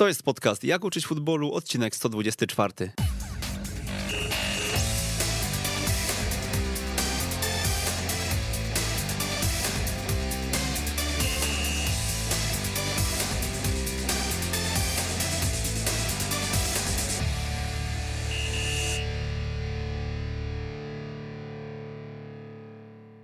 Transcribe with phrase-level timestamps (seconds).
[0.00, 2.92] To jest podcast Jak uczyć futbolu, odcinek 124.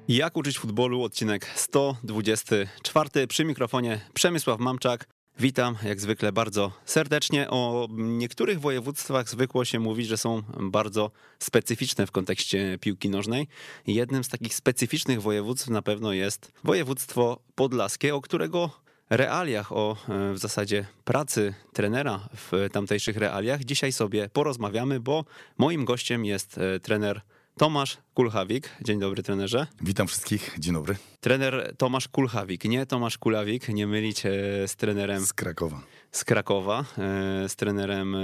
[0.09, 3.27] Jak uczyć futbolu, odcinek 124.
[3.27, 5.16] Przy mikrofonie Przemysław Mamczak.
[5.39, 7.51] Witam jak zwykle bardzo serdecznie.
[7.51, 13.49] O niektórych województwach zwykło się mówić, że są bardzo specyficzne w kontekście piłki nożnej.
[13.87, 18.71] Jednym z takich specyficznych województw na pewno jest województwo podlaskie, o którego
[19.11, 25.25] realiach, o e, w zasadzie pracy trenera w tamtejszych realiach dzisiaj sobie porozmawiamy, bo
[25.59, 27.21] moim gościem jest e, trener
[27.59, 28.71] Tomasz Kulchawik.
[28.83, 29.67] Dzień dobry, trenerze.
[29.81, 30.97] Witam wszystkich, dzień dobry.
[31.21, 34.21] Trener Tomasz Kulchawik, nie Tomasz Kulawik, nie mylić
[34.67, 35.27] z trenerem.
[35.27, 35.83] Z Krakowa.
[36.17, 38.19] Z Krakowa, e, z trenerem, e,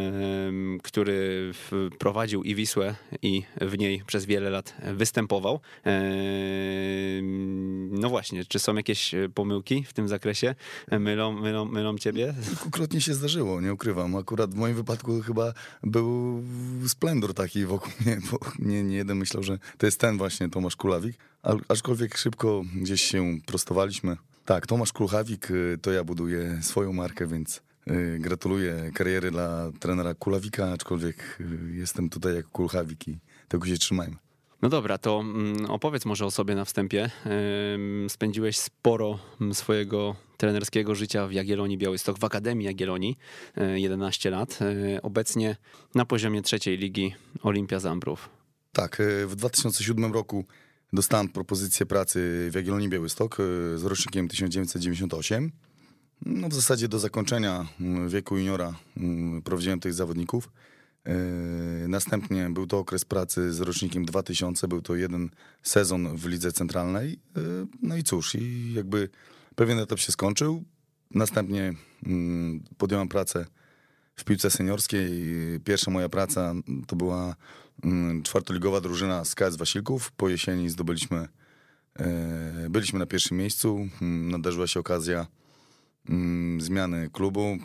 [0.83, 1.53] który
[1.99, 5.61] prowadził i Wisłę i w niej przez wiele lat występował.
[5.87, 6.03] E,
[7.91, 10.55] no właśnie, czy są jakieś pomyłki w tym zakresie?
[10.91, 12.35] Mylą, mylą, mylą ciebie?
[12.49, 14.17] Kilkukrotnie się zdarzyło, nie ukrywam.
[14.17, 15.53] Akurat w moim wypadku chyba
[15.83, 16.43] był
[16.89, 20.77] splendor taki wokół mnie, bo nie, nie jeden myślał, że to jest ten właśnie Tomasz
[20.77, 21.17] Kulawik,
[21.69, 24.17] aczkolwiek szybko gdzieś się prostowaliśmy.
[24.45, 27.63] Tak, Tomasz Kulawik, y, to ja buduję swoją markę, więc
[28.19, 34.17] gratuluję kariery dla trenera Kulawika, aczkolwiek y, jestem tutaj jak Kulawik i tego się trzymajmy.
[34.63, 37.11] No dobra, to mm, opowiedz może o sobie na wstępie.
[38.09, 43.19] Spędziłeś sporo mm, swojego trenerskiego życia w Jagiellonii Białystok, w Akademii Jagiellonii,
[43.75, 44.59] 11 lat.
[45.03, 45.57] Obecnie
[45.95, 48.29] na poziomie trzeciej ligi Olimpia Zambrów.
[48.73, 50.45] Tak, w 2007 roku
[50.93, 53.39] dostałem propozycję pracy w Jagiellonii Białystok
[53.77, 55.53] z rocznikiem 1998.
[56.27, 60.51] No w zasadzie do zakończenia mm, wieku juniora mm, prowadziłem tych zawodników.
[61.07, 61.15] E,
[61.89, 65.31] następnie był to okres pracy z rocznikiem 2000, był to jeden
[65.63, 67.19] sezon w lidze centralnej.
[67.83, 69.09] No i cóż, i jakby
[69.55, 70.65] pewien etap się skończył.
[71.11, 71.73] Następnie
[72.07, 73.47] mm, podjąłem pracę
[74.17, 75.11] w piłce seniorskiej.
[75.65, 76.55] Pierwsza moja praca
[76.87, 77.37] to była
[78.23, 80.13] czwartoligowa drużyna z KS Wasilków.
[80.13, 81.29] Po jesieni zdobyliśmy,
[81.99, 83.89] e, byliśmy na pierwszym miejscu.
[84.01, 85.27] Nadarzyła się okazja
[86.59, 87.59] zmiany klubu.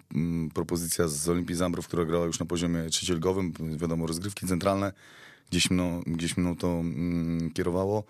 [0.53, 3.53] Propozycja z Olimpii Zambrów, która grała już na poziomie trzecioligowym.
[3.77, 4.93] Wiadomo, rozgrywki centralne.
[5.51, 6.83] Gdzieś mną, gdzieś mną to
[7.53, 8.03] kierowało,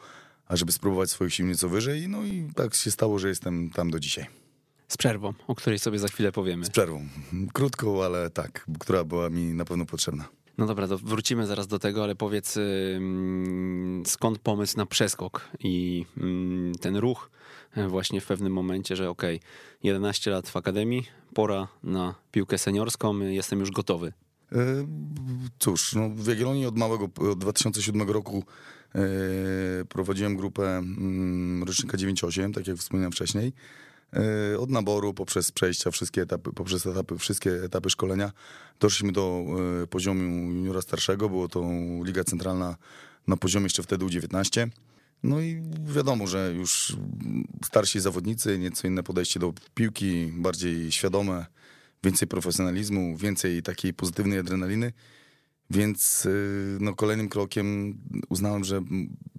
[0.47, 2.07] ażeby spróbować swoich sił nieco wyżej.
[2.07, 4.25] No i tak się stało, że jestem tam do dzisiaj.
[4.88, 6.65] Z przerwą, o której sobie za chwilę powiemy.
[6.65, 7.05] Z przerwą.
[7.53, 10.29] Krótką, ale tak, która była mi na pewno potrzebna.
[10.57, 12.57] No dobra, to wrócimy zaraz do tego, ale powiedz
[14.05, 16.05] skąd pomysł na przeskok i
[16.81, 17.29] ten ruch
[17.88, 19.39] właśnie w pewnym momencie, że okay,
[19.83, 24.13] 11 lat w akademii, pora na piłkę seniorską, jestem już gotowy.
[24.51, 24.88] E,
[25.59, 28.44] cóż, no w Jagiellonii od małego, od 2007 roku
[28.95, 29.00] e,
[29.89, 30.83] prowadziłem grupę
[31.66, 33.53] rocznika 9-8, tak jak wspomniałem wcześniej.
[34.13, 38.31] E, od naboru, poprzez przejścia, wszystkie etapy, poprzez etapy, wszystkie etapy szkolenia.
[38.79, 39.45] Doszliśmy do
[39.83, 41.69] e, poziomu juniora starszego, było to
[42.03, 42.75] Liga Centralna
[43.27, 44.67] na poziomie jeszcze wtedy U19.
[45.23, 45.61] No i
[45.95, 46.97] wiadomo, że już
[47.66, 51.45] starsi zawodnicy, nieco inne podejście do piłki, bardziej świadome,
[52.03, 54.94] więcej profesjonalizmu, więcej takiej pozytywnej adrenaliny.
[55.69, 56.29] Więc e,
[56.79, 57.97] no, kolejnym krokiem
[58.29, 58.81] uznałem, że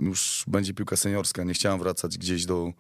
[0.01, 1.45] już będzie piłka seniorska.
[1.45, 2.73] Nie chciałem wracać gdzieś do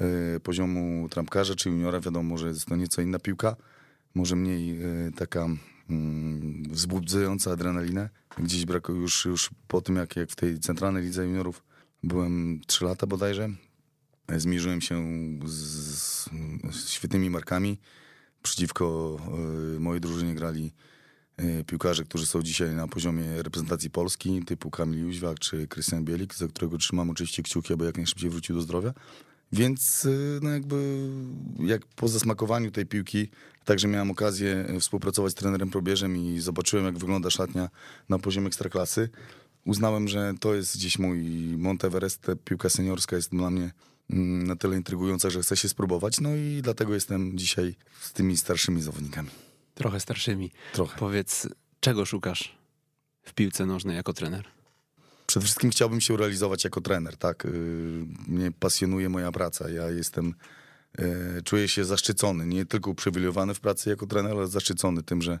[0.00, 3.56] E, poziomu trampkarza czy juniora, wiadomo, że jest to nieco inna piłka,
[4.14, 4.86] może mniej e,
[5.16, 5.46] taka
[5.90, 8.08] mm, wzbudzająca adrenalinę.
[8.38, 11.62] Gdzieś brakuje już, już po tym, jak, jak w tej centralnej lidze juniorów
[12.02, 13.48] byłem 3 lata bodajże,
[14.28, 15.04] e, zmierzyłem się
[15.46, 16.28] z,
[16.88, 17.78] świetnymi markami.
[18.42, 19.16] Przeciwko
[19.78, 20.72] mojej drużynie grali
[21.66, 26.48] piłkarze, którzy są dzisiaj na poziomie reprezentacji Polski, typu Kamil Jóźwiak czy Krystian Bielik, za
[26.48, 28.92] którego trzymam oczywiście kciuki, aby jak najszybciej wrócił do zdrowia.
[29.52, 31.08] Więc y, no jakby
[31.58, 33.28] jak po zasmakowaniu tej piłki
[33.64, 37.68] także miałem okazję współpracować z trenerem Probierzem i zobaczyłem jak wygląda szatnia
[38.08, 39.08] na poziomie ekstraklasy.
[39.64, 41.18] Uznałem, że to jest gdzieś mój
[41.58, 43.70] Monteverest, piłka seniorska jest dla mnie
[44.10, 46.20] mm, na tyle intrygująca, że chcę się spróbować.
[46.20, 49.30] No i dlatego jestem dzisiaj z tymi starszymi zawodnikami.
[49.74, 50.50] Trochę starszymi.
[50.72, 50.98] Trochę.
[50.98, 51.48] Powiedz,
[51.80, 52.56] czego szukasz
[53.22, 54.44] w piłce nożnej jako trener?
[55.26, 57.44] Przede wszystkim chciałbym się realizować jako trener, tak.
[57.44, 57.48] Y,
[58.28, 59.68] mnie pasjonuje moja praca.
[59.68, 60.34] Ja jestem,
[61.00, 65.38] y, czuję się zaszczycony, nie tylko uprzywilejowany w pracy jako trener, ale zaszczycony tym, że,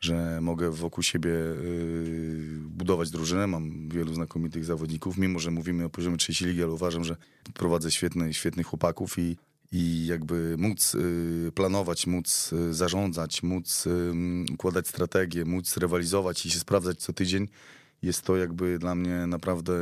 [0.00, 3.46] że mogę wokół siebie y, budować drużynę.
[3.46, 7.16] Mam wielu znakomitych zawodników, mimo że mówimy o poziomie trzeciej ligi, ale uważam, że
[7.54, 9.36] prowadzę świetnych, świetnych chłopaków i,
[9.72, 13.88] i jakby móc y, planować, móc y, zarządzać, móc
[14.54, 17.48] układać strategię, móc rywalizować i się sprawdzać co tydzień,
[18.02, 19.72] jest to jakby dla mnie naprawdę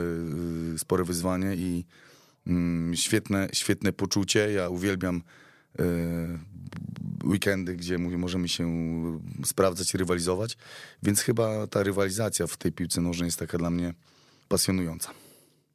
[0.79, 1.85] spore wyzwanie i
[2.94, 4.53] świetne, świetne poczucie.
[4.53, 5.23] Ja uwielbiam
[7.25, 8.69] weekendy, gdzie mówię, możemy się
[9.44, 10.56] sprawdzać i rywalizować,
[11.03, 13.94] więc chyba ta rywalizacja w tej piłce nożnej jest taka dla mnie
[14.49, 15.11] pasjonująca.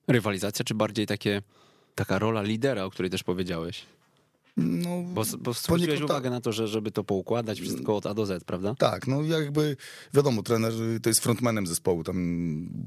[0.08, 1.42] Rywalizacja, czy bardziej takie,
[1.96, 3.86] taka rola lidera, o której też powiedziałeś?
[4.58, 8.26] No, Bo, bo zwróciłeś uwagę na to, że żeby to poukładać wszystko od A do
[8.26, 8.76] Z, prawda?
[8.76, 9.78] Tak, no jakby
[10.14, 10.74] wiadomo, trener
[11.04, 12.04] to jest frontmanem zespołu.
[12.04, 12.18] Tam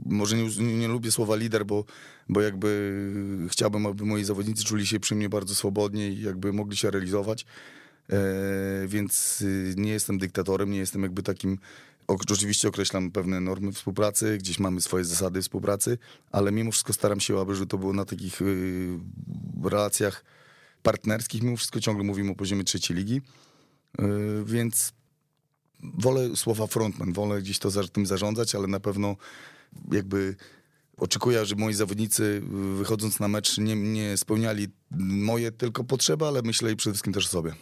[0.06, 1.84] może nie, nie, nie lubię słowa lider, bo,
[2.28, 3.00] bo jakby
[3.50, 7.46] chciałbym, aby moi zawodnicy czuli się przy mnie bardzo swobodnie i jakby mogli się realizować.
[8.12, 11.58] E, więc y, nie jestem dyktatorem, nie jestem jakby takim.
[12.08, 15.98] Oczywiście określam pewne normy współpracy, gdzieś mamy swoje zasady współpracy,
[16.32, 18.98] ale mimo wszystko staram się, aby że to było na takich y,
[19.64, 20.24] relacjach
[20.82, 21.42] partnerskich.
[21.42, 23.20] Mimo wszystko ciągle mówimy o poziomie trzeciej ligi,
[24.00, 24.92] Y, więc
[25.82, 29.16] wolę słowa frontman, wolę gdzieś to tym zarządzać, ale na pewno
[29.92, 30.36] jakby
[30.96, 32.42] oczekuję, żeby moi zawodnicy
[32.76, 34.68] wychodząc na mecz nie, nie spełniali
[35.00, 37.54] moje tylko potrzeby, ale myślę przede wszystkim też o sobie.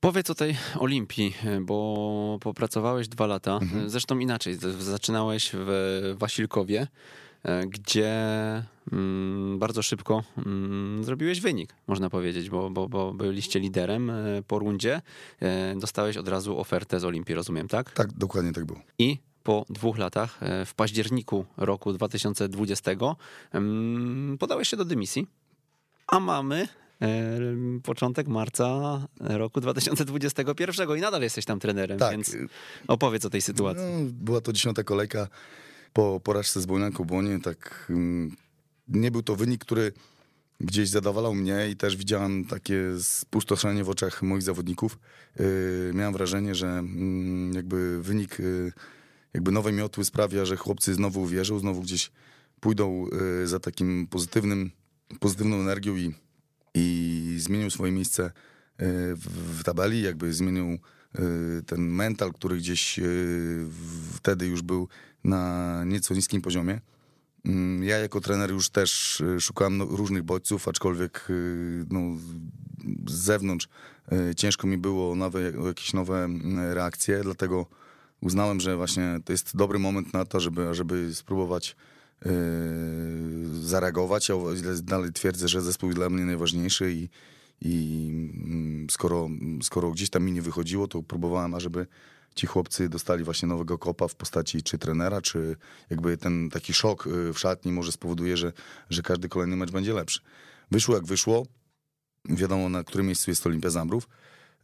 [0.00, 3.58] Powiedz o tej Olimpii, bo popracowałeś dwa lata.
[3.86, 6.86] Zresztą inaczej, zaczynałeś w Wasilkowie,
[7.42, 8.12] e, gdzie
[8.92, 14.58] mm, bardzo szybko mm, zrobiłeś wynik, można powiedzieć, bo, bo, bo byliście liderem e, po
[14.58, 15.02] rundzie.
[15.40, 17.90] E, Dostałeś od razu ofertę z Olimpii, rozumiem, tak?
[17.92, 18.80] Tak, dokładnie tak było.
[18.98, 22.90] I po dwóch latach, w październiku roku 2020,
[23.52, 25.26] em, podałeś się do dymisji,
[26.06, 26.68] a mamy
[27.82, 28.68] początek marca
[29.20, 32.36] roku 2021 i nadal jesteś tam trenerem, Tak, więc
[32.88, 33.84] opowiedz o tej sytuacji.
[33.84, 35.28] No, była to dziesiąta kolejka
[35.92, 37.40] po porażce z Błonianką Błonie.
[37.40, 38.36] Tak, mm,
[38.88, 39.92] nie był to wynik, który
[40.60, 44.98] gdzieś zadowalał mnie i też widziałem takie spustoszenie w oczach moich zawodników.
[45.38, 48.72] Yy, miałem wrażenie, że mm, jakby wynik yy,
[49.34, 52.10] jakby nowej miotły sprawia, że chłopcy znowu uwierzą, znowu gdzieś
[52.60, 53.06] pójdą
[53.40, 54.70] yy, za takim pozytywnym,
[55.20, 56.14] pozytywną energią i,
[56.78, 58.30] i zmienią swoje miejsce yy,
[59.16, 63.66] w, tabeli, jakby zmienią yy, ten mental, który gdzieś yy,
[64.14, 64.88] wtedy już był
[65.24, 66.80] na nieco niskim poziomie.
[67.44, 71.28] Mm, Ja jako trener już też szukałem no, różnych bodźców, aczkolwiek
[71.90, 72.00] no,
[73.06, 73.68] z zewnątrz
[74.36, 77.66] ciężko mi było nawet o jakieś nowe mm, reakcje, dlatego
[78.20, 81.76] uznałem, że właśnie to jest dobry moment na to, żeby, żeby spróbować
[83.60, 84.28] zareagować.
[84.28, 84.34] Ja
[85.14, 87.08] twierdzę, że zespół jest dla mnie najważniejszy i,
[87.60, 89.28] i mm, skoro,
[89.62, 91.86] skoro gdzieś tam mi nie wychodziło, to próbowałem, ażeby
[92.34, 95.56] ci chłopcy dostali właśnie nowego kopa w postaci czy trenera, czy
[95.90, 98.52] jakby ten taki szok y, w szatni może spowoduje, że,
[98.90, 100.20] że każdy kolejny mecz będzie lepszy.
[100.70, 101.46] Wyszło jak wyszło.
[102.24, 104.08] Wiadomo, na którym miejscu jest Olimpia Zambrów.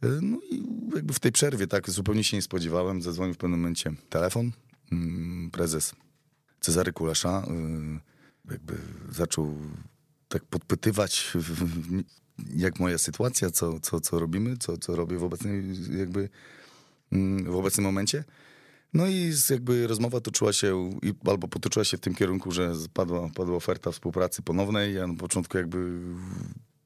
[0.03, 0.63] Y, No i
[0.95, 3.01] jakby w tej przerwie tak zupełnie się nie spodziewałem.
[3.01, 4.51] Zadzwonił w pewnym momencie telefon.
[4.91, 5.95] Mm, Prezes
[6.65, 7.43] Cezary Kulesza
[8.47, 8.77] y, jakby
[9.11, 9.57] zaczął
[10.27, 11.33] tak podpytywać
[12.55, 15.63] jak moja sytuacja, co, co, co robimy, co, co robię w obecnej
[15.97, 16.29] jakby
[17.11, 18.23] mm, w obecnym momencie.
[18.93, 23.55] No i jakby rozmowa toczyła się, albo potoczyła się w tym kierunku, że padła, padła
[23.55, 24.95] oferta współpracy ponownej.
[24.95, 25.99] Ja na początku jakby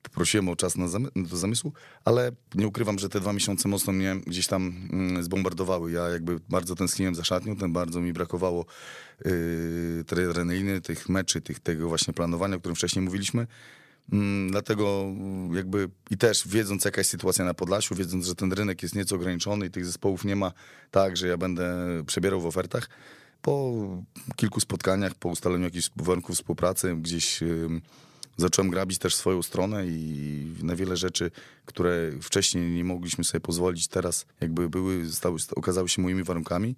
[0.09, 1.73] poprosiłem o czas na zamy- do zamysłu,
[2.05, 5.91] ale nie ukrywam, że te dwa miesiące mocno mnie gdzieś tam mm, zbombardowały.
[5.91, 8.65] Ja jakby bardzo tęskniłem za szatnią, ten bardzo mi brakowało
[9.25, 13.47] yy, treneryjny, tych meczy, tych, tego właśnie planowania, o którym wcześniej mówiliśmy.
[14.11, 15.05] Mm, Dlatego
[15.53, 19.15] jakby i też wiedząc jaka jest sytuacja na Podlasiu, wiedząc, że ten rynek jest nieco
[19.15, 20.51] ograniczony i tych zespołów nie ma
[20.91, 21.75] tak, że ja będę
[22.05, 22.89] przebierał w ofertach,
[23.41, 23.73] po
[24.35, 27.81] kilku spotkaniach, po ustaleniu jakichś warunków współpracy, gdzieś ym,
[28.39, 31.31] zacząłem grabić też swoją stronę i na wiele rzeczy,
[31.65, 36.75] które wcześniej nie mogliśmy sobie pozwolić, teraz jakby były, stały, okazały się moimi warunkami.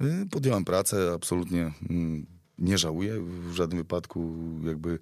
[0.00, 2.26] Y, Podjąłem pracę, absolutnie mm,
[2.58, 4.98] nie żałuję w żadnym wypadku, jakby y,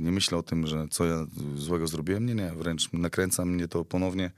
[0.00, 2.26] nie myślę o tym, że co ja złego zrobiłem.
[2.26, 4.30] Nie, nie, wręcz nakręca mnie to ponownie.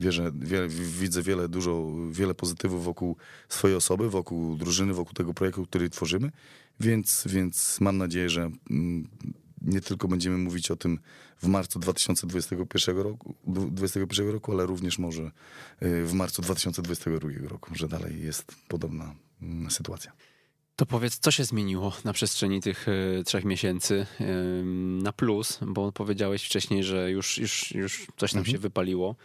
[0.00, 0.68] Wierzę, wie,
[1.00, 3.16] widzę wiele, dużo, wiele pozytywów wokół
[3.48, 6.30] swojej osoby, wokół drużyny, wokół tego projektu, który tworzymy,
[6.80, 9.08] więc, więc mam nadzieję, że mm,
[9.62, 10.98] nie tylko będziemy mówić o tym
[11.42, 15.22] w marcu 2021 roku, 2021 roku, ale również może
[15.82, 20.12] y, w marcu 2022 roku, że dalej jest podobna mm, sytuacja.
[20.76, 24.06] To powiedz, co się zmieniło na przestrzeni tych e, trzech miesięcy
[25.02, 29.16] na plus, bo powiedziałeś wcześniej, że już, już, już coś tam się wypaliło,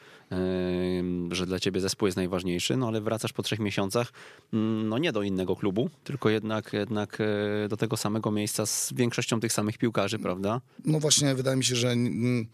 [1.31, 4.13] że dla ciebie zespół jest najważniejszy, no ale wracasz po trzech miesiącach,
[4.53, 8.93] mm, no nie do innego klubu, tylko jednak, jednak e, do tego samego miejsca z
[8.93, 10.61] większością tych samych piłkarzy, prawda?
[10.85, 12.47] No właśnie, wydaje mi się, że mm,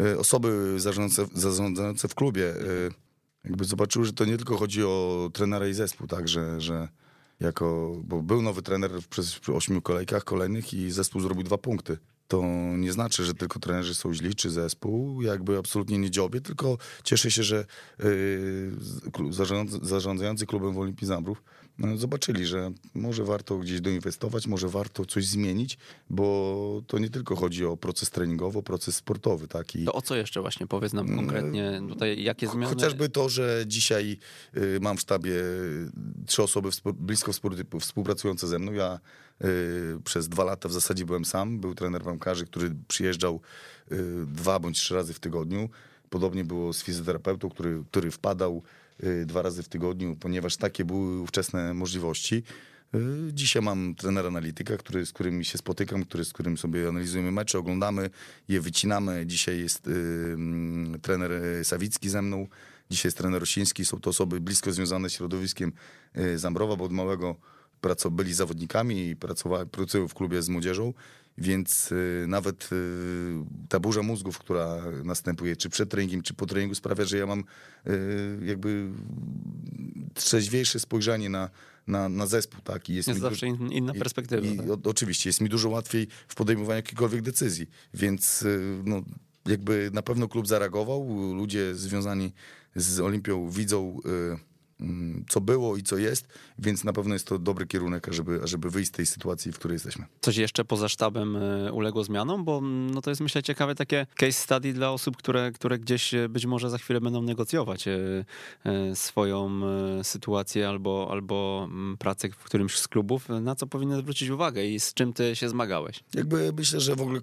[0.00, 2.54] e, osoby zarządzające, zarządzające w klubie
[3.44, 6.88] jakby zobaczyły, że to nie tylko chodzi o trenera i zespół, tak, że, że
[7.40, 11.98] jako, bo był nowy trener przez ośmiu kolejkach kolejnych i zespół zrobił dwa punkty.
[12.28, 12.42] To
[12.76, 17.30] nie znaczy, że tylko trenerzy są źli, czy zespół, jakby absolutnie nie dziobie, tylko cieszę
[17.30, 17.64] się, że
[17.98, 21.42] yy, zarząd, zarządzający klubem w Olimpii Zambrów
[21.96, 25.78] zobaczyli, że może warto gdzieś doinwestować, może warto coś zmienić,
[26.10, 29.48] bo to nie tylko chodzi o proces treningowy, proces sportowy.
[29.48, 29.76] Tak?
[29.76, 30.66] I to o co jeszcze właśnie?
[30.66, 32.74] Powiedz nam konkretnie tutaj, jakie zmiany...
[32.74, 34.18] Chociażby to, że dzisiaj
[34.56, 35.34] y, mam w sztabie
[36.26, 37.32] trzy osoby blisko
[37.80, 38.72] współpracujące ze mną.
[38.72, 39.00] Ja
[39.44, 41.60] y, przez dwa lata w zasadzie byłem sam.
[41.60, 43.40] Był trener bramkarzy, który przyjeżdżał
[43.92, 45.68] y, dwa bądź trzy razy w tygodniu.
[46.10, 48.87] Podobnie było z fizjoterapeutą, który, który wpadał Y,
[49.26, 52.42] dwa razy w tygodniu, ponieważ takie były ówczesne możliwości.
[52.94, 57.32] Y, dzisiaj mam trenera analityka, który, z którym się spotykam, który, z którym sobie analizujemy
[57.32, 58.10] mecze, oglądamy,
[58.48, 59.26] je wycinamy.
[59.26, 59.90] Dzisiaj jest y,
[60.34, 62.46] mm, trener Sawicki ze mną,
[62.90, 63.84] dzisiaj jest trener Rosiński.
[63.84, 65.72] Są to osoby blisko związane z środowiskiem
[66.16, 67.36] y, Zambrowa, bo od małego
[68.10, 70.92] byli zawodnikami i pracowali, pracują w klubie z młodzieżą
[71.38, 73.34] więc y, nawet y,
[73.68, 77.44] ta burza mózgów, która następuje, czy przed treningiem, czy po treningu, sprawia, że ja mam
[77.86, 78.88] y, jakby
[80.14, 81.50] trzeźwiejsze spojrzenie na,
[81.86, 82.60] na, na zespół.
[82.60, 82.90] Tak?
[82.90, 84.46] I jest, jest zawsze inna perspektywa.
[84.46, 84.66] I, tak?
[84.66, 88.44] i, o, oczywiście, jest mi dużo łatwiej w podejmowaniu jakichkolwiek decyzji, więc
[88.84, 89.02] no,
[89.46, 92.32] jakby na pewno klub zareagował, ludzie związani
[92.76, 94.00] z Olimpią widzą
[95.28, 98.88] co było i co jest, więc na pewno jest to dobry kierunek, ażeby, ażeby wyjść
[98.88, 100.04] z tej sytuacji, w której jesteśmy.
[100.20, 104.06] Coś jeszcze poza sztabem e, uległo zmianom, bo mm, no to jest myślę ciekawe takie
[104.14, 108.24] case study dla osób, które, które gdzieś e, być może za chwilę będą negocjować e,
[108.94, 109.60] swoją
[110.02, 114.80] sytuację albo, albo mm, pracę w którymś z klubów, na co powinny zwrócić uwagę i
[114.80, 116.04] z czym ty się zmagałeś?
[116.14, 117.20] Jakby myślę, że w ogóle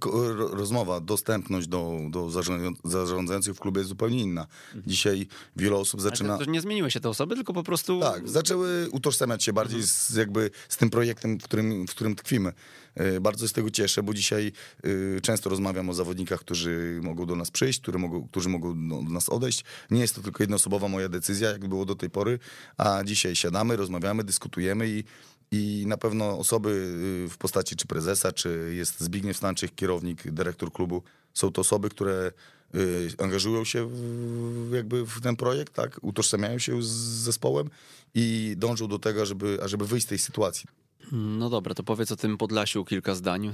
[0.52, 2.30] rozmowa, dostępność do, do
[2.84, 4.42] zarządzających w klubie jest zupełnie inna.
[4.42, 4.84] Mhm.
[4.88, 6.38] Dzisiaj wiele osób zaczyna...
[6.38, 8.00] to nie zmieniły się te osoby, tylko po prostu...
[8.00, 9.94] Tak, zaczęły utożsamiać się bardziej mhm.
[9.94, 12.54] z, jakby z tym projektem, w którym, w którym tkwimy.
[12.96, 14.52] E, bardzo z tego cieszę, bo dzisiaj
[15.18, 19.12] e, często rozmawiam o zawodnikach, którzy mogą do nas przyjść, którzy mogą, którzy mogą do
[19.12, 19.64] nas odejść.
[19.92, 22.40] Nie jest to tylko jednoosobowa moja decyzja, jak było do tej pory,
[22.78, 25.04] a dzisiaj siadamy, rozmawiamy, dyskutujemy i
[25.52, 26.70] i na pewno osoby
[27.26, 31.90] y, w postaci czy prezesa, czy jest Zbigniew Stanczyk, kierownik, dyrektor klubu, są to osoby,
[31.90, 32.32] które
[33.18, 36.00] angażują się w, jakby w ten projekt, tak?
[36.02, 37.70] utożsamiają się z zespołem
[38.14, 40.66] i dążą do tego, żeby, ażeby wyjść z tej sytuacji.
[41.12, 43.48] No dobra, to powiedz o tym Podlasiu kilka zdań.
[43.48, 43.52] Y,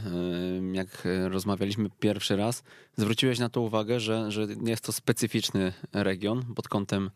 [0.74, 2.64] jak rozmawialiśmy pierwszy raz,
[2.98, 7.10] zwróciłeś na to uwagę, że, że jest to specyficzny region pod kątem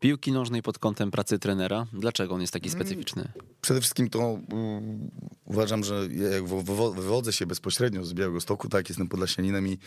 [0.00, 1.86] piłki nożnej pod kątem pracy trenera.
[1.92, 2.80] Dlaczego on jest taki mm.
[2.80, 3.28] specyficzny?
[3.60, 5.10] Przede wszystkim to um,
[5.44, 6.46] uważam, że jak
[6.94, 9.78] wywodzę się bezpośrednio z Białego Stoku, tak, jestem podlasianinem i,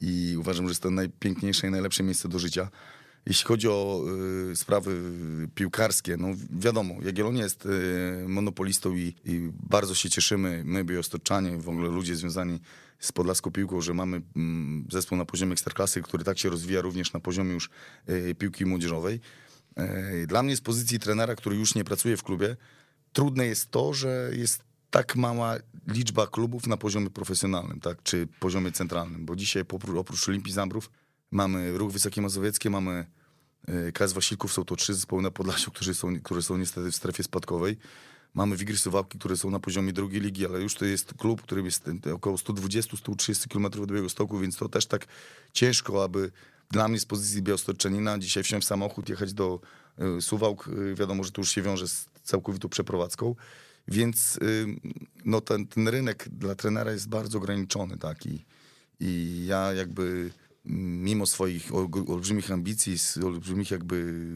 [0.00, 2.70] i uważam, że jest to najpiękniejsze i najlepsze miejsce do życia.
[3.26, 4.04] Jeśli chodzi o
[4.52, 5.02] y, sprawy
[5.54, 11.68] piłkarskie, no wiadomo, Jagiellonia jest y, monopolistą i, i, bardzo się cieszymy, my biostoczanie, w
[11.68, 12.58] ogóle ludzie związani
[12.98, 14.22] z podlaską piłką, że mamy y,
[14.92, 17.70] zespół na poziomie ekstraklasy, który tak się rozwija również na poziomie już
[18.08, 19.20] y, piłki młodzieżowej.
[19.76, 22.56] E, dla mnie z pozycji trenera, który już nie pracuje w klubie,
[23.12, 28.72] trudne jest to, że jest tak mała liczba klubów na poziomie profesjonalnym, tak, czy poziomie
[28.72, 29.64] centralnym, bo dzisiaj
[29.96, 30.90] oprócz Olimpii Zambrów
[31.30, 33.06] mamy Ruch Wysokie Mazowieckie, mamy
[33.68, 36.96] e, KS Wasilków, są to trzy zespoły na Podlasiu, które są, które są niestety w
[36.96, 37.76] strefie spadkowej.
[38.34, 41.62] Mamy Wigry Suwałki, które są na poziomie drugiej ligi, ale już to jest klub, który
[41.62, 45.06] jest około 120-130 km od Białego Stoku, więc to też tak
[45.52, 46.32] ciężko, aby
[46.72, 49.60] dla mnie z pozycji Białostoczenina dzisiaj wsiąść w samochód, jechać do
[50.18, 53.34] y, Suwałk, y, wiadomo, że to już się wiąże z całkowitą przeprowadzką,
[53.88, 54.66] więc y,
[55.24, 58.44] no ten, ten rynek dla trenera jest bardzo ograniczony, tak, i,
[59.00, 60.30] i ja jakby
[60.64, 61.74] mimo swoich
[62.08, 64.26] olbrzymich ambicji, olbrzymich jakby,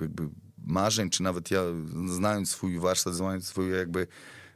[0.00, 0.28] jakby
[0.66, 1.62] marzeń, czy nawet ja
[2.08, 4.06] znając swój warsztat, znając swoje jakby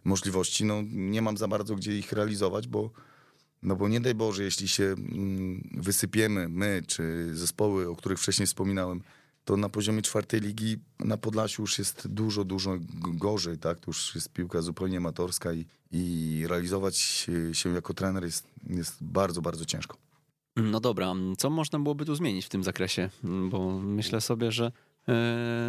[0.05, 2.91] możliwości, no nie mam za bardzo gdzie ich realizować, bo
[3.63, 8.47] no bo nie daj Boże, jeśli się mm, wysypiemy, my czy zespoły, o których wcześniej
[8.47, 9.03] wspominałem,
[9.45, 12.79] to na poziomie czwartej ligi na Podlasiu już jest dużo, dużo
[13.15, 13.81] gorzej, tak?
[13.81, 16.97] To już jest piłka zupełnie amatorska i, i realizować
[17.53, 19.97] się jako trener jest, jest bardzo, bardzo ciężko.
[20.57, 23.11] No dobra, co można byłoby tu zmienić w tym zakresie?
[23.23, 24.73] Bo myślę sobie, że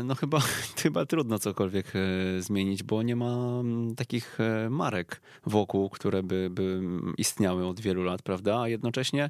[0.04, 0.40] no chyba,
[0.84, 6.50] chyba trudno cokolwiek e, zmienić, bo nie ma mm, takich e, marek wokół, które by,
[6.52, 6.82] by
[7.18, 8.62] istniały od wielu lat, prawda?
[8.62, 9.30] A jednocześnie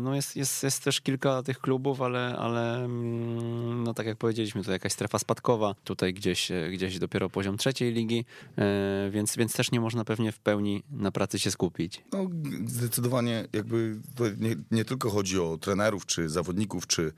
[0.00, 4.64] no jest, jest, jest też kilka tych klubów, ale, ale mm, no tak jak powiedzieliśmy,
[4.64, 8.24] to jakaś strefa spadkowa, tutaj gdzieś, gdzieś dopiero poziom trzeciej ligi,
[9.10, 12.04] więc, więc też nie można pewnie w pełni na pracy się skupić.
[12.12, 12.26] No
[12.66, 14.00] zdecydowanie jakby
[14.38, 17.12] nie, nie tylko chodzi o trenerów, czy zawodników, czy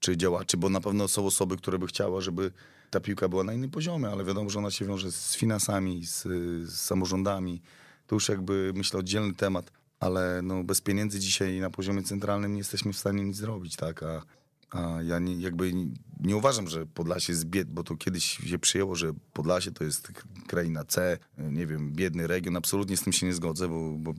[0.00, 2.52] czy działaczy, bo na pewno są osoby, które by chciały, żeby
[2.90, 6.22] ta piłka była na innym poziomie, ale wiadomo, że ona się wiąże z finansami, z,
[6.68, 7.62] z samorządami.
[8.06, 12.58] To już jakby, myślę, oddzielny temat, ale no, bez pieniędzy dzisiaj na poziomie centralnym nie
[12.58, 14.02] jesteśmy w stanie nic zrobić, tak?
[14.02, 14.22] A
[14.70, 15.72] a ja nie, jakby
[16.20, 20.12] nie uważam, że Podlasie jest biedny, bo to kiedyś się przyjęło, że Podlasie to jest
[20.46, 22.56] kraina C, nie wiem, biedny region.
[22.56, 24.12] Absolutnie z tym się nie zgodzę, bo, bo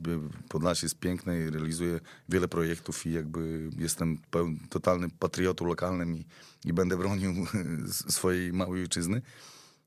[0.48, 6.24] Podlasie jest piękne i realizuje wiele projektów i jakby jestem pełen, totalnym patriotą lokalnym i,
[6.64, 7.34] i będę bronił
[8.08, 9.22] swojej małej ojczyzny.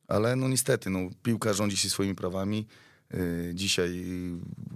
[0.08, 2.68] Ale no niestety, no, piłka rządzi się swoimi prawami.
[3.14, 4.06] Y, dzisiaj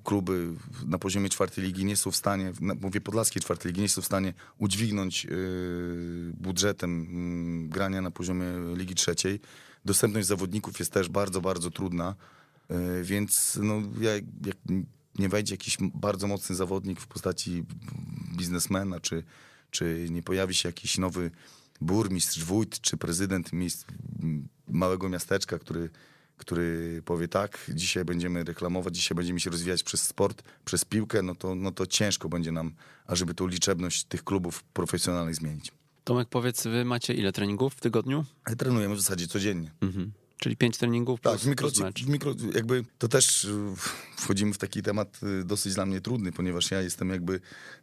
[0.04, 0.54] kluby
[0.86, 2.52] na poziomie czwartej ligi nie są w stanie,
[2.82, 8.46] mówię podlaskiej czwartej ligi, nie są w stanie udźwignąć y, budżetem mm, grania na poziomie
[8.76, 9.40] ligi trzeciej.
[9.86, 12.16] Dostępność zawodników jest też bardzo, bardzo trudna,
[12.72, 14.24] y, więc no, jak
[15.20, 17.64] nie wejdzie jakiś bardzo mocny zawodnik w postaci
[18.38, 19.24] biznesmena, czy,
[19.72, 21.32] czy nie pojawi się jakiś nowy
[21.82, 23.52] burmistrz, wójt, czy prezydent
[24.68, 25.90] małego miasteczka, który
[26.38, 31.36] który powie tak, dzisiaj będziemy reklamować, dzisiaj będziemy się rozwijać przez sport, przez piłkę, no
[31.36, 32.72] to, no to ciężko będzie nam,
[33.06, 35.72] ażeby tą liczebność tych klubów profesjonalnych zmienić.
[36.04, 38.26] Tomek, powiedz, wy macie ile treningów w tygodniu?
[38.58, 39.72] Trenujemy w zasadzie codziennie.
[39.82, 40.12] Mhm.
[40.40, 43.74] Czyli pięć treningów plus, tak, w mikro, plus mikro, jakby to też y,
[44.18, 47.40] wchodzimy w taki temat y, dosyć dla mnie trudny, ponieważ ja jestem jakby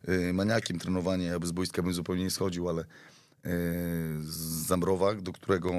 [0.09, 2.85] y, maniakiem trenowania, ja bez boiska bym zupełnie nie schodził, ale
[4.21, 5.73] z Zambrowa, do którego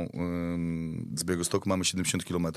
[1.16, 2.48] z Białegostoku mamy 70 km,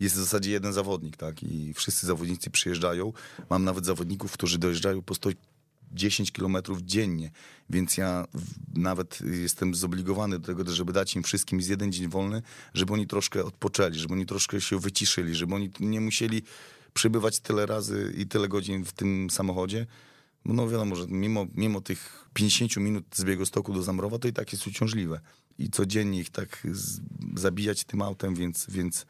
[0.00, 1.42] jest w zasadzie jeden zawodnik, tak?
[1.42, 3.12] I wszyscy zawodnicy przyjeżdżają.
[3.50, 7.30] Mam nawet zawodników, którzy dojeżdżają po 110 km dziennie,
[7.70, 8.26] więc ja
[8.74, 12.42] nawet jestem zobligowany do tego, żeby dać im wszystkim z jeden dzień wolny,
[12.74, 16.42] żeby oni troszkę odpoczęli, żeby oni troszkę się wyciszyli, żeby oni nie musieli
[16.94, 19.86] przybywać tyle razy i tyle godzin w tym samochodzie,
[20.44, 24.32] no wiadomo, że mimo, mimo tych 50 minut z biegu stoku do Zamrowa, to i
[24.32, 25.20] tak jest uciążliwe.
[25.58, 27.00] I codziennie ich tak z,
[27.36, 29.06] zabijać tym autem, więc, więc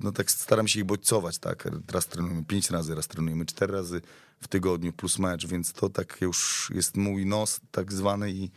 [0.00, 1.68] no tak staram się ich bodźcować, tak.
[1.92, 4.00] Raz trenujemy pięć razy, raz trenujemy cztery razy
[4.40, 8.50] w tygodniu plus mecz, więc to tak już jest mój nos tak zwany i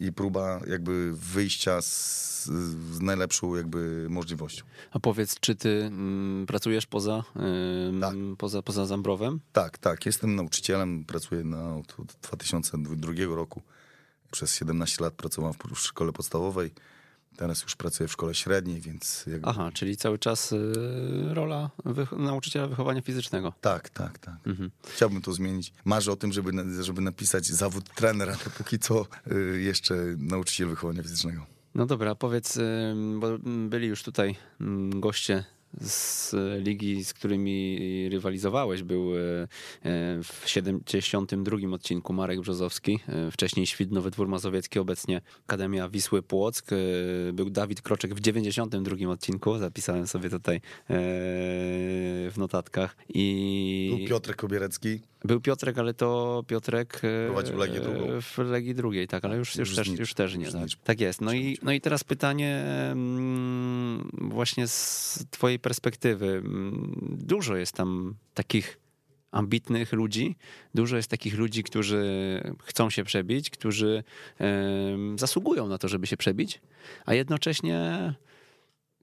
[0.00, 4.64] i próba jakby wyjścia z, z, najlepszą jakby możliwością.
[4.90, 7.24] A powiedz, czy ty mm, pracujesz poza,
[8.00, 8.14] tak.
[8.38, 9.40] poza, poza Zambrowem?
[9.52, 10.06] Tak, tak.
[10.06, 13.62] Jestem nauczycielem, pracuję na, od 2002 roku.
[14.30, 16.70] Przez 17 lat pracowałem w szkole podstawowej.
[17.38, 19.24] Teraz już pracuję w szkole średniej, więc.
[19.26, 19.48] Jakby...
[19.48, 21.70] Aha, czyli cały czas y, rola
[22.16, 23.52] nauczyciela wychowania fizycznego.
[23.60, 24.34] Tak, tak, tak.
[24.46, 24.70] Mhm.
[24.94, 25.72] Chciałbym to zmienić.
[25.84, 31.46] Marzę o tym, żeby, żeby napisać zawód trenera, póki co y, jeszcze nauczyciel wychowania fizycznego.
[31.74, 35.44] No dobra, powiedz, y, bo byli już tutaj mm, goście
[35.80, 37.78] z ligi, z którymi
[38.12, 39.46] rywalizowałeś, był e, e,
[40.22, 46.70] w 72 odcinku Marek Brzozowski, e, wcześniej Świdnowy Dwór Mazowiecki, obecnie Akademia Wisły Płock.
[47.32, 52.96] Był Dawid Kroczek w 92 odcinku, zapisałem sobie tutaj w notatkach.
[53.08, 53.94] I...
[53.98, 55.00] Był Piotrek Kobierecki.
[55.24, 58.20] Był Piotrek, ale to Piotrek prowadził Legię drugą.
[58.20, 60.52] W Legii drugiej, tak, ale już, już, już, też, już też nie.
[60.52, 60.62] Tak.
[60.84, 61.20] tak jest.
[61.20, 66.26] No i, no i teraz pytanie mm, właśnie z twojej perspektywy.
[66.26, 68.78] Mm, dużo jest tam takich
[69.30, 70.36] ambitnych ludzi,
[70.74, 74.04] dużo jest takich ludzi, którzy chcą się przebić, którzy
[75.16, 76.60] zasługują na to, żeby się przebić,
[77.06, 78.14] a jednocześnie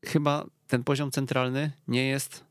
[0.05, 2.44] chyba ten poziom centralny nie jest, e,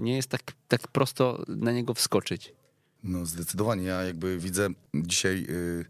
[0.00, 2.52] nie jest tak, tak prosto na niego wskoczyć.
[3.04, 3.84] No zdecydowanie.
[3.84, 5.46] Ja jakby widzę dzisiaj...
[5.48, 5.84] Y,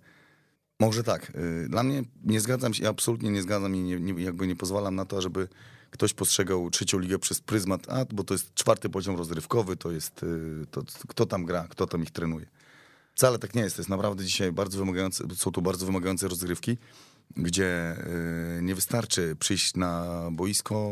[0.80, 1.32] może tak.
[1.36, 4.94] Y, dla mnie nie zgadzam się, absolutnie nie zgadzam i nie, nie, jakby nie pozwalam
[4.94, 5.48] na to, żeby
[5.90, 10.22] ktoś postrzegał trzecią ligę przez pryzmat, a bo to jest czwarty poziom rozrywkowy, to jest
[10.22, 12.46] y, to, kto tam gra, kto tam ich trenuje.
[13.14, 13.76] Wcale tak nie jest.
[13.76, 16.78] To jest naprawdę dzisiaj bardzo wymagające, są to bardzo wymagające rozgrywki,
[17.36, 17.96] gdzie
[18.62, 20.90] nie wystarczy przyjść na boisko,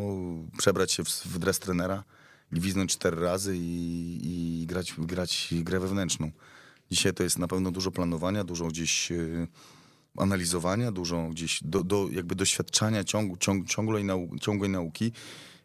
[0.59, 2.05] przebrać się w, w dres trenera,
[2.53, 4.21] gwiznąć cztery razy i,
[4.63, 6.31] i grać, grać grę wewnętrzną.
[6.91, 9.47] Dzisiaj to jest na pewno dużo planowania, dużo gdzieś y,
[10.17, 15.13] analizowania, dużo gdzieś do, do jakby doświadczania ciągu, ciąg, ciągłej, nau, ciągłej nauki,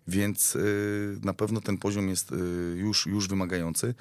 [0.08, 2.36] więc y, na pewno ten poziom jest y,
[2.78, 3.96] już, już wymagający.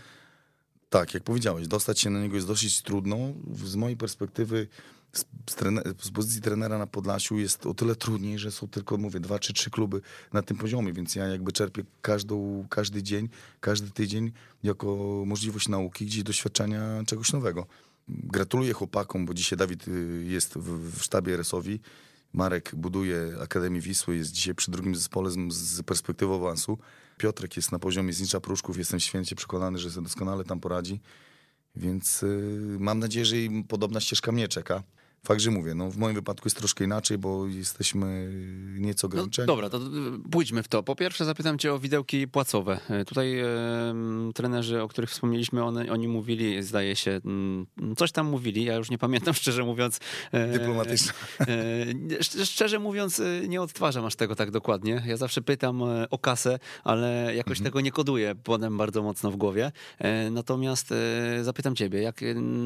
[0.88, 3.18] Tak, jak powiedziałeś, dostać się na niego jest dosyć trudno.
[3.64, 4.68] Z mojej perspektywy
[5.12, 5.24] z,
[6.02, 9.52] z, pozycji trenera na Podlasiu jest o tyle trudniej, że są tylko, mówię, dwa czy
[9.52, 10.00] trzy kluby
[10.32, 13.28] na tym poziomie, więc ja jakby czerpię każdą, każdy dzień,
[13.60, 17.66] każdy tydzień jako możliwość nauki, gdzieś doświadczenia czegoś nowego.
[18.08, 21.80] Gratuluję chłopakom, bo dzisiaj Dawid y, jest w, w sztabie RS-owi.
[22.32, 26.78] Marek buduje Akademię Wisły, jest dzisiaj przy drugim zespole z, z perspektywą awansu.
[27.18, 31.00] Piotrek jest na poziomie Znicza Pruszków, jestem święcie przekonany, że sobie doskonale tam poradzi.
[31.76, 34.82] Więc y, mam nadzieję, że im podobna ścieżka mnie czeka.
[35.26, 38.30] Fakt, że mówię, no w moim wypadku jest troszkę inaczej, bo jesteśmy
[38.78, 39.46] nieco No, ograniczeni.
[39.46, 39.80] dobra, to y,
[40.30, 40.82] pójdźmy w to.
[40.82, 42.80] Po pierwsze zapytam cię o widełki płacowe.
[43.00, 43.46] Y, Tutaj e,
[44.34, 48.90] trenerzy, o których wspomnieliśmy, one, oni mówili, zdaje się, mm, coś tam mówili, ja już
[48.90, 50.00] nie pamiętam szczerze mówiąc.
[50.32, 51.12] e, Dyplomatyczne.
[51.40, 51.46] E,
[52.20, 55.02] szcz- szczerze mówiąc, e, nie odtwarzam aż tego tak dokładnie.
[55.06, 59.36] Ja zawsze pytam e, o kasę, ale jakoś tego nie koduję potem bardzo mocno w
[59.36, 59.72] głowie.
[59.98, 60.94] E, Natomiast
[61.42, 62.20] zapytam ciebie, jak,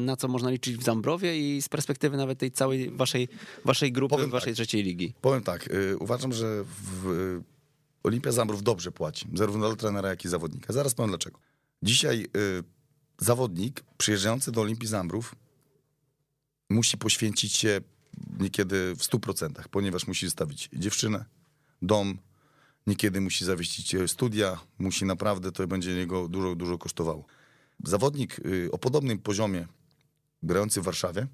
[0.05, 3.27] na co można liczyć w Zambrowie i z perspektywy nawet tej całej waszej,
[3.65, 4.55] waszej grupy, Powiem waszej tak.
[4.55, 5.13] trzeciej ligi.
[5.21, 7.43] Powiem tak, y, uważam, że w, y,
[8.03, 10.73] Olimpia Zambrów dobrze płaci, zarówno dla trenera, jak i zawodnika.
[10.73, 11.39] Zaraz powiem dlaczego.
[11.83, 12.63] Dzisiaj y,
[13.17, 15.35] zawodnik przyjeżdżający do Olimpii Zambrów
[16.69, 17.81] musi poświęcić się
[18.39, 21.25] niekiedy w 100%, ponieważ musi zostawić dziewczynę,
[21.81, 22.17] dom,
[22.87, 27.25] niekiedy musi zawiesić e, studia, musi naprawdę, to będzie niego dużo, dużo kosztowało.
[27.83, 29.67] Zawodnik o podobnym poziomie,
[30.43, 31.27] grający w Warszawie,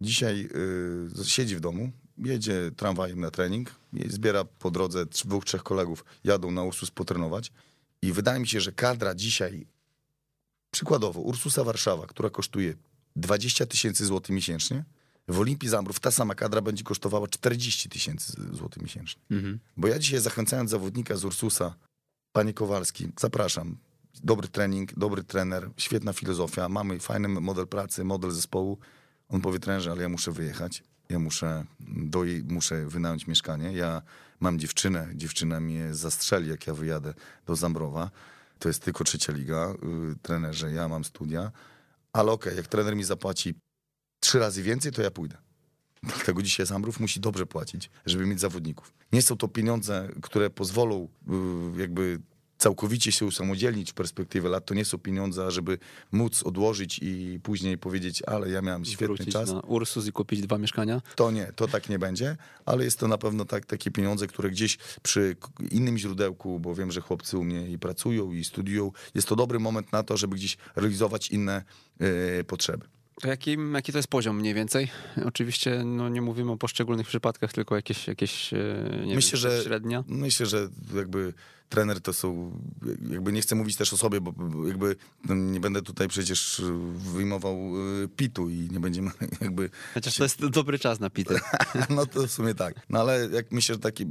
[0.00, 0.48] dzisiaj
[1.20, 3.74] y, siedzi w domu, jedzie tramwajem na trening,
[4.08, 7.52] zbiera po drodze dwóch, trzech kolegów, jadą na Ursus potrenować
[8.02, 9.66] i wydaje mi się, że kadra dzisiaj,
[10.70, 12.74] przykładowo Ursusa Warszawa, która kosztuje
[13.16, 14.84] 20 tysięcy złotych miesięcznie,
[15.28, 19.22] w Olimpii Zambrów ta sama kadra będzie kosztowała 40 tysięcy złotych miesięcznie.
[19.30, 19.58] Mhm.
[19.76, 21.74] Bo ja dzisiaj zachęcając zawodnika z Ursusa,
[22.32, 23.76] panie Kowalski, zapraszam.
[24.24, 28.78] Dobry trening, dobry trener, świetna filozofia, mamy fajny model pracy, model zespołu.
[29.30, 34.02] On powie trenerze, ale ja muszę wyjechać, ja muszę, do jej, muszę wynająć mieszkanie, ja
[34.40, 37.14] mam dziewczynę, dziewczyna mnie zastrzeli, jak ja wyjadę
[37.46, 38.10] do Zambrowa.
[38.58, 41.52] To jest tylko trzecia liga, yy, trenerze, ja mam studia,
[42.12, 43.54] ale okej, jak trener mi zapłaci
[44.20, 45.36] trzy razy więcej, to ja pójdę.
[46.02, 48.92] Dlatego dzisiaj Zambrów musi dobrze płacić, żeby mieć zawodników.
[49.12, 51.08] Nie są to pieniądze, które pozwolą
[51.76, 52.20] y, jakby
[52.60, 54.66] całkowicie się usamodzielnić w perspektywie lat.
[54.66, 55.78] To nie są pieniądze, żeby
[56.12, 59.52] móc odłożyć i później powiedzieć, ale ja miałem świetny czas.
[59.52, 61.02] na Ursus i kupić dwa mieszkania.
[61.16, 64.50] To nie, to tak nie będzie, ale jest to na pewno tak, takie pieniądze, które
[64.50, 65.36] gdzieś przy
[65.70, 69.58] innym źródełku, bo wiem, że chłopcy u mnie i pracują i studiują, jest to dobry
[69.58, 71.64] moment na to, żeby gdzieś realizować inne
[72.00, 72.99] e, potrzeby.
[73.20, 73.56] To jaki,
[73.92, 74.90] to jest poziom mniej więcej?
[75.24, 78.56] Oczywiście no, nie mówimy o poszczególnych przypadkach, tylko jakieś, jakieś e,
[79.06, 80.04] nie Myślę, wiem, że średnia.
[80.08, 81.32] Myślę, że jakby
[81.68, 82.52] trener to są,
[83.10, 84.34] jakby nie chcę mówić też o sobie, bo
[84.66, 84.96] jakby
[85.28, 86.62] no, nie będę tutaj przecież
[86.96, 87.56] wyjmował
[88.04, 91.34] y, pitu i nie będziemy jakby, Chociaż to jest dobry czas na pity.
[91.90, 92.74] no to w sumie tak.
[92.88, 94.06] No ale jak myślę, że taki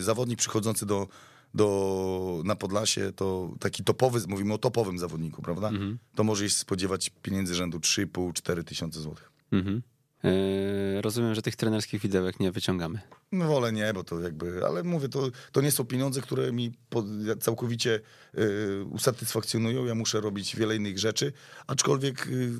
[0.00, 1.08] zawodnik przychodzący do,
[1.54, 5.68] do, na Podlasie, to taki topowy, mówimy o topowym zawodniku, prawda?
[5.68, 5.98] Mhm.
[6.14, 9.32] To może się spodziewać pieniędzy rzędu 3,5-4 tysiące złotych.
[9.52, 9.82] Mhm.
[10.24, 13.00] E, rozumiem, że tych trenerskich widełek nie wyciągamy.
[13.32, 16.72] No wolę nie, bo to jakby, ale mówię, to, to nie są pieniądze, które mi
[16.90, 17.04] po,
[17.40, 18.00] całkowicie
[18.38, 19.84] y, usatysfakcjonują.
[19.84, 21.32] Ja muszę robić wiele innych rzeczy,
[21.66, 22.52] aczkolwiek y,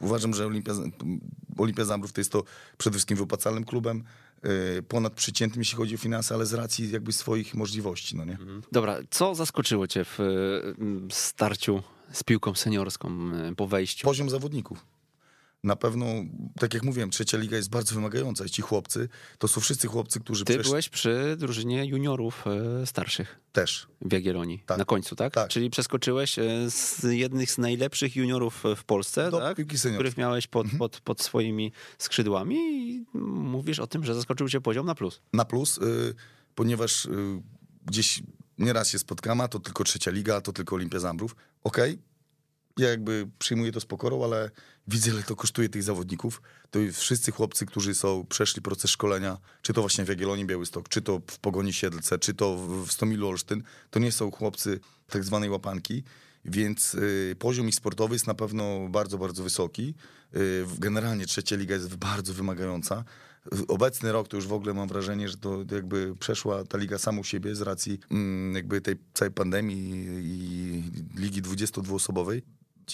[0.00, 0.72] uważam, że Olimpia,
[1.58, 2.44] Olimpia Zambrów to jest to
[2.78, 4.04] przede wszystkim wypłacalnym klubem,
[4.88, 8.38] ponadprzeciętnym, jeśli chodzi o finanse, ale z racji jakby swoich możliwości, no nie?
[8.72, 10.24] Dobra, co zaskoczyło cię w e,
[11.10, 14.04] starciu z piłką seniorską e, po wejściu?
[14.04, 14.86] Poziom zawodników.
[15.66, 16.06] Na pewno,
[16.60, 20.20] tak jak mówiłem, trzecia liga jest bardzo wymagająca i ci chłopcy, to są wszyscy chłopcy,
[20.20, 22.44] którzy Ty przeszli byłeś przy drużynie juniorów
[22.82, 23.86] e, starszych też.
[24.00, 24.62] w Jagiellonii.
[24.66, 24.78] Tak.
[24.78, 25.34] Na końcu, tak?
[25.34, 25.48] Tak.
[25.48, 29.58] Czyli przeskoczyłeś e, z jednych z najlepszych juniorów w Polsce, Do tak?
[29.94, 34.86] których miałeś pod, pod, pod swoimi skrzydłami i mówisz o tym, że zaskoczył cię poziom
[34.86, 35.20] na plus.
[35.32, 36.14] na plus, y,
[36.54, 37.10] ponieważ y,
[37.86, 38.22] gdzieś
[38.58, 41.36] nieraz się spotkamy, to tylko trzecia liga, to tylko Olimpia Zambrów.
[41.64, 41.98] Okej,
[42.78, 44.50] ja jakby przyjmuję to z pokorą, ale
[44.88, 46.42] widzę, ile to kosztuje tych zawodników.
[46.70, 51.02] To wszyscy chłopcy, którzy są, przeszli proces szkolenia, czy to właśnie w Jagiellonii Białystok, czy
[51.02, 55.50] to w Pogoni Siedlce, czy to w Stomilu Olsztyn, to nie są chłopcy tak zwanej
[55.50, 56.02] łapanki,
[56.44, 59.94] więc y, poziom ich sportowy jest na pewno bardzo, bardzo wysoki.
[60.36, 63.04] Y, generalnie trzecia liga jest bardzo wymagająca.
[63.68, 67.22] Obecny rok to już w ogóle mam wrażenie, że to jakby przeszła ta liga samą
[67.22, 70.82] siebie z racji mm, jakby tej całej pandemii i
[71.20, 72.42] ligi 22-osobowej.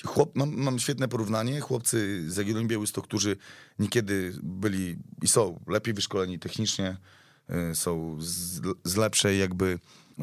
[0.00, 1.60] Chłop, mam, mam świetne porównanie.
[1.60, 3.36] Chłopcy z Jagiellonii Białystok, którzy
[3.78, 6.96] niekiedy byli i są lepiej wyszkoleni technicznie,
[7.70, 10.22] y, są z, z lepszej jakby y,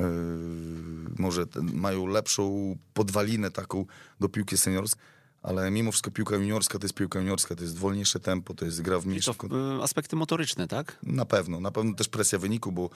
[1.19, 3.85] może ten, mają lepszą podwalinę taką
[4.19, 5.01] do piłki seniorskiej,
[5.41, 8.81] ale mimo wszystko piłka juniorska to jest piłka juniorska, to jest wolniejsze tempo, to jest
[8.81, 9.33] gra w I mniejszym...
[9.33, 10.97] to y, aspekty motoryczne, tak?
[11.03, 12.89] Na pewno, na pewno też presja wyniku, bo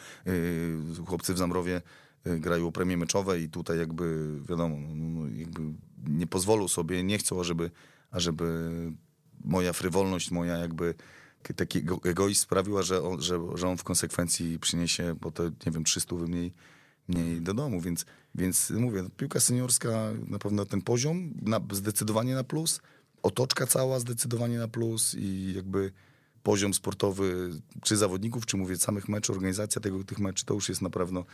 [1.06, 1.82] chłopcy w Zamrowie
[2.26, 5.62] grają o premie meczowe i tutaj jakby wiadomo, no, no, jakby
[6.08, 7.72] nie pozwolą sobie, nie chcą, ażeby,
[8.12, 8.72] ażeby
[9.44, 10.96] moja frywolność, moja jakby
[11.56, 15.72] taki ego- egoizm sprawiła, że on, że, że on w konsekwencji przyniesie, bo to nie
[15.72, 16.54] wiem, 300 mniej,
[17.08, 18.06] mniej do domu, więc,
[18.36, 22.82] więc mówię, piłka seniorska na pewno ten poziom na, zdecydowanie na plus,
[23.24, 25.92] otoczka cała zdecydowanie na plus i jakby
[26.44, 27.50] poziom sportowy
[27.82, 31.26] czy zawodników, czy mówię samych meczów, organizacja tego, tych meczów, to już jest na pewno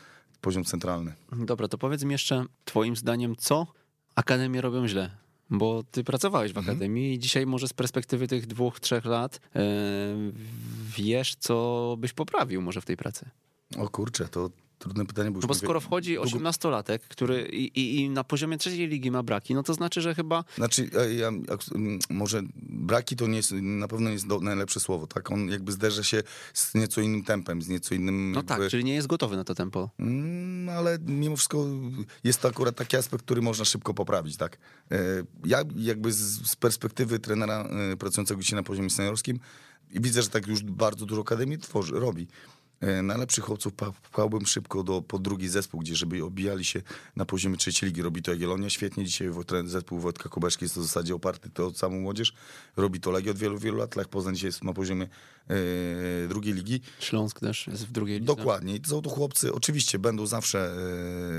[0.42, 1.14] poziom centralny.
[1.32, 3.68] Dobra, to powiedz mi jeszcze, twoim zdaniem, co
[4.16, 5.12] akademie robią źle?
[5.50, 6.76] Bo ty pracowałeś w Mhm.
[6.78, 9.60] akademii i dzisiaj może z perspektywy tych dwóch, trzech lat e,
[10.98, 13.30] wiesz, co byś poprawił może w tej pracy.
[13.78, 14.50] O kurczę, to
[14.80, 18.58] trudne pytanie, bo No bo skoro wchodzi długo- 18-latek, który i, i, i na poziomie
[18.58, 21.32] trzeciej ligi ma braki, no to znaczy, że chyba Znaczy, ja,
[22.10, 25.32] może braki to nie jest, na pewno nie jest najlepsze słowo, tak?
[25.32, 28.32] On jakby zderza się z nieco innym tempem, z nieco innym...
[28.32, 29.90] No jakby, tak, czyli nie jest gotowy na to tempo.
[30.00, 31.66] Mm, ale mimo wszystko
[32.24, 34.58] jest to akurat taki aspekt, który można szybko poprawić, tak?
[34.92, 34.98] E,
[35.46, 37.64] Ja jakby z, z perspektywy trenera
[37.94, 39.40] e, pracującego dzisiaj na poziomie seniorskim
[39.92, 42.28] widzę, że tak już bardzo dużo akademii tworzy, robi.
[42.82, 43.74] E, Najlepszych chłopców
[44.12, 46.82] pchałbym szybko do, pod drugi zespół, gdzie żeby obijali się
[47.16, 48.02] na poziomie trzeciej ligi.
[48.02, 49.06] Robi to Jagiellonia świetnie.
[49.06, 49.30] Dzisiaj
[49.66, 52.34] zespół Wojtka Kubeszki jest w zasadzie oparty to o samą młodzież.
[52.78, 53.96] Robi to Legia od wielu, wielu lat.
[53.96, 55.08] Lech Poznań dzisiaj jest na poziomie
[56.30, 56.82] drugiej ligi.
[57.00, 58.36] Śląsk też jest w drugiej lidze.
[58.36, 58.76] Dokładnie.
[58.76, 60.76] I są to chłopcy, oczywiście będą zawsze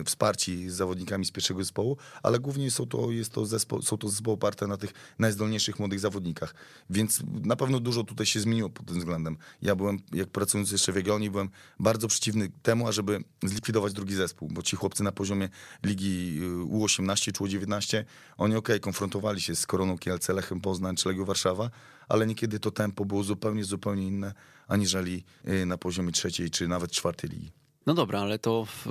[0.01, 3.99] e, wsparci z zawodnikami z pierwszego zespołu, ale głównie są to, jest to zespoł, są
[3.99, 6.55] to zespoły oparte na tych najzdolniejszych młodych zawodnikach.
[6.91, 9.37] Więc na pewno dużo tutaj się zmieniło pod tym względem.
[9.63, 14.49] Ja byłem, jak pracując jeszcze w Jagiellonii, byłem bardzo przeciwny temu, ażeby zlikwidować drugi zespół,
[14.53, 15.49] bo ci chłopcy na poziomie
[15.85, 18.05] ligi y, U18 czy U19,
[18.37, 21.71] oni okej, konfrontowali się z Koroną Kielce, Lechem Poznań czy Legią Warszawa,
[22.11, 24.35] ale niekiedy to tempo było zupełnie, zupełnie inne,
[24.69, 27.53] aniżeli y, na poziomie trzeciej czy nawet czwartej ligi.
[27.91, 28.87] No dobra, ale to w,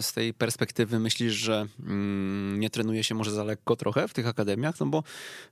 [0.00, 4.26] z tej perspektywy myślisz, że mm, nie trenuje się może za lekko trochę w tych
[4.26, 4.80] akademiach?
[4.80, 5.02] No bo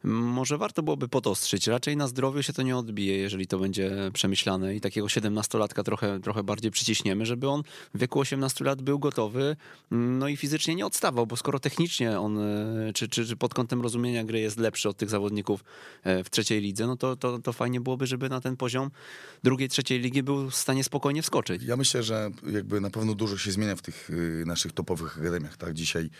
[0.04, 1.66] może warto byłoby podostrzyć.
[1.66, 6.20] Raczej na zdrowiu się to nie odbije, jeżeli to będzie przemyślane i takiego 17-latka trochę,
[6.20, 7.62] trochę bardziej przyciśniemy, żeby on
[7.94, 9.56] w wieku 18 lat był gotowy,
[9.92, 13.54] mm, no i fizycznie nie odstawał, bo skoro technicznie on, e, czy, czy, czy pod
[13.54, 15.64] kątem rozumienia gry jest lepszy od tych zawodników
[16.02, 18.90] e, w trzeciej lidze, no to, to, to fajnie byłoby, żeby na ten poziom
[19.44, 21.62] drugiej, trzeciej ligi był w stanie spokojnie wskoczyć.
[21.62, 25.56] Ja myślę, że jakby na pewno dużo się zmienia w tych y, naszych topowych akademiach.
[25.56, 25.74] Tak?
[25.74, 26.10] Dzisiaj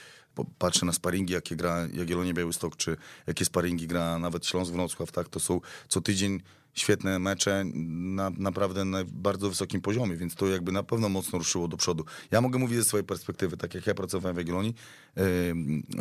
[0.59, 5.13] patrzę na sparingi, jakie gra Jagiellonia Białystok, czy jakie sparingi gra nawet Śląsk Wrocław.
[5.13, 5.29] Tak?
[5.29, 6.41] To są co tydzień
[6.75, 11.69] świetne mecze na naprawdę na bardzo wysokim poziomie, więc to jakby na pewno mocno ruszyło
[11.69, 12.05] do przodu.
[12.31, 14.75] Ja mogę mówić ze swojej perspektywy, tak jak ja pracowałem w Jagiellonii,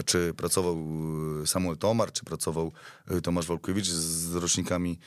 [0.06, 0.78] czy pracował
[1.44, 2.72] y, Samuel Tomar, czy pracował
[3.12, 5.00] y, Tomasz Wolkiewicz z, rocznikami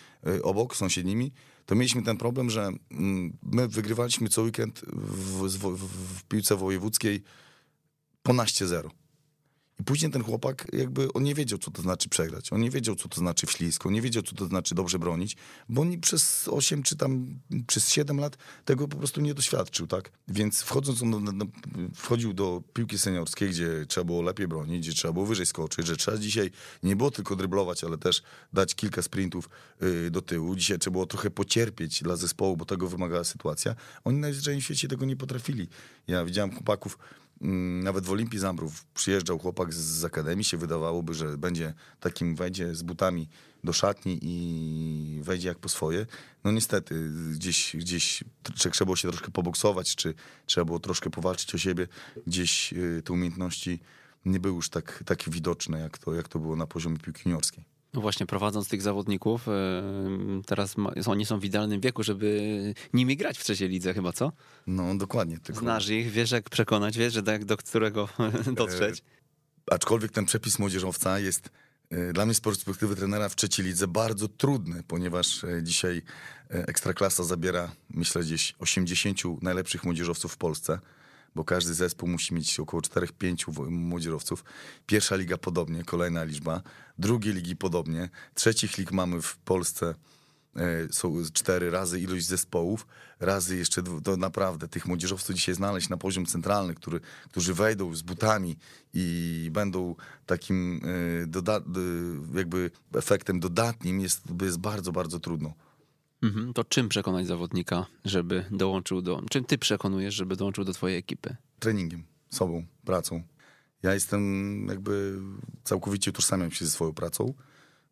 [0.42, 1.32] obok, sąsiednimi,
[1.68, 5.76] to mieliśmy ten problem, że mm, my wygrywaliśmy co weekend w, w,
[6.18, 7.22] w piłce wojewódzkiej
[8.22, 8.90] ponaście zero.
[9.80, 12.52] I później ten chłopak jakby, on nie wiedział, co to znaczy przegrać.
[12.52, 13.86] On nie wiedział, co to znaczy wślizg.
[13.86, 15.36] On nie wiedział, co to znaczy dobrze bronić,
[15.68, 20.10] bo on przez 8 czy tam przez 7 lat tego po prostu nie doświadczył, tak?
[20.28, 21.46] Więc wchodząc, on do,
[21.94, 25.96] wchodził do piłki seniorskiej, gdzie trzeba było lepiej bronić, gdzie trzeba było wyżej skoczyć, że
[25.96, 26.50] trzeba dzisiaj
[26.82, 29.48] nie było tylko dryblować, ale też dać kilka sprintów
[29.80, 30.56] yy, do tyłu.
[30.56, 33.74] Dzisiaj trzeba było trochę pocierpieć dla zespołu, bo tego wymagała sytuacja.
[34.04, 35.68] Oni najzwyczajniej w świecie tego nie potrafili.
[36.08, 36.98] Ja widziałem chłopaków,
[37.82, 42.82] Nawet w Olimpii Zambrów przyjeżdżał chłopak z- akademii, się wydawałoby, że będzie takim, wejdzie z
[42.82, 43.28] butami
[43.64, 46.06] do szatni i wejdzie jak po swoje.
[46.44, 50.14] No niestety, gdzieś, gdzieś tr- trzeba było się troszkę poboksować, czy
[50.46, 51.88] trzeba było troszkę powalczyć o siebie.
[52.26, 53.80] Gdzieś y, te umiejętności
[54.24, 57.64] nie były już tak, tak widoczne, jak to, jak to było na poziomie piłki juniorskiej.
[57.94, 59.52] No właśnie, prowadząc tych zawodników, e,
[60.46, 64.32] teraz ma, oni są w idealnym wieku, żeby nimi grać w trzeciej lidze chyba, co?
[64.66, 65.38] No dokładnie.
[65.38, 65.60] Tylko...
[65.60, 68.08] Znasz ich, wiesz jak przekonać, wiesz, że tak do którego
[68.56, 69.02] dotrzeć.
[69.70, 71.50] aczkolwiek ten przepis młodzieżowca jest
[71.90, 76.02] e, dla mnie z perspektywy trenera w trzeciej lidze bardzo trudny, ponieważ e, dzisiaj
[76.50, 80.78] e, Ekstraklasa zabiera, myślę, gdzieś 80 najlepszych młodzieżowców w Polsce,
[81.34, 84.44] bo każdy zespół musi mieć około 4-5 wo- młodzieżowców.
[84.86, 86.62] Pierwsza liga podobnie, kolejna liczba.
[86.98, 88.08] Drugie ligi podobnie.
[88.34, 89.94] Trzecich lig mamy w Polsce
[90.56, 92.86] e, są cztery razy ilość zespołów,
[93.20, 98.02] razy jeszcze to naprawdę tych młodzieżowców dzisiaj znaleźć na poziom centralny, który, którzy wejdą z
[98.02, 98.56] butami
[98.94, 99.94] i będą
[100.26, 100.80] takim
[101.22, 101.60] e, doda-
[102.34, 105.54] jakby efektem dodatnim jest, jest bardzo, bardzo trudno.
[106.22, 109.22] Mhm, to czym przekonać zawodnika, żeby dołączył do...
[109.30, 111.36] Czym ty przekonujesz, żeby dołączył do twojej ekipy?
[111.58, 113.22] Treningiem, sobą, pracą.
[113.82, 115.18] Ja jestem jakby
[115.64, 117.34] całkowicie utożsamiam się ze swoją pracą.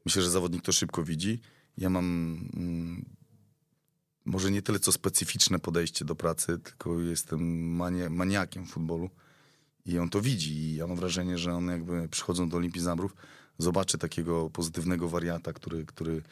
[0.04, 1.40] Myślę, że zawodnik to szybko widzi.
[1.78, 2.04] Ja mam
[2.56, 3.04] mm,
[4.24, 7.40] może nie tyle co specyficzne podejście do pracy, tylko jestem
[7.76, 9.10] mania, maniakiem futbolu
[9.86, 10.52] i on to widzi.
[10.52, 13.16] I ja mam wrażenie, że on jakby przychodząc do Olimpii Zambrów,
[13.58, 16.22] zobaczy takiego pozytywnego wariata, który, który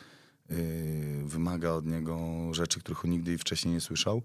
[1.24, 2.18] wymaga od niego
[2.52, 4.22] rzeczy, których on nigdy wcześniej nie słyszał,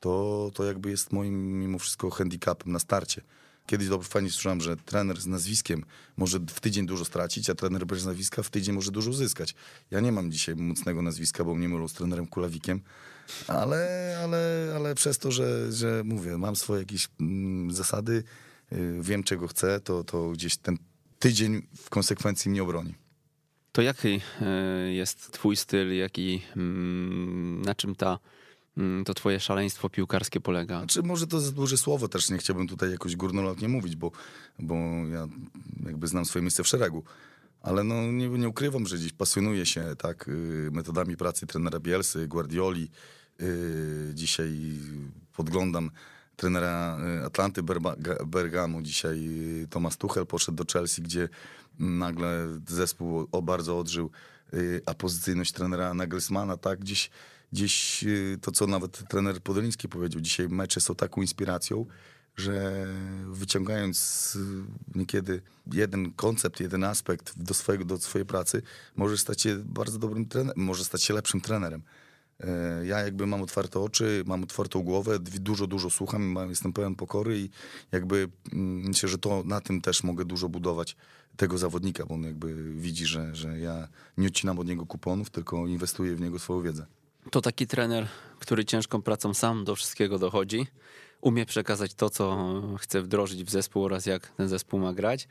[0.00, 3.22] to, to jakby jest moim mimo wszystko handicapem na starcie.
[3.66, 5.84] Kiedyś dobrze fajnie słyszałem, że trener z nazwiskiem
[6.16, 9.54] może w tydzień dużo stracić, a trener bez nazwiska w tydzień może dużo uzyskać.
[9.90, 12.80] Ja nie mam dzisiaj mocnego nazwiska, bo mnie mylą z trenerem Kulawikiem,
[13.46, 18.24] ale, ale, ale przez to, że, że mówię, mam swoje jakieś mm, zasady,
[18.70, 20.78] yy, wiem czego chcę, to, to gdzieś ten
[21.18, 22.94] tydzień w konsekwencji mnie obroni.
[23.72, 24.20] To jaki
[24.88, 28.18] y, jest twój styl, jaki, mm, na czym ta
[28.76, 30.78] Mm, to twoje szaleństwo piłkarskie polega?
[30.78, 34.10] Znaczy, może to za duże słowo też, nie chciałbym tutaj jakoś górnolotnie mówić, bo,
[34.58, 34.74] bo
[35.12, 35.28] ja
[35.86, 37.04] jakby znam swoje miejsce w szeregu.
[37.62, 42.28] Ale no, nie, nie ukrywam, że gdzieś pasjonuję się tak y, metodami pracy trenera Bielsy,
[42.28, 42.90] Guardioli.
[43.40, 44.78] Y, dzisiaj
[45.36, 45.90] podglądam
[46.36, 47.62] trenera y, Atlanty
[48.26, 48.82] Bergamo.
[48.82, 49.28] Dzisiaj
[49.70, 51.28] Tomasz Tuchel poszedł do Chelsea, gdzie
[51.80, 54.10] nagle zespół o bardzo odżył,
[54.86, 57.10] a pozycyjność trenera Nagelsmana tak gdzieś
[57.52, 61.86] gdzieś y, to, co nawet trener Podoliński powiedział, dzisiaj mecze są taką inspiracją,
[62.36, 62.86] że
[63.26, 64.36] wyciągając
[64.94, 68.62] y, niekiedy jeden koncept, jeden aspekt do, swojego, do swojej pracy,
[68.96, 71.82] możesz stać się bardzo dobrym trenerem, może stać się lepszym trenerem.
[72.40, 77.38] E, ja jakby mam otwarte oczy, mam otwartą głowę, dużo, dużo słucham, jestem pełen pokory
[77.38, 77.50] i
[77.92, 80.96] jakby mm, myślę, że to na tym też mogę dużo budować
[81.36, 85.66] tego zawodnika, bo on jakby widzi, że, że ja nie odcinam od niego kuponów, tylko
[85.66, 86.86] inwestuję w niego swoją wiedzę.
[87.30, 90.66] To taki trener, który ciężką pracą sam do wszystkiego dochodzi,
[91.20, 95.28] umie przekazać to, co chce wdrożyć w zespół oraz jak ten zespół ma grać.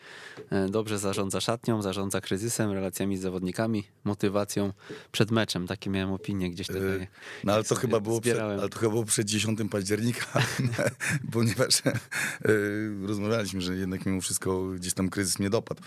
[0.49, 4.73] E, dobrze zarządza szatnią, zarządza kryzysem, relacjami z zawodnikami, motywacją
[5.11, 5.67] przed meczem.
[5.67, 6.81] Takie miałem opinie gdzieś tutaj.
[6.81, 7.07] E,
[7.43, 10.25] no ale to, chyba było przed, ale to chyba było przed 10 października,
[11.33, 11.91] ponieważ e,
[13.07, 15.81] rozmawialiśmy, że jednak mimo wszystko gdzieś tam kryzys mnie dopadł.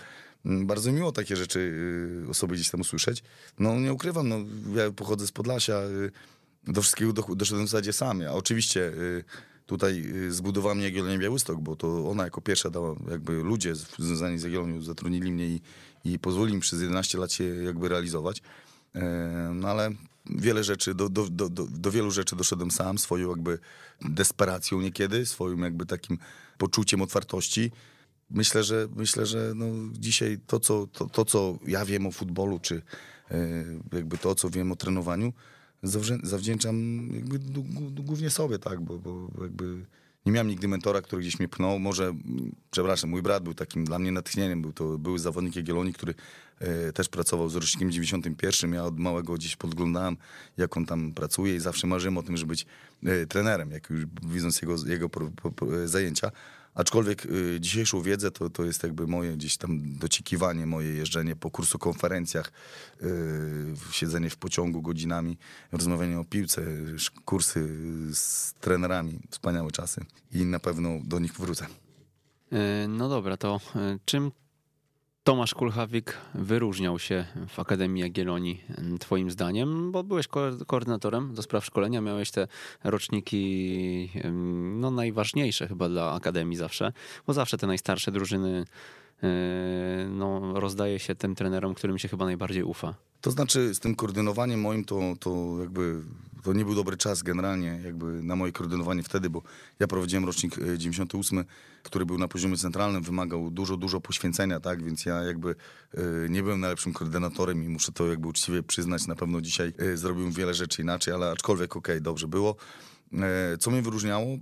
[0.45, 1.59] Mm, bardzo miło takie rzeczy
[2.25, 3.23] y, osoby gdzieś tam usłyszeć.
[3.59, 4.37] No nie ukrywam, no,
[4.75, 6.11] ja pochodzę z Podlasia, y,
[6.67, 8.19] do wszystkiego doszedłem w zasadzie sam.
[8.19, 9.23] Ja oczywiście y,
[9.65, 14.43] tutaj zbudowała mnie Jagiellonia Białystok, bo to ona jako pierwsza dała, jakby ludzie związani z
[14.43, 15.61] Jagiellonią zatrudnili mnie i,
[16.05, 18.41] i pozwolili mi przez 11 lat się jakby realizować.
[18.95, 19.89] E, no ale
[20.25, 23.59] wiele rzeczy, do, do, do, do wielu rzeczy doszedłem sam, swoją jakby
[24.01, 26.17] desperacją niekiedy, swoim jakby takim
[26.57, 27.71] poczuciem otwartości
[28.33, 32.59] myślę, że myślę, że no dzisiaj to co, to, to, co ja wiem o futbolu,
[32.59, 32.81] czy
[33.31, 35.33] e, jakby to, co wiem o trenowaniu,
[36.23, 37.09] zawdzięczam
[37.93, 39.85] głównie sobie, tak, bo, bo jakby
[40.25, 41.79] nie miałem nigdy mentora, który gdzieś mnie pchnął.
[41.79, 42.13] Może,
[42.71, 44.61] przepraszam, mój brat był takim dla mnie natchnieniem.
[44.61, 46.15] Był to były zawodnik Jagiellonii, który
[46.59, 48.73] e, też pracował z rocznikiem 91.
[48.73, 50.17] Ja od małego gdzieś podglądałem,
[50.57, 52.65] jak on tam pracuje i zawsze marzyłem o tym, żeby być
[53.05, 56.31] e, trenerem, jak już widząc jego, jego pro, pro, pro, zajęcia.
[56.75, 61.51] Aczkolwiek y, dzisiejszą wiedzę to, to jest jakby moje gdzieś tam dociekiwanie, moje jeżdżenie po
[61.51, 62.51] kursu konferencjach,
[63.01, 65.37] y, siedzenie w pociągu godzinami,
[65.71, 66.61] rozmawianie o piłce,
[67.25, 67.67] kursy
[68.13, 71.65] z trenerami, wspaniałe czasy i na pewno do nich wrócę.
[72.53, 73.59] Y, no dobra, to
[74.05, 74.31] czym
[75.23, 78.63] Tomasz Kulchawik wyróżniał się w Akademii Jagiellonii
[78.99, 82.47] twoim zdaniem, bo byłeś ko koordynatorem do spraw szkolenia, miałeś te
[82.83, 84.11] roczniki
[84.75, 86.93] no, najważniejsze chyba dla Akademii zawsze,
[87.27, 88.65] bo zawsze te najstarsze drużyny
[89.23, 89.27] e,
[90.09, 92.93] no, rozdaje się tym trenerom, którym się chyba najbardziej ufa.
[93.21, 96.01] To znaczy z tym koordynowaniem moim to, to jakby
[96.43, 99.41] to nie był dobry czas generalnie jakby na moje koordynowanie wtedy, bo
[99.79, 101.45] ja prowadziłem rocznik 98, e,
[101.83, 105.55] który był na poziomie centralnym, wymagał dużo, dużo poświęcenia, tak, więc ja jakby
[105.97, 109.97] y, nie byłem najlepszym koordynatorem i muszę to jakby uczciwie przyznać, na pewno dzisiaj y,
[109.97, 112.55] zrobiłem wiele rzeczy inaczej, ale aczkolwiek okej, okay, dobrze było.
[113.59, 114.37] Co mnie wyróżniało?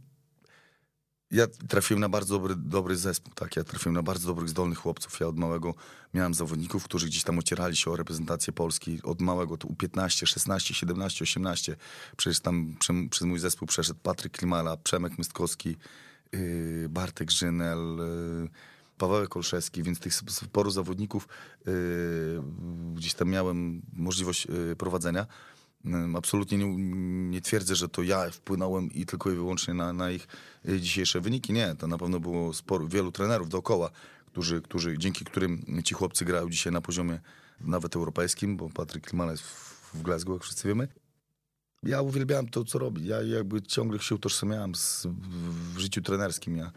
[1.32, 3.56] Ja trafiłem na bardzo dobry, dobry zespół, tak?
[3.56, 5.20] Ja trafiłem na bardzo dobrych, zdolnych chłopców.
[5.20, 5.74] Ja od małego
[6.14, 9.00] miałem zawodników, którzy gdzieś tam ocierali się o reprezentację Polski.
[9.04, 11.76] Od małego to U15, 16, 17, 18.
[12.18, 15.78] Przecież tam prze, przez mój zespół przeszedł Patryk Klimala, Przemek Mystkowski,
[16.32, 17.98] yy, Bartek Żynel,
[18.44, 18.50] yy,
[18.98, 21.28] Paweł Olszewski, więc tych sporu zawodników
[21.66, 21.74] yy,
[22.96, 25.28] gdzieś tam miałem możliwość yy, prowadzenia.
[26.16, 26.76] Absolutnie nie,
[27.30, 30.28] nie, twierdzę, że to ja wpłynąłem i tylko i wyłącznie na, na, ich
[30.70, 31.54] y, dzisiejsze wyniki.
[31.54, 33.90] Nie, to na pewno było sporo, wielu trenerów dookoła,
[34.26, 37.20] którzy, którzy, dzięki którym ci chłopcy grają dzisiaj na poziomie
[37.62, 40.88] nawet europejskim, bo Patryk Klimala jest w, w Glasgow, jak wszyscy wiemy.
[41.84, 43.08] Ja uwielbiałem to, co robi.
[43.08, 46.58] Ja jakby ciągle się utożsamiałem z, w, w życiu trenerskim.
[46.58, 46.72] Ja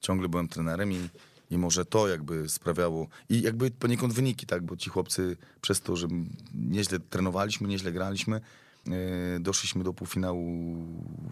[0.00, 1.08] ciągle byłem trenerem i,
[1.50, 5.96] I może to jakby sprawiało, i jakby poniekąd wyniki, tak, bo ci chłopcy przez to,
[5.96, 6.08] że
[6.54, 8.40] nieźle trenowaliśmy, nieźle graliśmy,
[8.86, 10.76] e, doszliśmy do półfinału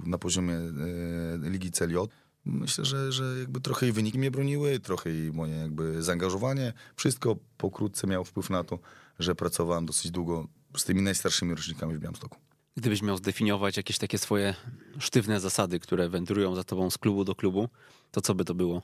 [0.07, 1.97] na poziomie e, Ligi CLJ.
[2.45, 6.73] Myślę, że, że jakby trochę i wyniki mnie broniły, trochę i moje jakby zaangażowanie.
[6.97, 8.79] Wszystko pokrótce miało wpływ na to,
[9.19, 12.39] że pracowałem dosyć długo z tymi najstarszymi rocznikami w Białymstoku.
[12.77, 14.55] Gdybyś miał zdefiniować jakieś takie swoje
[14.99, 17.69] sztywne zasady, które wędrują za tobą z klubu do klubu,
[18.11, 18.83] to co by to było?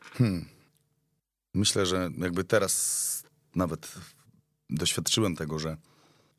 [0.00, 0.57] Hmm.
[1.54, 3.22] Myślę, że jakby teraz
[3.54, 3.94] nawet
[4.70, 5.76] doświadczyłem tego, że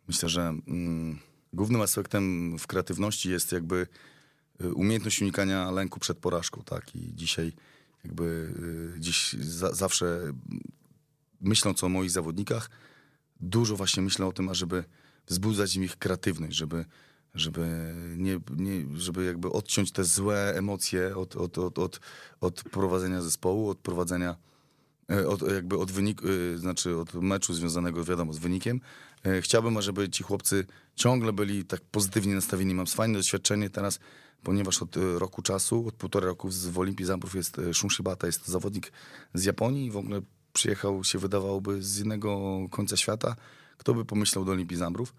[0.07, 1.20] myślę, że mm,
[1.53, 3.88] głównym aspektem w kreatywności jest jakby
[4.62, 6.95] y, umiejętność unikania lęku przed porażką, tak?
[6.95, 7.53] I dzisiaj
[8.03, 8.53] jakby
[8.95, 10.34] y, dziś za, zawsze
[11.41, 12.70] myśląc o moich zawodnikach,
[13.39, 14.84] dużo właśnie myślę o tym, ażeby
[15.28, 16.86] wzbudzać w nich kreatywność, żeby,
[17.34, 21.99] żeby, nie, nie, żeby jakby odciąć te złe emocje od, od, od, od,
[22.41, 24.36] od prowadzenia zespołu, od prowadzenia,
[25.28, 28.82] od, jakby od wyniku, e, znaczy od meczu związanego, wiadomo, z wynikiem.
[29.26, 32.74] E, chciałbym, żeby ci chłopcy ciągle byli tak pozytywnie nastawieni.
[32.74, 33.99] Mam fajne doświadczenie teraz,
[34.43, 38.51] ponieważ od roku czasu, od półtora roku w Olimpii Zambrów jest Shun Shibata, jest to
[38.51, 38.91] zawodnik
[39.34, 40.22] z Japonii w ogóle
[40.53, 43.36] przyjechał się wydawałoby z innego końca świata.
[43.78, 45.16] Kto by pomyślał do Olimpii Zambrów?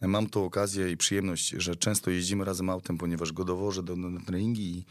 [0.00, 4.20] Mam tą okazję i przyjemność, że często jeździmy razem autem, ponieważ go dowożę do, na
[4.20, 4.84] treningi i,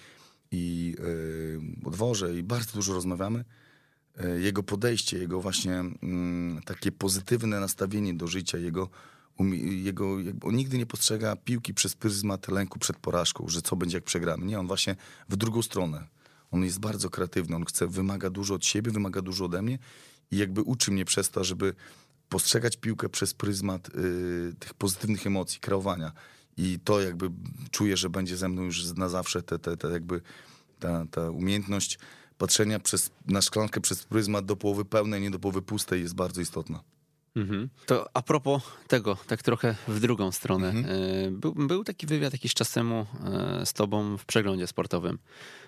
[0.51, 3.45] i yy, odwożę i bardzo dużo rozmawiamy.
[4.23, 8.89] Yy, jego podejście, jego właśnie yy, takie pozytywne nastawienie do życia, jego,
[9.61, 14.03] jego on nigdy nie postrzega piłki przez pryzmat lęku przed porażką, że co będzie jak
[14.03, 14.45] przegramy.
[14.45, 14.95] Nie, on właśnie
[15.29, 16.07] w drugą stronę.
[16.51, 19.79] On jest bardzo kreatywny, on chce, wymaga dużo od siebie, wymaga dużo ode mnie
[20.31, 21.73] i jakby uczy mnie przez to, żeby
[22.29, 26.11] postrzegać piłkę przez pryzmat y, tych pozytywnych emocji, kreowania.
[26.57, 27.31] I to jakby
[27.71, 30.21] czuję, że będzie ze mną już na zawsze te, te, te jakby
[30.79, 31.99] ta, ta umiejętność
[32.37, 36.41] patrzenia przez, na szklankę przez pryzmat do połowy pełnej, nie do połowy pustej jest bardzo
[36.41, 36.83] istotna.
[37.37, 37.69] Mhm.
[37.85, 40.69] To a propos tego, tak trochę w drugą stronę.
[40.69, 40.85] Mhm.
[41.27, 45.19] E, był, był, taki wywiad jakiś czas temu e, z tobą w przeglądzie sportowym.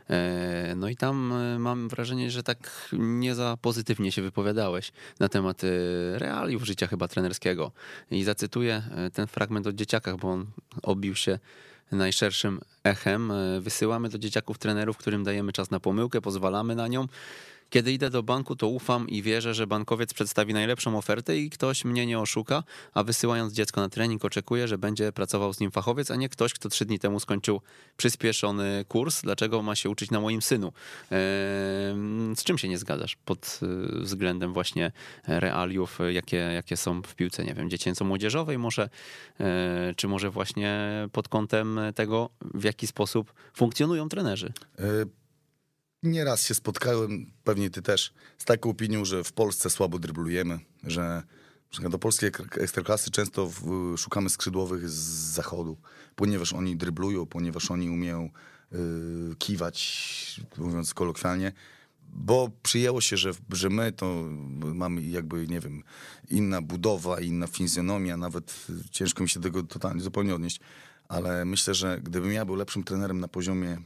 [0.09, 5.61] E, no i tam mam wrażenie, że tak nie za pozytywnie się wypowiadałeś na temat
[6.13, 7.71] realiów życia chyba trenerskiego.
[8.11, 10.45] I zacytuję ten fragment o dzieciakach, bo on
[10.81, 11.39] obił się
[11.91, 13.33] najszerszym echem.
[13.59, 17.07] Wysyłamy do dzieciaków trenerów, którym dajemy czas na pomyłkę, pozwalamy na nią.
[17.69, 21.85] Kiedy idę do banku, to ufam i wierzę, że bankowiec przedstawi najlepszą ofertę i ktoś
[21.85, 22.63] mnie nie oszuka,
[22.93, 26.53] a wysyłając dziecko na trening oczekuję, że będzie pracował z nim fachowiec, a nie ktoś,
[26.53, 27.61] kto trzy dni temu skończył
[27.97, 29.21] przyspieszony kurs.
[29.21, 30.73] Dlaczego ma się uczyć na moim synu?
[32.35, 34.91] Z czym się nie zgadzasz pod y, względem właśnie
[35.27, 38.89] realiów, jakie, jakie są w piłce, nie wiem, dziecięco-młodzieżowej może,
[39.39, 44.53] e, czy może właśnie pod kątem tego, w jaki sposób funkcjonują trenerzy?
[46.03, 51.23] Nieraz się spotkałem, pewnie ty też, z taką opinią, że w Polsce słabo dryblujemy, że
[51.89, 54.93] do polskiej ekstraklasy często w, szukamy skrzydłowych z
[55.33, 55.77] zachodu,
[56.15, 58.29] ponieważ oni dryblują, ponieważ oni umieją
[58.73, 61.51] y, kiwać, mówiąc kolokwialnie,
[62.13, 64.25] bo przyjęło się, że, że my to
[64.73, 65.83] mamy jakby, nie wiem,
[66.29, 70.59] inna budowa, inna fizjonomia, nawet ciężko mi się do tego totalnie zupełnie odnieść
[71.09, 73.77] ale myślę, że gdybym ja był lepszym trenerem na poziomie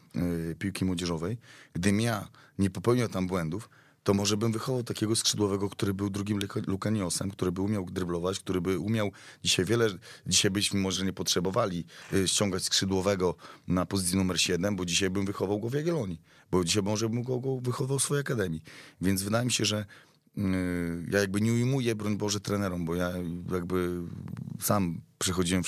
[0.51, 1.37] y, piłki młodzieżowej,
[1.73, 2.27] gdybym ja
[2.59, 3.69] nie popełniał tam błędów,
[4.03, 8.61] to może bym wychował takiego skrzydłowego, który był drugim Lukaniosem, który by umiał dryblować, który
[8.61, 9.11] by umiał
[9.43, 9.89] dzisiaj wiele,
[10.27, 13.35] dzisiaj byśmy może nie potrzebowali y, ściągać skrzydłowego
[13.67, 16.21] na pozycji numer 7, bo dzisiaj bym wychował go w Jagiellonii,
[16.51, 18.63] bo dzisiaj może bym go, go wychował w swojej akademii.
[19.01, 19.85] Więc wydaje mi się, że
[20.37, 20.41] y,
[21.11, 23.13] ja jakby nie ujmuję, broń Boże, trenerom, bo ja
[23.51, 24.01] jakby
[24.59, 25.63] sam przechodziłem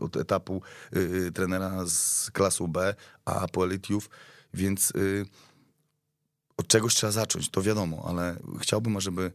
[0.00, 0.62] od etapu
[0.96, 2.94] y, y, trenera z klasu B,
[3.24, 4.10] a po elitiów,
[4.54, 5.26] więc y,
[6.56, 9.32] od czegoś trzeba zacząć, to wiadomo, ale chciałbym, żeby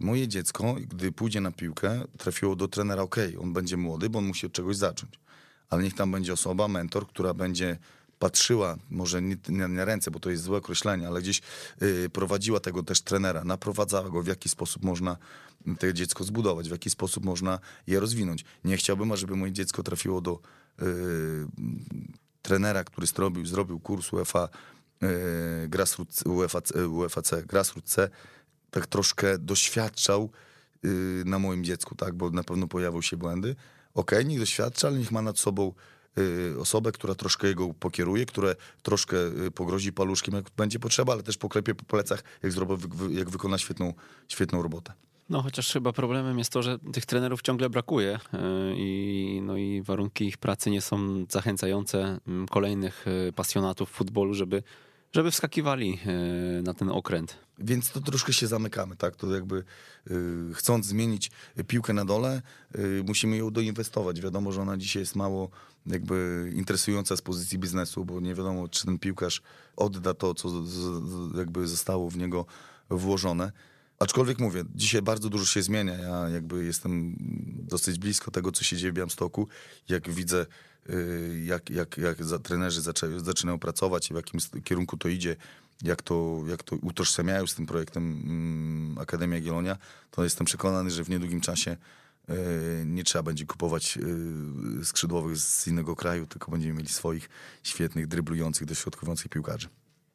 [0.00, 4.24] moje dziecko, gdy pójdzie na piłkę, trafiło do trenera, ok, on będzie młody, bo on
[4.24, 5.20] musi od czegoś zacząć,
[5.70, 7.78] ale niech tam będzie osoba, mentor, która będzie
[8.22, 11.42] patrzyła, może nie na ręce, bo to jest złe określenie, ale gdzieś
[11.82, 15.16] y, prowadziła tego też trenera, naprowadzała go, w jaki sposób można
[15.78, 18.44] to dziecko zbudować, w jaki sposób można je rozwinąć.
[18.64, 20.40] Nie chciałbym, żeby moje dziecko trafiło do
[20.82, 20.84] y,
[22.42, 24.48] trenera, który zrobił, zrobił kurs UEFA,
[25.64, 26.60] y, grassroots, UEFA,
[26.90, 28.10] UEFA C, Grassroots C,
[28.70, 30.30] tak troszkę doświadczał
[31.24, 33.56] na moim dziecku, tak, bo na pewno pojawią się błędy.
[33.94, 35.72] Okej, okay, niech doświadcza, ale niech ma nad sobą
[36.58, 41.38] osobę, która troszkę jego pokieruje, które troszkę y, pogrozi paluszkiem, jak będzie potrzeba, ale też
[41.38, 42.74] poklepie po plecach, jak, zrobi,
[43.10, 43.94] jak wykona świetną,
[44.28, 44.92] świetną robotę.
[45.28, 48.38] No chociaż chyba problemem jest to, że tych trenerów ciągle brakuje y,
[48.76, 53.04] i, no i warunki ich pracy nie są zachęcające mm, kolejnych
[53.34, 54.62] pasjonatów futbolu, żeby
[55.14, 55.98] Żeby wskakiwali
[56.62, 57.38] na ten okręt.
[57.58, 59.16] Więc to troszkę się zamykamy, tak?
[59.16, 59.64] To jakby
[60.10, 61.30] y, chcąc zmienić
[61.66, 62.42] piłkę na dole,
[62.78, 64.20] y, musimy ją doinwestować.
[64.20, 65.50] Wiadomo, że ona dzisiaj jest mało
[65.86, 69.42] jakby interesująca z pozycji biznesu, bo nie wiadomo, czy ten piłkarz
[69.76, 72.46] odda to, co z, z, jakby zostało w niego
[72.90, 73.52] włożone.
[73.98, 75.94] Aczkolwiek mówię, dzisiaj bardzo dużo się zmienia.
[75.94, 77.16] Ja jakby jestem
[77.68, 79.48] dosyć blisko tego, co się dzieje w Białymstoku.
[79.88, 80.46] Jak widzę,
[80.90, 82.80] y, jak, jak, jak trenerzy
[83.16, 85.36] zaczynają pracować i w jakim kierunku to idzie,
[85.82, 89.78] jak to, jak to utożsamiają z tym projektem mm, Akademia Gielonia,
[90.10, 91.76] to jestem przekonany, że w niedługim czasie
[92.30, 92.34] y,
[92.86, 93.98] nie trzeba będzie kupować
[94.80, 97.28] y, skrzydłowych z innego kraju, tylko będziemy mieli swoich
[97.62, 99.68] świetnych, dryblujących, dośrodkujących piłkarzy.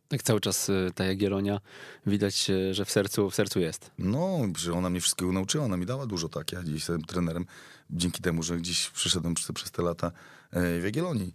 [0.07, 1.61] Tak cały czas y, ta Jagiellonia
[2.05, 3.91] widać, że w sercu, w sercu jest.
[3.97, 6.51] No, że ona mnie wszystkiego nauczyła, ona mi dała dużo tak.
[6.51, 7.45] Ja dziś jestem trenerem
[7.89, 10.11] dzięki temu, że gdzieś przeszedłem przez, przez te lata
[10.51, 11.33] e, w Jagiellonii.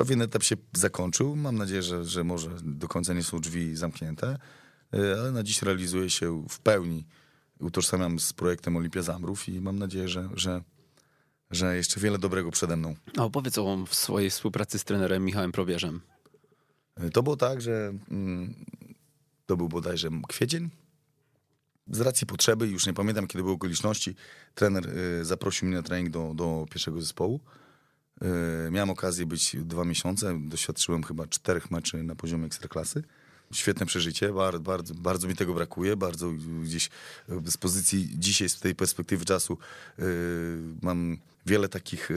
[0.00, 1.36] Y, pewien etap się zakończył.
[1.36, 4.38] Mam nadzieję, że, że może do końca nie są drzwi zamknięte,
[4.94, 7.06] e, ale na dziś realizuję się w pełni.
[7.60, 10.62] Utożsamiam z projektem Olimpia Zamrów i mam nadzieję, że, że,
[11.50, 12.94] że jeszcze wiele dobrego przede mną.
[13.16, 16.00] A opowiedz o swojej współpracy z trenerem Michałem Probierzem.
[17.12, 18.54] To było tak, że mm,
[19.46, 20.70] to był bodajże kwiecień.
[21.90, 24.14] Z racji potrzeby, już nie pamiętam kiedy były okoliczności,
[24.54, 27.40] trener y, zaprosił mnie na trening do, do pierwszego zespołu.
[28.22, 33.02] Y, miałem okazję być dwa miesiące, doświadczyłem chyba czterech meczy na poziomie ekstraklasy.
[33.52, 36.30] Świetne przeżycie, bardzo, bardzo, bardzo mi tego brakuje, bardzo
[36.62, 36.90] gdzieś
[37.46, 39.58] z pozycji dzisiaj, z tej perspektywy czasu
[39.98, 40.02] y,
[40.82, 41.16] mam
[41.46, 42.10] wiele takich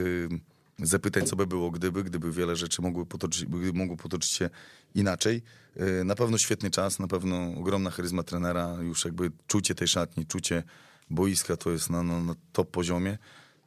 [0.82, 4.50] zapytań, co by było gdyby, gdyby wiele rzeczy mogły potoczyć, mogło potoczyć się
[4.94, 5.42] inaczej.
[5.76, 10.26] E, na pewno świetny czas, na pewno ogromna charyzma trenera, już jakby czucie tej szatni,
[10.26, 10.62] czucie
[11.10, 13.18] boiska to jest na, na, na top poziomie.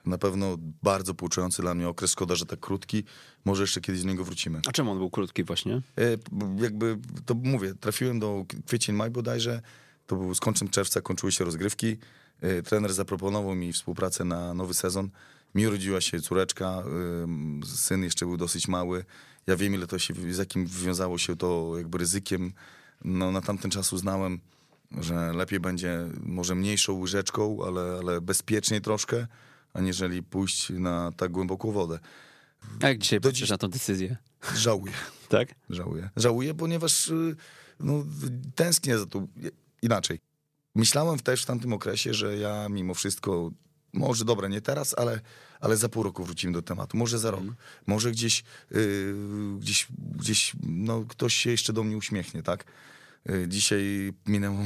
[0.07, 2.11] Na pewno bardzo pouczający dla mnie okres.
[2.11, 3.03] Szkoda, że tak krótki.
[3.45, 4.61] Może jeszcze kiedyś z niego wrócimy.
[4.67, 5.81] A czemu on był krótki właśnie?
[5.97, 6.17] E,
[6.57, 9.61] jakby, to mówię, trafiłem do kwiecień, maj bodajże.
[10.07, 11.97] To był z końcem czerwca, kończyły się rozgrywki.
[12.41, 15.09] E, trener zaproponował mi współpracę na nowy sezon.
[15.55, 16.83] Mi urodziła się córeczka,
[17.65, 19.05] syn jeszcze był dosyć mały.
[19.47, 22.53] Ja wiem, ile to się, z jakim wiązało się to jakby ryzykiem.
[23.03, 24.39] No, na tamten czas uznałem,
[24.91, 29.27] że lepiej będzie może mniejszą łyżeczką, ale, ale bezpieczniej troszkę,
[29.77, 31.99] aniżeli pójść na tak głęboką wodę.
[32.81, 33.49] A jak dzisiaj patrzysz dziś...
[33.49, 34.17] na tę decyzję?
[34.55, 34.93] Żałuję.
[35.29, 35.55] tak?
[35.69, 36.09] Żałuję.
[36.15, 37.35] Żałuję, ponieważ y,
[37.79, 38.05] no,
[38.55, 39.27] tęsknię za to
[39.81, 40.19] inaczej.
[40.75, 43.51] Myślałem też w tamtym okresie, że ja mimo wszystko
[43.93, 45.19] może dobra, nie teraz, ale,
[45.59, 46.97] ale za pół roku wrócimy do tematu.
[46.97, 47.41] Może za rok.
[47.41, 47.55] Mm.
[47.87, 49.15] Może gdzieś, yy,
[49.59, 52.65] gdzieś, gdzieś no, ktoś się jeszcze do mnie uśmiechnie, tak?
[53.29, 54.59] Y, dzisiaj minęło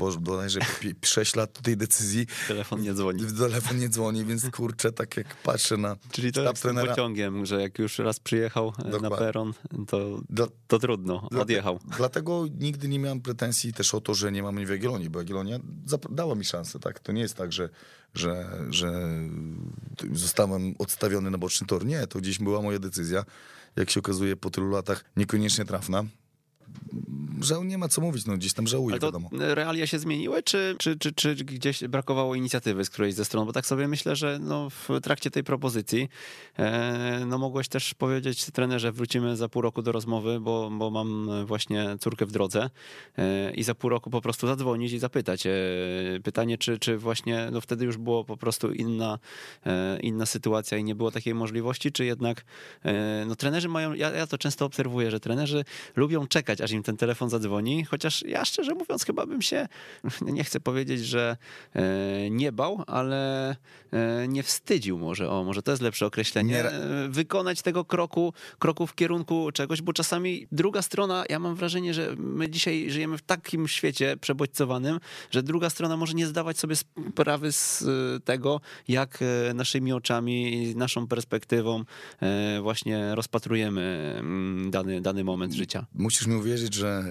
[0.00, 0.60] już bodajże
[1.04, 2.26] 6 lat tej decyzji.
[2.48, 3.24] Telefon nie dzwoni.
[3.38, 6.88] Telefon nie dzwoni, więc kurczę, tak jak patrzę na Czyli to jest trenera...
[6.88, 9.10] pociągiem, że jak już raz przyjechał e, Dokładnie.
[9.10, 9.52] na peron,
[9.86, 10.20] to,
[10.66, 11.80] to trudno, Dla, odjechał.
[11.96, 15.58] Dlatego nigdy nie miałem pretensji też o to, że nie mamy w Jagiellonii, bo Jagiellonia
[16.10, 17.00] dała mi szansę, tak?
[17.00, 17.68] To nie jest tak, że,
[18.14, 18.92] że, że
[20.12, 21.86] zostałem odstawiony na boczny tor.
[21.86, 23.24] Nie, to gdzieś była moja decyzja.
[23.76, 26.04] Jak się okazuje po tylu latach niekoniecznie trafna
[27.40, 29.28] że nie ma co mówić, no gdzieś tam żałuję, Ale to wiadomo.
[29.32, 33.46] realia się zmieniły, czy, czy, czy, czy gdzieś brakowało inicjatywy z którejś ze stron?
[33.46, 36.08] Bo tak sobie myślę, że no, w trakcie tej propozycji
[36.58, 41.30] e, no mogłeś też powiedzieć trenerze, wrócimy za pół roku do rozmowy, bo, bo mam
[41.46, 42.70] właśnie córkę w drodze
[43.18, 45.46] e, i za pół roku po prostu zadzwonić i zapytać.
[45.46, 45.50] E,
[46.24, 49.18] pytanie, czy, czy właśnie no wtedy już było po prostu inna,
[50.02, 52.44] inna sytuacja i nie było takiej możliwości, czy jednak
[53.26, 55.64] no trenerzy mają, ja, ja to często obserwuję, że trenerzy
[55.96, 59.68] lubią czekać, aż im ten telefon zadzwoni, chociaż ja szczerze mówiąc chyba bym się,
[60.22, 61.36] nie chcę powiedzieć, że
[61.74, 63.50] e, nie bał, ale
[63.92, 66.64] e, nie wstydził może, o może to jest lepsze określenie, nie...
[66.64, 71.94] E, wykonać tego kroku, kroku w kierunku czegoś, bo czasami druga strona, ja mam wrażenie,
[71.94, 75.00] że my dzisiaj żyjemy w takim świecie przebodźcowanym,
[75.30, 77.84] że druga strona może nie zdawać sobie sprawy z
[78.24, 79.18] tego, jak
[79.54, 81.84] naszymi oczami i naszą perspektywą
[82.62, 85.86] właśnie rozpatrujemy mm, dany, dany moment życia.
[85.94, 87.04] Musisz mi uwierzyć, że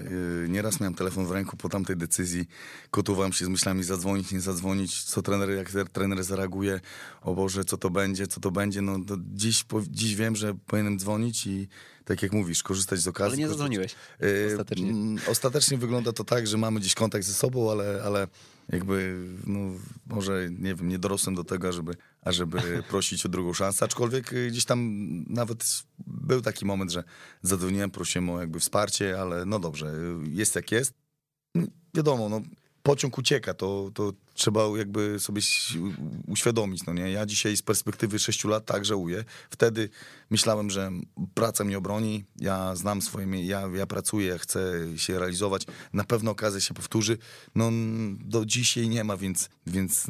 [0.48, 2.48] nieraz miałem telefon w ręku po tamtej decyzji,
[2.92, 6.80] gotowałem się z myślami zadzwonić, nie zadzwonić, co trener, jak trener zareaguje,
[7.22, 8.98] o Boże, co to będzie, co to będzie, no
[9.34, 11.68] dziś, dziś wiem, że powinienem dzwonić i
[12.04, 13.32] tak jak mówisz, korzystać z okazji.
[13.32, 14.94] Ale nie zadzwoniłeś y, ostatecznie.
[15.28, 18.28] Ostatecznie wygląda to tak, że mamy gdzieś kontakt ze sobą, ale, ale
[18.68, 19.58] jakby, no,
[20.06, 22.58] może, nie wiem, nie dorosłem do tego, ażeby, ażeby
[22.90, 24.98] prosić o drugą szansę, aczkolwiek y, gdzieś tam
[25.28, 27.04] nawet był taki moment, że
[27.42, 29.92] zadzwoniłem, prosiłem o jakby wsparcie, ale no dobrze,
[30.30, 30.94] jest jak jest.
[31.94, 32.40] Wiadomo, no,
[32.88, 35.42] pociąg ucieka, to, to trzeba jakby sobie
[36.28, 37.10] uświadomić, no nie?
[37.10, 39.24] Ja dzisiaj z perspektywy sześciu lat tak żałuję.
[39.50, 39.88] Wtedy
[40.30, 40.90] myślałem, że
[41.34, 46.60] praca mnie obroni, ja znam swoje, ja, ja pracuję, chcę się realizować, na pewno okazja
[46.60, 47.18] się powtórzy.
[47.54, 47.70] No
[48.20, 50.06] do dzisiaj nie ma, więc, więc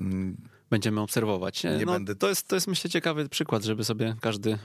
[0.70, 1.64] będziemy obserwować.
[1.64, 2.14] Nie no, będę...
[2.14, 4.58] to, jest, to jest myślę ciekawy przykład, żeby sobie każdy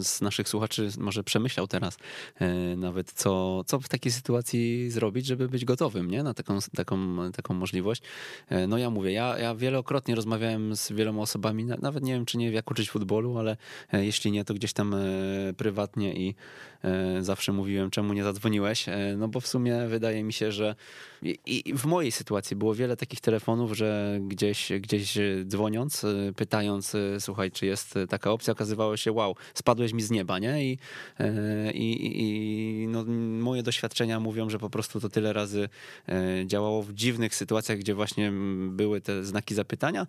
[0.00, 1.96] z naszych słuchaczy może przemyślał teraz
[2.34, 6.22] e, nawet co, co w takiej sytuacji zrobić, żeby być gotowym nie?
[6.22, 8.02] na taką, taką, taką możliwość.
[8.48, 12.38] E, no ja mówię, ja, ja wielokrotnie rozmawiałem z wieloma osobami, nawet nie wiem czy
[12.38, 13.56] nie jak uczyć futbolu, ale
[13.92, 14.94] e, jeśli nie, to gdzieś tam
[15.56, 16.34] prywatnie i
[17.20, 18.86] zawsze mówiłem, czemu nie zadzwoniłeś,
[19.16, 20.74] no bo w sumie wydaje mi się, że
[21.22, 26.94] i, i w mojej sytuacji było wiele takich telefonów, że gdzieś, gdzieś dzwoniąc, y, pytając,
[26.94, 30.64] y, słuchaj, czy jest taka opcja, okazywało się, wow, spadłeś mi z nieba, nie?
[30.64, 30.78] I,
[31.20, 33.04] y, i, i no,
[33.42, 35.68] moje doświadczenia mówią, że po prostu to tyle razy
[36.46, 38.32] działało w dziwnych sytuacjach, gdzie właśnie
[38.68, 40.06] były te znaki zapytania,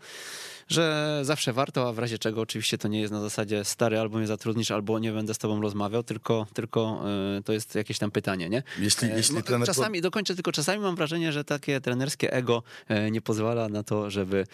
[0.71, 4.17] że zawsze warto, a w razie czego oczywiście to nie jest na zasadzie stary albo
[4.17, 7.03] mnie zatrudnisz, albo nie będę z tobą rozmawiał, tylko, tylko
[7.45, 8.63] to jest jakieś tam pytanie, nie?
[8.79, 9.67] Jeśli, jeśli no, trener...
[9.67, 12.63] Czasami, dokończę, tylko czasami mam wrażenie, że takie trenerskie ego
[13.11, 14.45] nie pozwala na to, żeby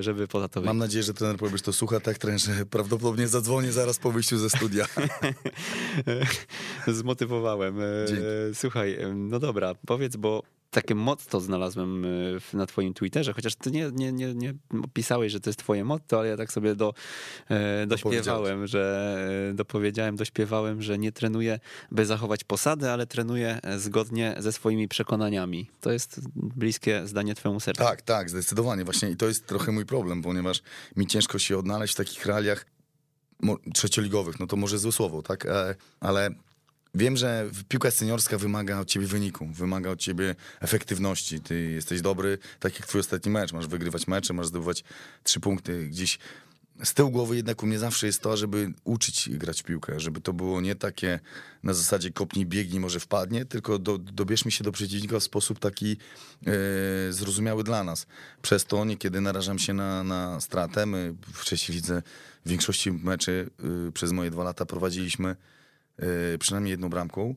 [0.00, 0.66] żeby poza to wyjść.
[0.68, 4.38] Mam nadzieję, że trener powiesz to słucha tak, trener, że prawdopodobnie zadzwonię zaraz po wyjściu
[4.38, 4.86] ze studia.
[6.86, 7.76] Zmotywowałem.
[8.08, 8.22] Dzięki.
[8.54, 13.90] Słuchaj, no dobra, powiedz, bo takie motto znalazłem e, na twoim Twitterze, chociaż ty nie,
[13.92, 14.54] nie, nie, nie
[14.92, 16.94] pisałeś, że to jest twoje motto, ale ja tak sobie do,
[17.50, 19.16] e, dośpiewałem, że
[19.54, 21.60] dopowiedziałem, dośpiewałem, że nie trenuję,
[21.90, 25.70] by zachować posadę, ale trenuję zgodnie ze swoimi przekonaniami.
[25.80, 27.82] To jest bliskie zdanie twojemu sercu.
[27.82, 28.84] Tak, tak, zdecydowanie.
[28.84, 30.62] Właśnie i to jest trochę mój problem, ponieważ
[30.96, 32.66] mi ciężko się odnaleźć w takich realiach
[33.74, 35.46] trzecioligowych, no to może złe słowo, tak?
[36.00, 36.30] Ale
[36.94, 41.40] Wiem, że piłka seniorska wymaga od ciebie wyniku, wymaga od ciebie efektywności.
[41.40, 43.52] Ty jesteś dobry, tak jak twój ostatni mecz.
[43.52, 44.84] Masz wygrywać mecze, masz zdobywać
[45.22, 45.88] trzy punkty.
[45.88, 46.18] Gdzieś
[46.84, 50.32] z tyłu głowy jednak u mnie zawsze jest to, żeby uczyć grać piłkę, żeby to
[50.32, 51.20] było nie takie
[51.62, 55.96] na zasadzie kopnij, biegnij, może wpadnie, tylko do, dobierzmy się do przeciwnika w sposób taki
[56.46, 56.52] e,
[57.12, 58.06] zrozumiały dla nas.
[58.42, 60.86] Przez to niekiedy narażam się na, na stratę.
[60.86, 62.02] My wcześniej widzę
[62.46, 63.50] w większości meczy
[63.88, 65.36] y, przez moje dwa lata prowadziliśmy
[66.38, 67.34] przynajmniej jedną bramką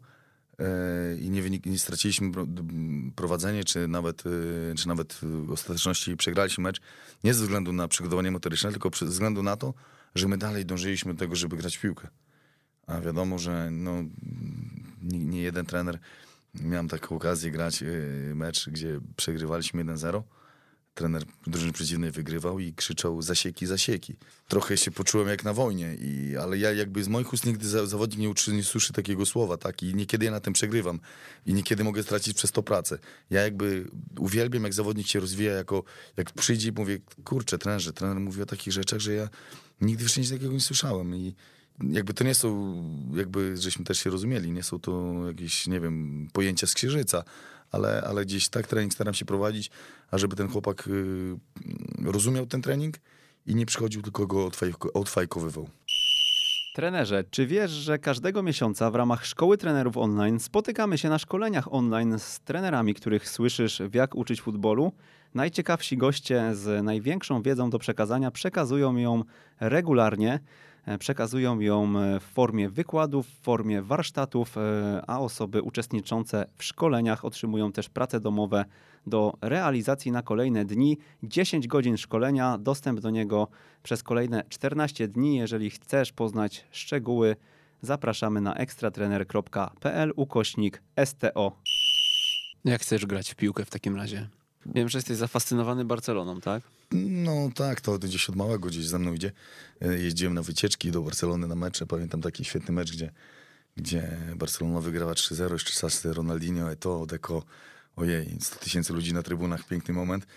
[0.59, 2.31] e, i nie, wynik, nie straciliśmy
[3.15, 4.23] prowadzenie, czy nawet,
[4.71, 6.81] e, czy nawet w ostateczności przegraliśmy mecz,
[7.23, 9.73] nie ze względu na przygotowanie motoryczne, tylko ze względu na to,
[10.15, 12.07] że my dalej dążyliśmy do tego, żeby grać w piłkę.
[12.87, 14.03] A wiadomo, że no,
[15.01, 15.99] nie, nie jeden trener,
[16.53, 17.83] miałem taką okazję grać
[18.35, 20.23] mecz, gdzie przegrywaliśmy 1-0
[20.93, 24.15] trener drużyny przeciwnej wygrywał i krzyczał zasieki, zasieki.
[24.47, 28.19] Trochę się poczułem jak na wojnie, i, ale ja jakby z moich ust nigdy zawodnik
[28.19, 29.83] nie, uczy, nie słyszy takiego słowa, tak?
[29.83, 30.99] I niekiedy ja na tym przegrywam
[31.45, 32.99] i niekiedy mogę stracić przez to pracę.
[33.29, 33.87] Ja jakby
[34.19, 35.83] uwielbiam, jak zawodnik się rozwija, jako,
[36.17, 39.29] jak przyjdzie i mówię, kurczę, trenerze, trener mówi o takich rzeczach, że ja
[39.81, 41.35] nigdy wcześniej takiego nie słyszałem i
[41.83, 42.83] jakby to nie są,
[43.15, 47.23] jakby żeśmy też się rozumieli, nie są to jakieś, nie wiem, pojęcia z księżyca,
[47.71, 49.71] ale, ale gdzieś tak trening staram się prowadzić,
[50.11, 51.37] ażeby ten chłopak y,
[52.05, 52.95] rozumiał ten trening
[53.45, 54.51] i nie przychodził, tylko go
[54.93, 55.69] odfajkowywał.
[56.73, 61.73] Trenerze, czy wiesz, że każdego miesiąca w ramach Szkoły Trenerów Online spotykamy się na szkoleniach
[61.73, 64.91] online z trenerami, których słyszysz w jak uczyć futbolu?
[65.33, 69.23] Najciekawsi goście z największą wiedzą do przekazania przekazują ją
[69.59, 70.39] regularnie.
[70.89, 76.63] E, przekazują ją e, w formie wykładów, w formie warsztatów, e, a osoby uczestniczące w
[76.63, 78.65] szkoleniach otrzymują też prace domowe
[79.07, 80.97] do realizacji na kolejne dni.
[81.23, 83.47] 10 godzin szkolenia, dostęp do niego
[83.83, 85.35] przez kolejne 14 dni.
[85.37, 87.35] Jeżeli chcesz poznać szczegóły,
[87.81, 91.51] zapraszamy na ekstratrener.pl ukośnik STO.
[92.65, 94.38] Jak chcesz grać w piłkę w takim razie?
[94.65, 96.63] Wiem, że jesteś zafascynowany Barceloną, tak?
[96.91, 99.31] No tak, to gdzieś od małego gdzieś ze mną idzie.
[99.81, 101.85] E, jeździłem na wycieczki do Barcelony na mecze.
[101.85, 103.11] Pamiętam taki świetny mecz, gdzie,
[103.77, 107.43] gdzie Barcelona wygrała 3-0, jeszcze czasy Ronaldinho, Eto, Deco.
[107.95, 110.27] Ojej, 100 tysięcy ludzi na trybunach, piękny moment.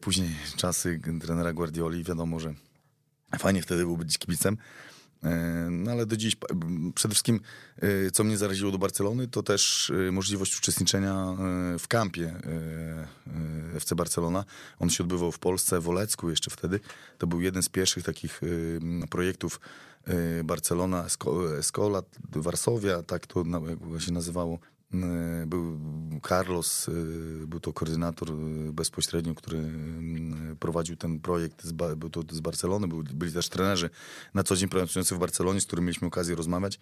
[0.00, 2.54] Później czasy trenera Guardioli, wiadomo, że
[3.38, 4.56] fajnie wtedy był być kibicem.
[5.24, 6.36] E, no ale do dziś
[6.94, 7.40] przede wszystkim,
[7.82, 11.36] e, co mnie zaraziło do Barcelony, to też e, możliwość uczestniczenia
[11.78, 12.34] w kampie
[13.74, 14.44] FC Barcelona.
[14.78, 16.80] On się odbywał w Polsce, w Olecku jeszcze wtedy.
[17.18, 18.40] To był jeden z pierwszych takich
[19.10, 19.60] projektów
[20.44, 21.06] Barcelona,
[21.58, 22.02] Escola,
[22.32, 23.44] Warszawia, tak to
[23.98, 24.58] się nazywało.
[24.94, 25.80] Y, był
[26.28, 29.70] Carlos, y, był to koordynator y, bezpośrednio, który
[30.60, 33.90] prowadził ten projekt, z, był to z Barcelony, był, byli też trenerzy
[34.34, 36.80] na co dzień pracujący w Barcelonie, z którymi mieliśmy okazję rozmawiać.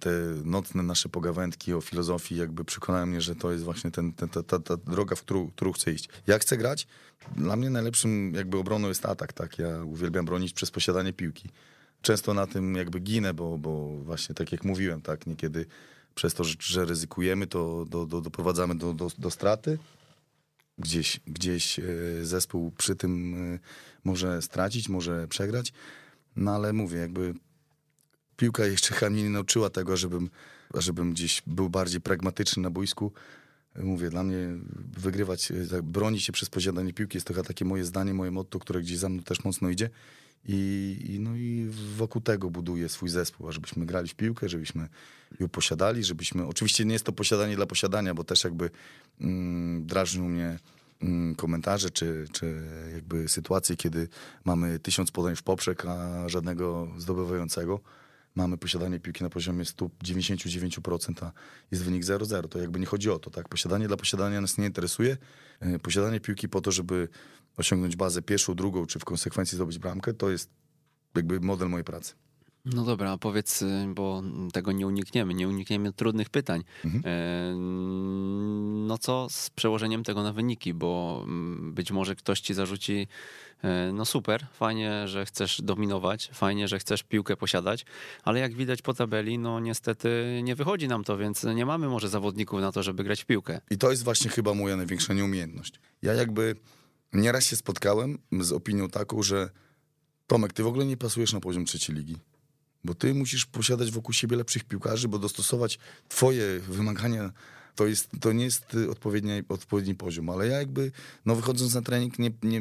[0.00, 0.10] Te
[0.44, 4.42] nocne nasze pogawędki o filozofii jakby przekonały mnie, że to jest właśnie ten, ten, ta,
[4.42, 6.08] ta, ta droga, w którą, którą chcę iść.
[6.26, 6.86] Jak chcę grać?
[7.36, 9.58] Dla mnie najlepszym jakby obroną jest atak, tak?
[9.58, 11.48] Ja uwielbiam bronić przez posiadanie piłki.
[12.02, 15.66] Często na tym jakby ginę, bo, bo właśnie tak jak mówiłem, tak, niekiedy
[16.18, 19.78] przez to, że, ryzykujemy, to do, do, doprowadzamy do, do, do straty.
[20.78, 21.82] Gdzieś, gdzieś e,
[22.22, 23.58] zespół przy tym e,
[24.04, 25.72] może stracić, może przegrać.
[26.36, 27.34] No ale mówię, jakby
[28.36, 30.30] piłka jeszcze chyba mnie nie nauczyła tego, żebym,
[30.74, 33.12] żebym gdzieś był bardziej pragmatyczny na boisku.
[33.82, 34.48] Mówię, dla mnie
[34.98, 38.80] wygrywać, e, bronić się przez posiadanie piłki jest chyba takie moje zdanie, moje motto, które
[38.80, 39.90] gdzieś za mną też mocno idzie.
[40.44, 41.66] I, i, no i
[41.96, 44.88] wokół tego buduję swój zespół, żebyśmy grali w piłkę, żebyśmy
[45.40, 46.46] ją posiadali, żebyśmy...
[46.46, 48.70] Oczywiście nie jest to posiadanie dla posiadania, bo też jakby
[49.20, 49.86] mm,
[50.18, 50.58] mnie
[51.02, 52.62] mm, komentarze, czy, czy
[52.94, 54.08] jakby sytuacje, kiedy
[54.44, 57.80] mamy tysiąc podań w poprzek, a żadnego zdobywającego.
[58.34, 61.32] Mamy posiadanie piłki na poziomie 199%, a
[61.70, 62.48] jest wynik 0-0.
[62.48, 63.48] To jakby nie chodzi o to, tak?
[63.48, 65.16] Posiadanie dla posiadania nas nie interesuje.
[65.60, 67.08] E, Posiadanie piłki po to, żeby
[67.56, 70.50] osiągnąć bazę pierwszą, drugą, czy w konsekwencji zdobyć bramkę, to jest
[71.14, 72.14] jakby model mojej pracy.
[72.74, 76.64] No dobra, a powiedz, y, bo tego nie unikniemy, nie unikniemy trudnych pytań.
[76.84, 77.02] Mhm.
[77.06, 77.54] E,
[78.88, 83.06] No co z przełożeniem tego na wyniki, bo mm, być może ktoś ci zarzuci,
[83.62, 87.84] e, no super, fajnie, że chcesz dominować, fajnie, że chcesz piłkę posiadać,
[88.24, 92.08] ale jak widać po tabeli, no niestety nie wychodzi nam to, więc nie mamy może
[92.08, 93.60] zawodników na to, żeby grać w piłkę.
[93.70, 95.80] I to jest właśnie chyba moja największa nieumiejętność.
[96.02, 96.56] Ja jakby
[97.12, 99.50] nieraz się spotkałem z opinią taką, że
[100.26, 102.16] Tomek, ty w ogóle nie pasujesz na poziom trzeciej ligi.
[102.84, 107.32] Bo ty musisz posiadać wokół siebie lepszych piłkarzy, bo dostosować twoje wymagania
[107.74, 110.30] to, jest, to nie jest y, odpowiedni, odpowiedni poziom.
[110.30, 110.92] Ale ja jakby,
[111.26, 112.60] no wychodząc na trening, nie, nie,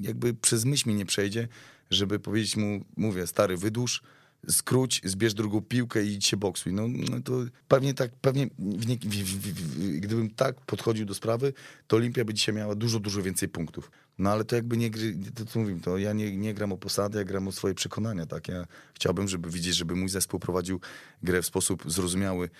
[0.00, 1.48] jakby przez myśl mi nie przejdzie,
[1.90, 4.02] żeby powiedzieć mu, mówię, stary, wydłuż,
[4.48, 6.72] skróć, zbierz drugą piłkę i idź się boksuj.
[6.72, 7.32] No, no to
[7.68, 11.52] pewnie tak, pewnie w nie, w, w, gdybym tak podchodził do sprawy,
[11.86, 13.90] to Olimpia by dzisiaj miała dużo, dużo więcej punktów.
[14.18, 16.76] No ale to jakby nie, gry- to co mówimy, to ja nie, nie gram o
[16.76, 18.48] posadę, ja gram o swoje przekonania, tak?
[18.48, 20.80] Ja chciałbym, żeby widzieć, żeby mój zespół prowadził
[21.22, 22.50] grę w sposób zrozumiały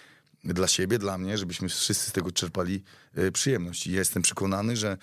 [0.45, 2.83] dla siebie, dla mnie, żebyśmy wszyscy z tego czerpali
[3.15, 3.87] e, przyjemność.
[3.87, 4.97] I ja jestem przekonany, że,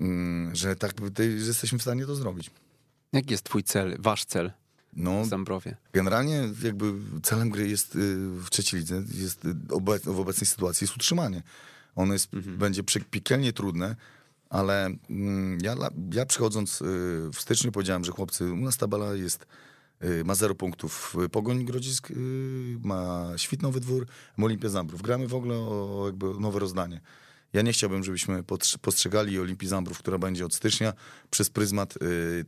[0.00, 2.50] mm, że tak, że jesteśmy w stanie to zrobić.
[3.12, 4.52] Jaki jest twój cel, wasz cel
[4.92, 5.76] No, w Zambrowie?
[5.92, 6.92] Generalnie jakby
[7.22, 7.98] celem gry jest y,
[8.40, 9.40] w trzeciej lidze, jest
[9.70, 11.42] obec, w obecnej sytuacji jest utrzymanie.
[11.94, 13.96] Ono jest, będzie przy- piekielnie trudne,
[14.52, 15.76] ale mm, ja,
[16.12, 16.84] ja przychodząc y,
[17.32, 19.46] w styczniu powiedziałem, że chłopcy, u nas tabela jest,
[20.04, 21.16] y, ma zero punktów.
[21.32, 22.14] Pogoń Grodzisk y,
[22.82, 25.02] ma Świtnowy Dwór, ma Olimpia Zambrów.
[25.02, 27.00] Gramy w ogóle o jakby nowe rozdanie.
[27.52, 28.42] Ja nie chciałbym, żebyśmy
[28.80, 30.92] postrzegali Olimpii Zambrów, która będzie od stycznia,
[31.30, 31.94] przez pryzmat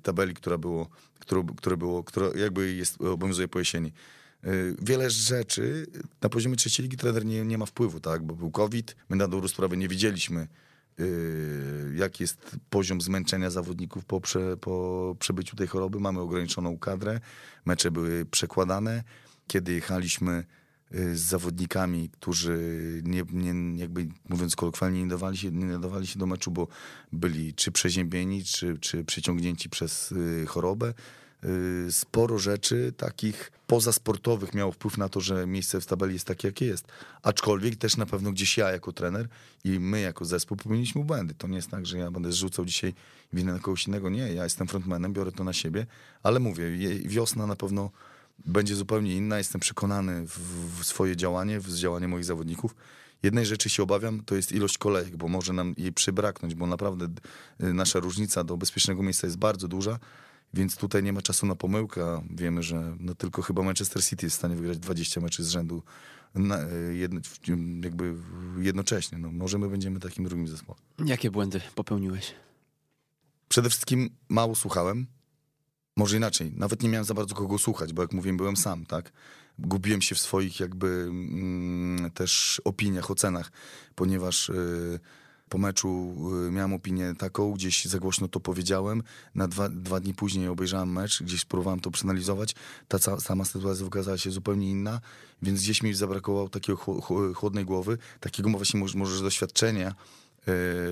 [0.02, 0.88] tabeli, która było,
[1.18, 3.92] którą, które było, która jakby jest, obowiązuje po jesieni.
[4.82, 5.86] Wiele rzeczy
[6.22, 8.22] na poziomie trzeciej ligi trener nie, nie ma wpływu, tak?
[8.22, 10.48] Bo był COVID, my na dobrą sprawę nie wiedzieliśmy,
[11.00, 16.00] y, jaki jest poziom zmęczenia zawodników po, prze, po przebyciu tej choroby.
[16.00, 17.20] Mamy ograniczoną kadrę,
[17.64, 19.04] mecze były przekładane.
[19.46, 20.44] Kiedy jechaliśmy
[20.94, 22.58] y, z zawodnikami, którzy
[23.04, 26.68] nie, nie, jakby mówiąc kolokwialnie nie dawali, się, nie nadawali się do meczu, bo
[27.12, 30.94] byli czy przeziębieni, czy, czy przeciągnięci przez y, chorobę.
[31.44, 36.48] Y, Sporo rzeczy takich pozasportowych miało wpływ na to, że miejsce w tabeli jest takie,
[36.48, 36.86] jakie jest.
[37.22, 39.28] Aczkolwiek też na pewno gdzieś ja jako trener
[39.64, 41.34] i my jako zespół popełniliśmy błędy.
[41.34, 42.94] To nie jest tak, że ja będę zrzucał dzisiaj
[43.32, 44.10] winę na kogoś innego.
[44.10, 45.86] Nie, ja jestem frontmanem, biorę to na siebie,
[46.22, 46.64] ale mówię,
[47.04, 47.90] wiosna na pewno
[48.46, 49.38] będzie zupełnie inna.
[49.38, 50.38] Jestem przekonany w,
[50.80, 52.74] w swoje działanie, w działanie moich zawodników.
[53.22, 57.08] Jednej rzeczy się obawiam, to jest ilość kolejek, bo może nam jej przybraknąć, bo naprawdę
[57.62, 59.98] y, nasza różnica do bezpiecznego miejsca jest bardzo duża,
[60.54, 62.22] więc tutaj nie ma czasu na pomyłkę.
[62.30, 65.82] Wiemy, że no tylko chyba Manchester City jest w stanie wygrać 20 meczy z rzędu
[66.34, 66.58] na,
[66.92, 67.20] jedno,
[67.82, 68.14] jakby
[68.58, 69.18] jednocześnie.
[69.18, 70.82] No, może my będziemy takim drugim zespołem.
[71.04, 72.34] Jakie błędy popełniłeś?
[73.48, 75.06] Przede wszystkim mało słuchałem.
[75.96, 79.12] Może inaczej, nawet nie miałem za bardzo kogo słuchać, bo jak mówiłem, byłem sam, tak?
[79.58, 83.52] Gubiłem się w swoich jakby mm, też opiniach, ocenach,
[83.94, 85.00] ponieważ y,
[85.48, 86.14] po meczu
[86.48, 89.02] y, miałem opinię taką, gdzieś za głośno to powiedziałem,
[89.34, 92.54] na dwa, dwa dni później obejrzałem mecz, gdzieś próbowałem to przeanalizować,
[92.88, 95.00] ta ca- sama sytuacja okazała się zupełnie inna,
[95.42, 99.94] więc gdzieś mi zabrakowało takiego chło- chłodnej głowy, takiego właśnie może, może doświadczenia, e,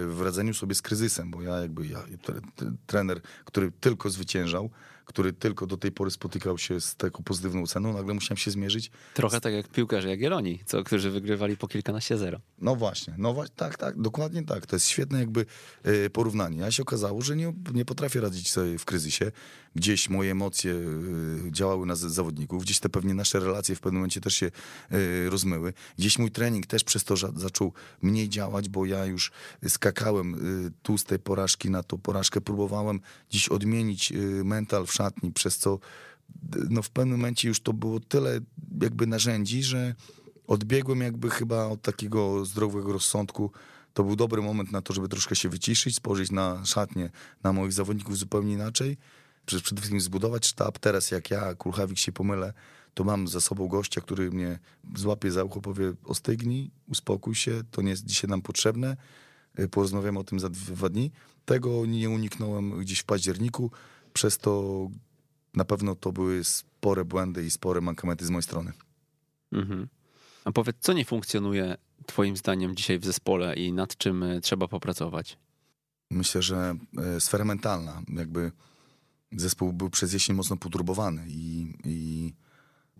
[0.06, 4.70] w radzeniu sobie z kryzysem, bo ja jakby ja, tre- tre- trener, który tylko zwyciężał,
[5.12, 8.90] który tylko do tej pory spotykał się z taką pozytywną oceną, nagle musiałem się zmierzyć.
[9.14, 12.40] Trochę tak jak piłkarze Jagiellonii, co, którzy wygrywali po kilkanaście zero.
[12.58, 14.66] No właśnie, no właśnie, tak, tak, dokładnie tak.
[14.66, 15.46] To jest świetne jakby
[15.82, 16.64] e, porównanie.
[16.64, 19.32] A się okazało, że nie, nie potrafię radzić sobie w kryzysie.
[19.74, 24.20] Gdzieś moje emocje e, działały na zawodników, gdzieś te pewnie nasze relacje w pewnym momencie
[24.20, 25.72] też się e, rozmyły.
[25.98, 29.32] Gdzieś mój trening też przez to zaczął mniej działać, bo ja już
[29.68, 30.36] skakałem
[30.82, 33.00] tu z tej porażki na tą porażkę, próbowałem
[33.30, 34.12] dziś odmienić
[34.44, 35.78] mental w szatni, przez co
[36.70, 38.40] no w pewnym momencie już to było tyle
[38.82, 39.94] jakby narzędzi, że
[40.46, 43.50] odbiegłem jakby chyba od takiego zdrowego rozsądku.
[43.94, 47.10] To był dobry moment na to, żeby troszkę się wyciszyć, spojrzeć na szatnie,
[47.42, 48.96] na moich zawodników zupełnie inaczej.
[49.46, 50.78] Przede wszystkim zbudować sztab.
[50.78, 52.52] Teraz jak ja, Kulchawik, się pomylę,
[52.94, 54.58] to mam za sobą gościa, który mnie
[54.96, 58.96] złapie za ucho, powie ostygnij, uspokój się, to nie jest dzisiaj nam potrzebne,
[59.70, 61.10] porozmawiamy o tym za dwa dni.
[61.44, 63.70] Tego nie uniknąłem gdzieś w październiku,
[64.12, 64.88] przez to
[65.54, 68.72] na pewno to były spore błędy i spore mankamenty z mojej strony.
[69.52, 69.88] Mhm.
[70.44, 74.68] A powiedz, co nie funkcjonuje Twoim zdaniem dzisiaj w zespole i nad czym e, trzeba
[74.68, 75.38] popracować?
[76.10, 78.02] Myślę, że e, sfera mentalna.
[78.08, 78.52] Jakby
[79.32, 82.32] zespół był przez jesień mocno poturbowany i, i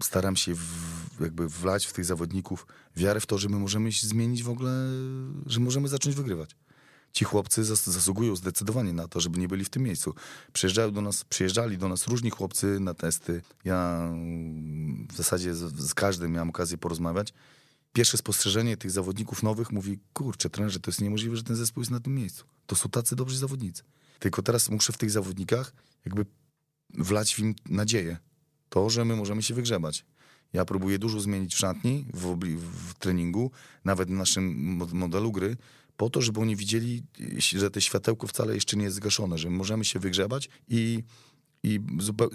[0.03, 4.43] staram się w, jakby wlać w tych zawodników wiarę w to, że my możemy zmienić
[4.43, 4.73] w ogóle,
[5.47, 6.57] że możemy zacząć wygrywać
[7.13, 10.15] ci chłopcy zas zasługują zdecydowanie na to, żeby nie byli w tym miejscu.
[10.53, 13.43] Przyjeżdżają do nas, przyjeżdżali do nas różni chłopcy na testy.
[13.65, 14.11] Ja
[15.09, 17.33] w zasadzie z, z każdym miałem okazję porozmawiać.
[17.93, 21.91] Pierwsze spostrzeżenie tych zawodników nowych mówi, kurczę, trenerze, to jest niemożliwe, że ten zespół jest
[21.91, 22.45] na tym miejscu.
[22.67, 23.83] To są tacy dobrzy zawodnicy.
[24.19, 25.73] Tylko teraz muszę w tych zawodnikach
[26.05, 26.27] jakby
[26.95, 28.17] wlać w im nadzieję.
[28.69, 30.05] To, że my możemy się wygrzebać.
[30.53, 32.37] Ja próbuję dużo zmienić w szatni, w,
[32.89, 33.51] w treningu,
[33.85, 34.55] nawet w naszym
[34.93, 35.57] modelu gry,
[35.97, 37.03] po to, żeby oni widzieli,
[37.39, 41.03] że to światełko wcale jeszcze nie jest zgaszone, że możemy się wygrzebać i,
[41.63, 41.81] i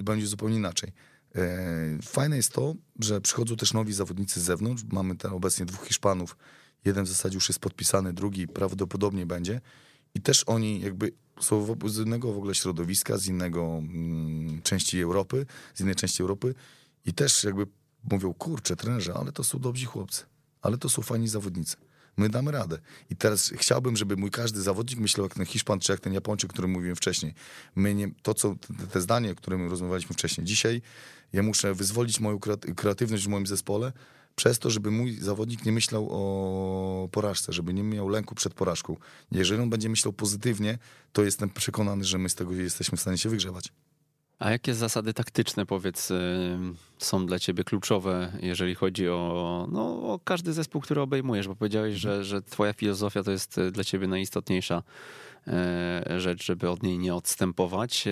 [0.04, 0.92] będzie zupełnie inaczej.
[1.36, 4.84] E, fajne jest to, że przychodzą też nowi zawodnicy z zewnątrz.
[4.92, 6.38] Mamy tam obecnie dwóch Hiszpanów.
[6.86, 9.62] Jeden w zasadzie już jest podpisany, drugi prawdopodobnie będzie.
[10.16, 15.46] I też oni jakby są z innego w ogóle środowiska, z innego mm, części Europy,
[15.76, 16.56] z innej części Europy
[17.06, 17.68] i też jakby
[18.12, 20.24] mówią, kurczę, trenerze, ale to są dobrzy chłopcy,
[20.62, 21.78] ale to są fajni zawodnicy
[22.18, 22.80] my damy radę.
[23.10, 26.50] I teraz chciałbym, żeby mój każdy zawodnik myślał jak ten Hiszpan czy jak ten Japończyk,
[26.50, 27.34] o którym mówiłem wcześniej.
[27.76, 28.56] My nie, to, co,
[28.92, 30.48] te zdanie, o którym rozmawialiśmy wcześniej.
[30.48, 30.82] Dzisiaj
[31.34, 32.40] ja muszę wyzwolić moją
[32.76, 33.94] kreatywność w moim zespole
[34.36, 38.98] przez to, żeby mój zawodnik nie myślał o porażce, żeby nie miał lęku przed porażką.
[39.32, 40.78] Jeżeli on będzie myślał pozytywnie,
[41.14, 43.72] to jestem przekonany, że my z tego jesteśmy w stanie się wygrzewać.
[44.40, 46.10] A jakie zasady taktyczne, powiedz,
[46.98, 51.48] są dla ciebie kluczowe, jeżeli chodzi o, no, o każdy zespół, który obejmujesz?
[51.48, 54.84] Bo powiedziałeś, że, że twoja filozofia to jest y, dla ciebie najistotniejsza
[55.48, 58.06] y, rzecz, żeby od niej nie odstępować.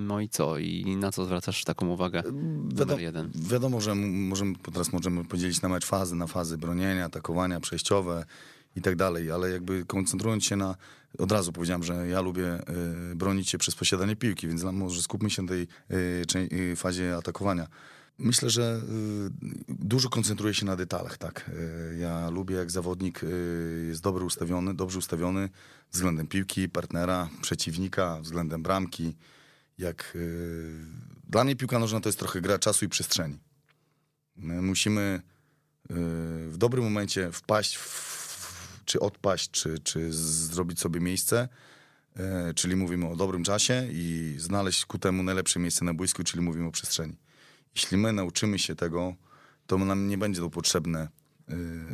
[0.00, 0.58] No i co?
[0.58, 2.22] I na co zwracasz taką uwagę?
[2.74, 3.30] Wiadomo, jeden.
[3.34, 8.24] wiadomo że możemy, teraz możemy podzielić na mecz fazy, na fazy bronienia, atakowania, przejściowe
[8.76, 10.76] i tak dalej, ale jakby koncentrując się na,
[11.18, 12.60] od razu powiedziałem, że ja lubię
[13.12, 17.16] y, bronić się przez posiadanie piłki, więc może skupmy się na tej y, y, fazie
[17.16, 17.66] atakowania.
[18.18, 18.82] Myślę, że
[19.68, 21.50] dużo koncentruję się na detalach, tak.
[21.98, 23.20] Ja lubię, jak zawodnik
[23.88, 25.48] jest dobrze ustawiony, dobrze ustawiony
[25.92, 29.16] względem piłki, partnera, przeciwnika, względem bramki.
[29.78, 30.18] Jak
[31.28, 33.38] dla mnie piłka nożna to jest trochę gra czasu i przestrzeni.
[34.36, 35.22] My musimy
[36.48, 38.21] w dobrym momencie wpaść w
[38.92, 41.48] czy odpaść, czy, czy zrobić sobie miejsce.
[42.16, 46.42] E, czyli mówimy o dobrym czasie i znaleźć ku temu najlepsze miejsce na boisku, czyli
[46.42, 47.16] mówimy o przestrzeni.
[47.74, 49.14] Jeśli my nauczymy się tego,
[49.66, 51.08] to nam nie będzie to potrzebne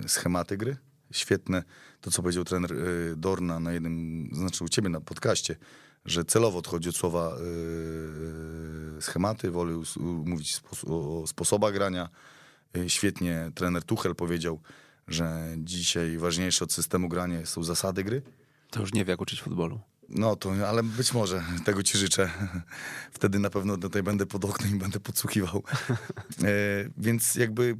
[0.04, 0.76] e, schematy gry.
[1.12, 1.62] Świetne
[2.00, 2.76] to, co powiedział trener e,
[3.16, 5.56] Dorna na jednym, znaczy u ciebie na podcaście,
[6.04, 7.36] że celowo odchodzi od słowa
[9.00, 9.74] schematy, woli
[10.24, 12.08] mówić o sposobach grania.
[12.88, 14.60] Świetnie trener Tuchel powiedział,
[15.08, 18.22] że dzisiaj ważniejsze od systemu grania są zasady gry.
[18.70, 19.80] To już nie wie, jak uczyć futbolu.
[20.08, 22.30] No to, ale być może, tego ci życzę.
[23.12, 25.62] Wtedy na pewno tutaj będę pod oknem i będę podsłuchiwał.
[26.44, 27.76] E, więc jakby,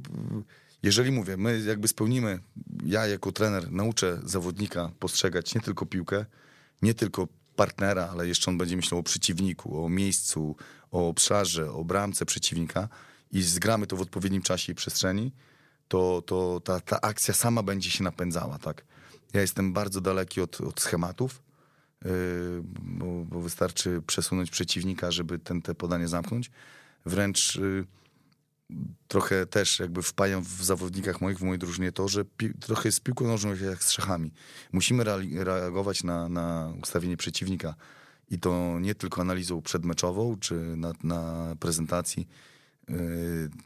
[0.83, 2.39] jeżeli mówię, my jakby spełnimy,
[2.85, 6.25] ja jako trener nauczę zawodnika postrzegać nie tylko piłkę,
[6.81, 10.55] nie tylko partnera, ale jeszcze on będzie myślał o przeciwniku, o miejscu,
[10.91, 12.89] o obszarze, o bramce przeciwnika
[13.31, 15.31] i zgramy to w odpowiednim czasie i przestrzeni,
[15.89, 18.85] to, to ta, ta akcja sama będzie się napędzała, tak.
[19.33, 21.43] Ja jestem bardzo daleki od, od schematów,
[22.05, 22.11] yy,
[22.81, 26.51] bo, bo, wystarczy przesunąć przeciwnika, żeby ten, te podanie zamknąć.
[27.05, 27.85] Wręcz yy,
[29.07, 32.99] trochę też jakby wpajam w zawodnikach moich, w mojej drużynie to, że pi- trochę z
[32.99, 34.31] piłką nożną jak z szachami.
[34.71, 35.03] Musimy
[35.43, 37.75] reagować na, na ustawienie przeciwnika
[38.29, 42.27] i to nie tylko analizą przedmeczową czy na, na prezentacji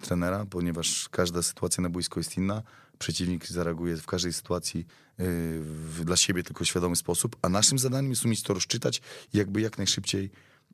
[0.01, 2.63] trenera, ponieważ każda sytuacja na boisku jest inna.
[2.99, 5.25] Przeciwnik zareaguje w każdej sytuacji yy,
[5.63, 9.01] w, dla siebie tylko świadomy sposób, a naszym zadaniem jest umieć to rozczytać
[9.33, 10.31] i jakby jak najszybciej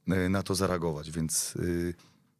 [0.07, 1.57] yy, na to zareagować, więc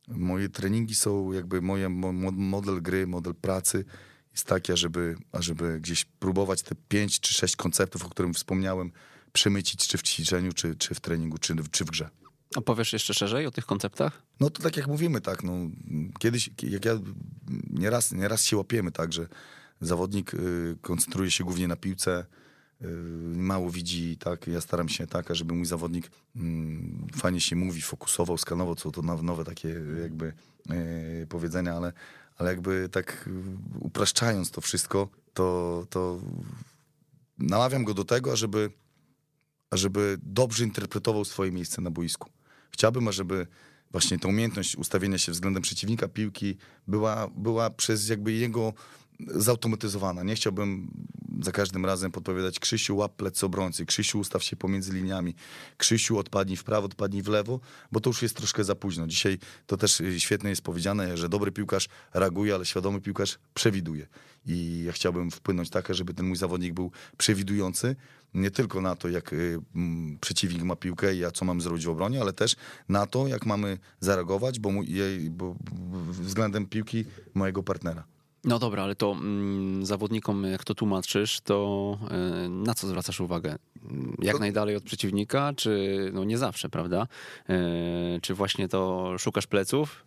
[0.07, 3.86] moje treningi są jakby moje mo, model gry, model pracy
[4.32, 8.91] jest taki, ażeby, ażeby gdzieś próbować te pięć czy sześć konceptów, o którym wspomniałem,
[9.34, 12.10] przemycić czy w ćwiczeniu, czy, czy w treningu, czy, czy w grze.
[12.56, 14.22] A powiesz jeszcze szerzej o tych konceptach?
[14.39, 15.54] No to tak jak mówimy, tak, no
[16.20, 16.93] kiedyś, jak ja,
[17.70, 19.28] nieraz, nieraz się łapiemy, tak, że
[19.82, 22.26] zawodnik y, koncentruje się głównie na piłce,
[22.82, 22.86] y,
[23.36, 26.39] mało widzi, tak, ja staram się tak, żeby mój zawodnik y,
[27.16, 30.34] fajnie się mówi, fokusował, skanował, co to nowe takie jakby
[31.24, 31.93] y, powiedzenia, ale,
[32.38, 33.30] ale jakby tak
[33.80, 36.20] upraszczając to wszystko, to, to
[37.38, 38.72] namawiam go do tego, żeby
[39.70, 42.30] ażeby dobrze interpretował swoje miejsce na boisku.
[42.72, 43.47] Chciałbym, ażeby
[43.91, 46.57] właśnie ta umiejętność ustawienia się względem przeciwnika piłki
[46.88, 48.74] była, była przez jakby jego
[49.28, 50.24] zautomatyzowana.
[50.24, 50.91] Nie chciałbym
[51.41, 55.36] za każdym razem podpowiadać Krzysiu łap plecy obrońcy, Krzysiu ustaw się pomiędzy liniami,
[55.78, 57.59] Krzysiu odpadnij w prawo, odpadnij w lewo,
[57.91, 59.07] bo to już jest troszkę za późno.
[59.07, 64.07] Dzisiaj to też świetnie jest powiedziane, że dobry piłkarz reaguje, ale świadomy piłkarz przewiduje.
[64.45, 67.95] I ja chciałbym wpłynąć tak, żeby ten mój zawodnik był przewidujący,
[68.34, 69.59] nie tylko na to, jak y,
[70.22, 72.55] przeciwnik ma piłkę i ja co mam zrobić w obronie, ale też
[72.89, 74.88] na to, jak mamy zareagować, bo, mój,
[75.30, 75.55] bo
[76.09, 78.03] względem piłki mojego partnera.
[78.43, 81.97] No dobra, ale to mm, zawodnikom, jak to tłumaczysz, to
[82.45, 83.55] y, na co zwracasz uwagę?
[84.21, 84.39] Jak to...
[84.39, 87.07] najdalej od przeciwnika, czy no nie zawsze, prawda?
[87.49, 90.05] Y, czy właśnie to szukasz pleców?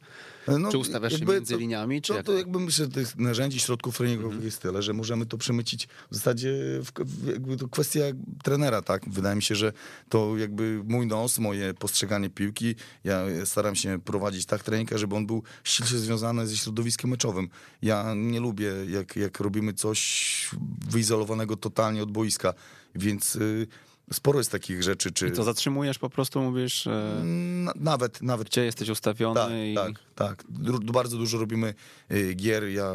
[0.48, 2.02] No, czy ustawiasz się między to, liniami?
[2.02, 4.44] Czy to, to jakby myślę, że tych narzędzi, środków treningowych mm -hmm.
[4.44, 8.00] jest tyle, że możemy to przemycić w zasadzie, w, jakby to kwestia
[8.42, 9.02] trenera, tak?
[9.10, 9.72] Wydaje mi się, że
[10.08, 12.74] to jakby mój nos, moje postrzeganie piłki,
[13.04, 17.48] ja staram się prowadzić tak treninga, żeby on był ściśle związany ze środowiskiem meczowym.
[17.82, 20.50] Ja nie lubię, jak, jak robimy coś
[20.90, 22.54] wyizolowanego totalnie od boiska,
[22.94, 23.34] więc...
[23.34, 23.66] Yy,
[24.12, 25.12] sporo jest takich rzeczy.
[25.12, 25.28] Czy...
[25.28, 26.88] I to zatrzymujesz po prostu, mówisz?
[27.24, 28.48] Na, nawet, nawet.
[28.48, 29.40] Gdzie jesteś ustawiony?
[29.40, 29.74] Tak, i...
[29.74, 30.44] tak, tak.
[30.92, 31.74] Bardzo dużo robimy
[32.12, 32.64] y, gier.
[32.68, 32.92] Ja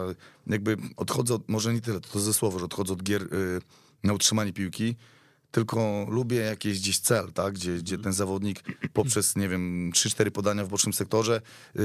[0.48, 3.62] jakby odchodzę, od, może nie tyle, to ze słowa, że odchodzę od gier y,
[4.04, 4.96] na utrzymanie piłki
[5.52, 7.54] tylko lubię jakiś gdzieś cel, tak?
[7.54, 11.42] gdzie, gdzie ten zawodnik poprzez, nie wiem, 3-4 podania w bocznym sektorze
[11.76, 11.84] yy,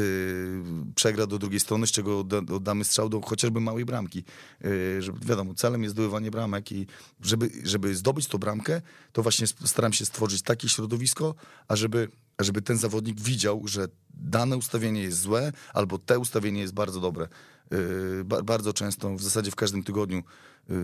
[0.95, 2.19] przegra do drugiej strony, z czego
[2.55, 4.25] oddamy strzał do chociażby małej bramki.
[4.61, 6.87] Yy, żeby, wiadomo, celem jest zdobywanie bramek i
[7.23, 8.83] żeby, żeby zdobyć tą bramkę,
[9.13, 11.35] to właśnie staram się stworzyć takie środowisko,
[11.69, 12.09] ażeby,
[12.43, 17.29] ażeby ten zawodnik widział, że dane ustawienie jest złe, albo te ustawienie jest bardzo dobre.
[17.71, 20.23] Yy, bardzo często, w zasadzie w każdym tygodniu
[20.69, 20.77] yy,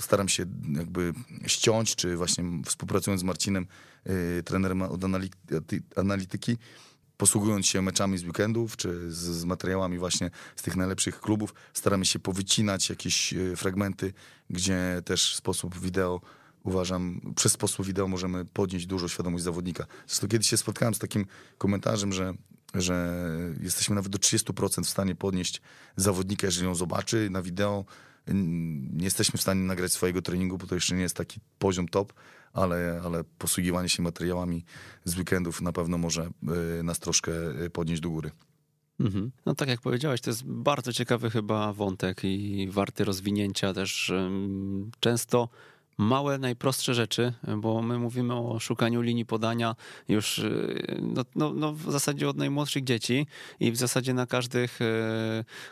[0.00, 1.12] staram się jakby
[1.46, 3.66] ściąć, czy właśnie współpracując z Marcinem,
[4.06, 5.00] yy, trenerem od
[5.96, 6.56] analityki,
[7.16, 12.06] posługując się meczami z weekendów, czy z, z, materiałami właśnie z tych najlepszych klubów, staramy
[12.06, 14.12] się powycinać jakieś fragmenty,
[14.50, 16.20] gdzie też w sposób wideo
[16.64, 19.86] uważam, przez sposób wideo możemy podnieść dużo świadomość zawodnika.
[20.06, 21.26] Zresztą kiedyś się spotkałem z takim
[21.58, 22.34] komentarzem, że
[22.74, 23.26] że
[23.60, 25.62] jesteśmy nawet do 30% w stanie podnieść
[25.96, 27.84] zawodnika, jeżeli ją zobaczy na wideo.
[28.26, 32.12] Nie jesteśmy w stanie nagrać swojego treningu, bo to jeszcze nie jest taki poziom top,
[32.52, 34.64] ale, ale posługiwanie się materiałami
[35.04, 36.30] z weekendów na pewno może
[36.80, 37.32] y, nas troszkę
[37.62, 38.30] y, podnieść do góry.
[39.00, 39.30] Mhm.
[39.46, 44.12] No tak jak powiedziałeś, to jest bardzo ciekawy chyba wątek i warty rozwinięcia też.
[45.00, 45.48] Często
[45.98, 49.76] małe, najprostsze rzeczy, bo my mówimy o szukaniu linii podania
[50.08, 53.26] już y, no, no, no w zasadzie od najmłodszych dzieci
[53.60, 54.84] i w zasadzie na każdych y,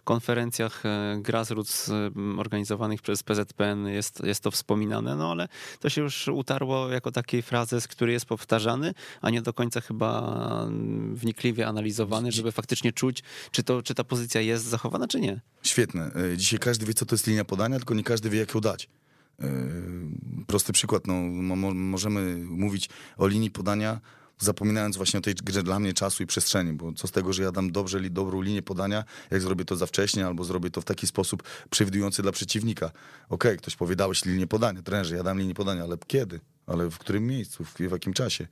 [0.05, 1.91] konferencjach y, grassroots
[2.39, 5.49] organizowanych przez PZPN jest, jest to wspominane, no ale
[5.81, 10.41] to się już utarło jako taki frazes, który jest powtarzany, a nie do końca chyba
[11.13, 15.41] wnikliwie analizowany, żeby faktycznie czuć, czy, to, czy ta pozycja jest zachowana, czy nie.
[15.63, 16.11] Świetne.
[16.37, 18.89] Dzisiaj każdy wie, co to jest linia podania, tylko nie każdy wie, jak ją dać.
[19.41, 21.15] Yy, prosty przykład, no,
[21.75, 24.01] możemy mówić o linii podania,
[24.39, 27.43] zapominając właśnie o tej grze dla mnie czasu i przestrzeni, bo co z tego, że
[27.43, 30.85] ja dam dobrze, dobrą linię podania, jak zrobię to za wcześnie, albo zrobię to w
[30.85, 32.87] taki sposób przewidujący dla przeciwnika.
[32.87, 32.97] Okej,
[33.29, 36.41] okay, ktoś powie, dałeś linię podania, trenerze, ja dam linię podania, ale kiedy?
[36.67, 38.47] Ale w którym miejscu, w, w jakim czasie?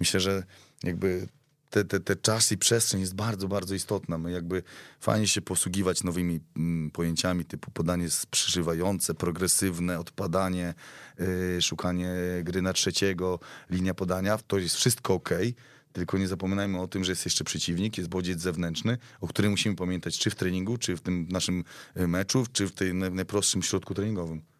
[0.00, 0.42] Myślę, że
[0.82, 1.28] jakby
[1.74, 4.18] te, te, te czas i przestrzeń jest bardzo, bardzo istotna.
[4.18, 4.62] My jakby
[5.00, 10.74] fajnie się posługiwać nowymi mm, pojęciami typu podanie przeżywające, progresywne, odpadanie,
[11.18, 14.38] yy, szukanie gry na trzeciego, linia podania.
[14.46, 15.30] To jest wszystko ok.
[15.92, 19.76] Tylko nie zapominajmy o tym, że jest jeszcze przeciwnik, jest bodziec zewnętrzny, o którym musimy
[19.76, 21.64] pamiętać czy w treningu, czy w tym naszym
[21.96, 24.53] y, meczu, czy w tym najprostszym środku treningowym.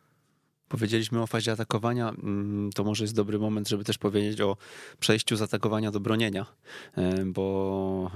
[0.69, 4.57] Powiedzieliśmy o fazie atakowania, mm, to może jest dobry moment, żeby też powiedzieć o
[5.01, 6.47] przejściu z atakowania do bronienia,
[6.97, 8.11] e, bo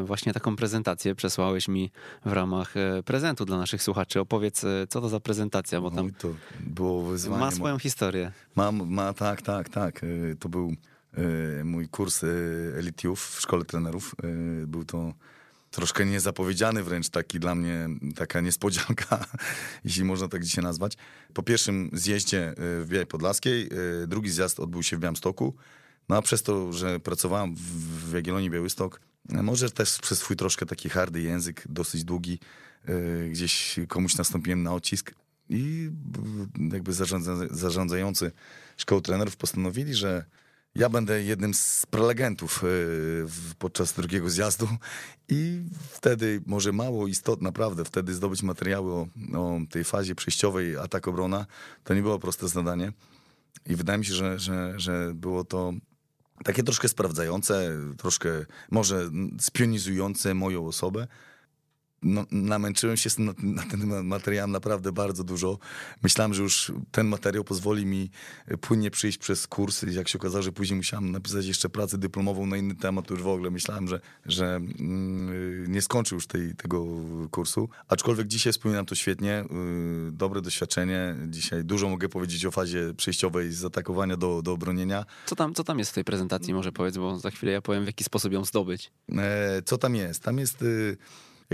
[0.00, 1.90] e, właśnie taką prezentację przesłałeś mi
[2.24, 4.20] w ramach e, prezentu dla naszych słuchaczy.
[4.20, 6.28] Opowiedz, co to za prezentacja, bo tam Oj, to
[6.60, 7.40] było wyzwanie.
[7.40, 8.32] ma swoją historię.
[8.54, 10.00] Ma, ma, tak, tak, tak.
[10.40, 10.74] To był
[11.64, 12.24] mój kurs
[12.78, 14.14] elitiów w szkole trenerów.
[14.66, 15.14] Był to
[15.74, 19.26] troszkę niezapowiedziany wręcz taki dla mnie, taka niespodzianka,
[19.84, 20.96] jeśli można tak dzisiaj nazwać.
[21.34, 22.54] Po pierwszym zjeździe y,
[22.84, 23.68] w Białej Podlaskiej,
[24.02, 25.54] y, drugi zjazd odbył się w Białymstoku,
[26.08, 27.54] no a przez to, że pracowałem
[28.08, 32.38] w Jagiellonii Białystok, może też przez swój troszkę taki hardy język, dosyć długi,
[32.88, 35.14] y, gdzieś komuś nastąpiłem na odcisk
[35.48, 35.90] i
[36.72, 38.32] jakby zarządza, zarządzający
[38.76, 40.24] szkoły trenerów postanowili, że
[40.74, 43.26] ja będę jednym z prelegentów y,
[43.58, 44.68] podczas drugiego zjazdu
[45.28, 49.06] i wtedy, może mało istotne, naprawdę, wtedy zdobyć materiały o,
[49.36, 51.46] o tej fazie przejściowej atak-obrona,
[51.84, 52.92] to nie było proste zadanie.
[53.66, 55.72] I wydaje mi się, że, że, że było to
[56.44, 58.28] takie troszkę sprawdzające, troszkę
[58.70, 59.10] może
[59.40, 61.06] spionizujące moją osobę,
[62.04, 65.58] no, namęczyłem się na, na ten materiał naprawdę bardzo dużo.
[66.02, 68.10] Myślałem, że już ten materiał pozwoli mi
[68.60, 69.82] płynnie przyjść przez kurs.
[69.82, 73.28] Jak się okazało, że później musiałem napisać jeszcze pracę dyplomową na inny temat, już w
[73.28, 76.86] ogóle myślałem, że, że mm, nie skończę już tej, tego
[77.30, 77.68] kursu.
[77.88, 79.44] Aczkolwiek dzisiaj wspominam to świetnie.
[79.50, 81.16] Yy, dobre doświadczenie.
[81.28, 85.04] Dzisiaj dużo mogę powiedzieć o fazie przejściowej z atakowania do, do obronienia.
[85.26, 87.82] Co tam, co tam jest w tej prezentacji, może powiedz, bo za chwilę ja powiem,
[87.84, 88.92] w jaki sposób ją zdobyć.
[89.12, 90.22] E, co tam jest?
[90.22, 90.64] Tam jest...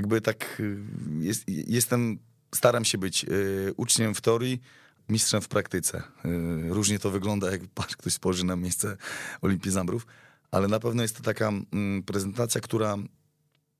[0.00, 0.78] Jakby tak y,
[1.18, 2.18] jest, jestem,
[2.54, 4.60] staram się być y, uczniem w teorii,
[5.08, 6.02] mistrzem w praktyce.
[6.24, 7.60] Y, różnie to wygląda, jak
[7.98, 8.96] ktoś spojrzy na miejsce
[9.42, 10.06] Olimpii Zambrów,
[10.50, 12.96] ale na pewno jest to taka mm, prezentacja, która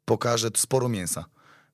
[0.05, 1.25] pokaże sporo mięsa.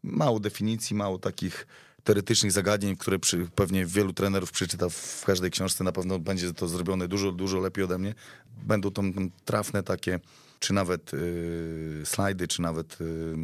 [0.02, 1.66] Mało definicji, mało takich
[2.04, 5.84] teoretycznych zagadnień, które przy, pewnie wielu trenerów przeczyta w każdej książce.
[5.84, 8.14] Na pewno będzie to zrobione dużo, dużo lepiej ode mnie.
[8.62, 9.02] Będą to
[9.44, 10.20] trafne takie
[10.58, 13.34] czy nawet y, slajdy, czy nawet y,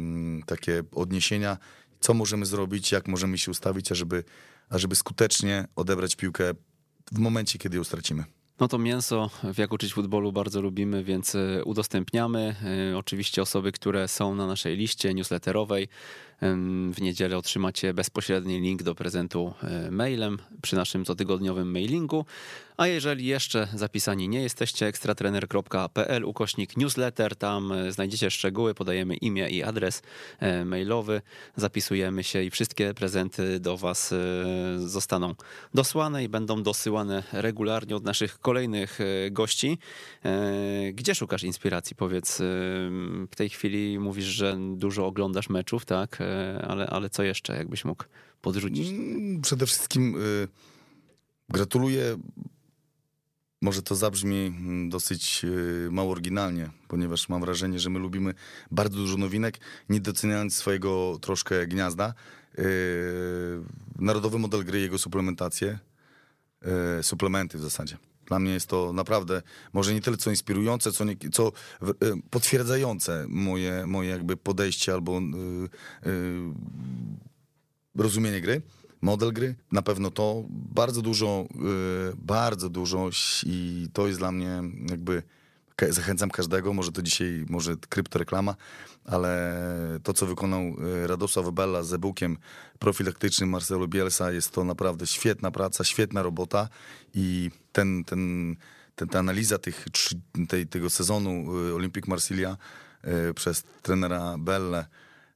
[0.45, 1.57] takie odniesienia,
[1.99, 4.23] co możemy zrobić, jak możemy się ustawić, ażeby,
[4.69, 6.51] ażeby skutecznie odebrać piłkę
[7.11, 8.23] w momencie, kiedy ją stracimy.
[8.59, 12.55] No to mięso w Jak uczyć futbolu bardzo lubimy, więc y, udostępniamy.
[12.97, 15.87] Oczywiście osoby, które są na naszej liście newsletterowej,
[16.91, 19.53] w niedzielę otrzymacie bezpośredni link do prezentu
[19.91, 22.25] mailem przy naszym cotygodniowym mailingu.
[22.77, 29.49] A jeżeli jeszcze zapisani nie jesteście, ekstratrener.pl ukośnik newsletter, tam e, znajdziecie szczegóły, podajemy imię
[29.49, 30.01] i adres
[30.39, 31.21] e, mailowy,
[31.55, 34.17] zapisujemy się i wszystkie prezenty do Was e,
[34.79, 35.35] zostaną
[35.73, 38.99] dosłane i będą dosyłane regularnie od naszych kolejnych
[39.31, 39.77] gości.
[40.93, 41.95] Gdzie szukasz inspiracji?
[41.95, 42.37] Powiedz,
[43.31, 46.17] w tej chwili mówisz, że dużo oglądasz meczów, tak?
[46.67, 48.03] Ale, ale co jeszcze, jakbyś mógł
[48.41, 48.89] podrzucić?
[48.89, 50.15] Mm, przede wszystkim
[51.49, 52.17] gratuluję
[53.63, 58.33] może to zabrzmi mm, dosyć y, mało oryginalnie, ponieważ mam wrażenie, że my lubimy
[58.71, 59.59] bardzo dużo nowinek,
[59.89, 62.13] nie doceniając swojego troszkę gniazda.
[62.59, 62.63] Y,
[63.99, 65.79] narodowy model gry, jego suplementacje,
[66.99, 67.97] y, suplementy w zasadzie.
[68.25, 69.41] Dla mnie jest to naprawdę
[69.73, 71.51] może nie tyle co inspirujące, co, nie, co
[72.29, 75.21] potwierdzające moje, moje jakby podejście albo
[77.95, 78.61] rozumienie gry
[79.03, 80.43] model gry, na pewno to.
[80.49, 81.47] Bardzo dużo,
[82.17, 83.09] bardzo dużo
[83.45, 85.23] i to jest dla mnie jakby
[85.89, 88.55] zachęcam każdego, może to dzisiaj, może kryptoreklama,
[89.05, 89.59] ale
[90.03, 92.37] to, co wykonał y, Radosław Bella z e-bookiem
[92.79, 96.69] profilaktycznym Marcelo Bielsa, jest to naprawdę świetna praca, świetna robota
[97.13, 98.55] i ten, ten,
[98.95, 99.85] ten ta analiza tych,
[100.49, 102.57] tej, tego sezonu y, Olympic Marsilia
[103.29, 104.85] y, przez trenera Belle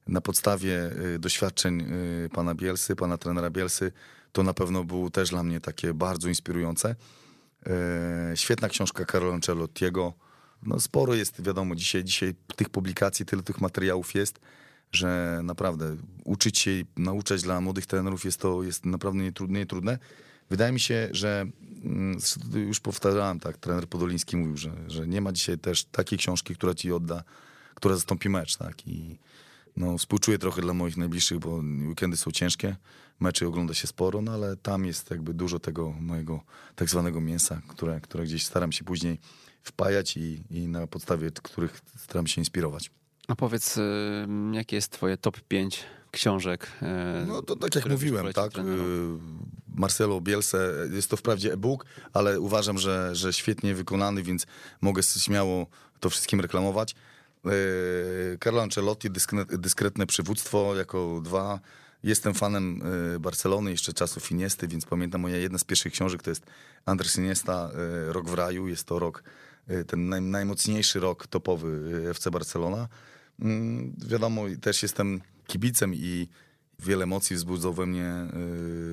[0.06, 1.84] na podstawie doświadczeń
[2.32, 3.92] pana Bielsy, pana trenera Bielsy,
[4.32, 6.94] to na pewno było też dla mnie takie bardzo inspirujące.
[8.34, 10.14] Świetna książka Karola Ancelottiego.
[10.62, 14.40] No sporo jest, wiadomo, dzisiaj, dzisiaj tych publikacji, tyle tych materiałów jest,
[14.92, 19.66] że naprawdę uczyć się i nauczać dla młodych trenerów jest to jest naprawdę nietrudne.
[19.66, 19.98] trudne.
[20.50, 21.46] Wydaje mi się, że
[21.84, 22.18] mm,
[22.54, 26.74] już powtarzałem, tak, trener Podoliński mówił, że, że nie ma dzisiaj też takiej książki, która
[26.74, 27.22] ci odda,
[27.74, 29.18] która zastąpi mecz, tak, i
[29.76, 31.54] no, współczuję trochę dla moich najbliższych, bo
[31.88, 32.76] weekendy są ciężkie,
[33.20, 36.40] meczy ogląda się sporo, no ale tam jest jakby dużo tego mojego
[36.74, 39.18] tak zwanego mięsa, które, które gdzieś staram się później
[39.62, 42.90] wpajać i, i na podstawie których staram się inspirować.
[43.28, 43.82] A powiedz, y,
[44.52, 46.66] jakie jest twoje top 5 książek?
[47.22, 48.58] Y, no to tak jak mówiłem, tak.
[48.58, 48.62] Y,
[49.74, 54.46] Marcelo Bielse, jest to wprawdzie e-book, ale uważam, że, że świetnie wykonany, więc
[54.80, 55.66] mogę śmiało
[56.00, 56.94] to wszystkim reklamować.
[58.44, 59.08] Carlo Ancelotti,
[59.58, 61.60] dyskretne przywództwo jako dwa.
[62.02, 62.82] jestem fanem
[63.20, 66.46] Barcelony, jeszcze czasów Iniesty, więc pamiętam moja jedna z pierwszych książek to jest
[66.86, 67.70] Andres Iniesta,
[68.08, 68.68] Rok w raju.
[68.68, 69.22] Jest to rok,
[69.86, 71.68] ten naj, najmocniejszy rok topowy
[72.06, 72.88] y, FC Barcelona.
[73.40, 76.28] Mm, wiadomo, też jestem kibicem i
[76.78, 78.26] wiele emocji wzbudzał we mnie,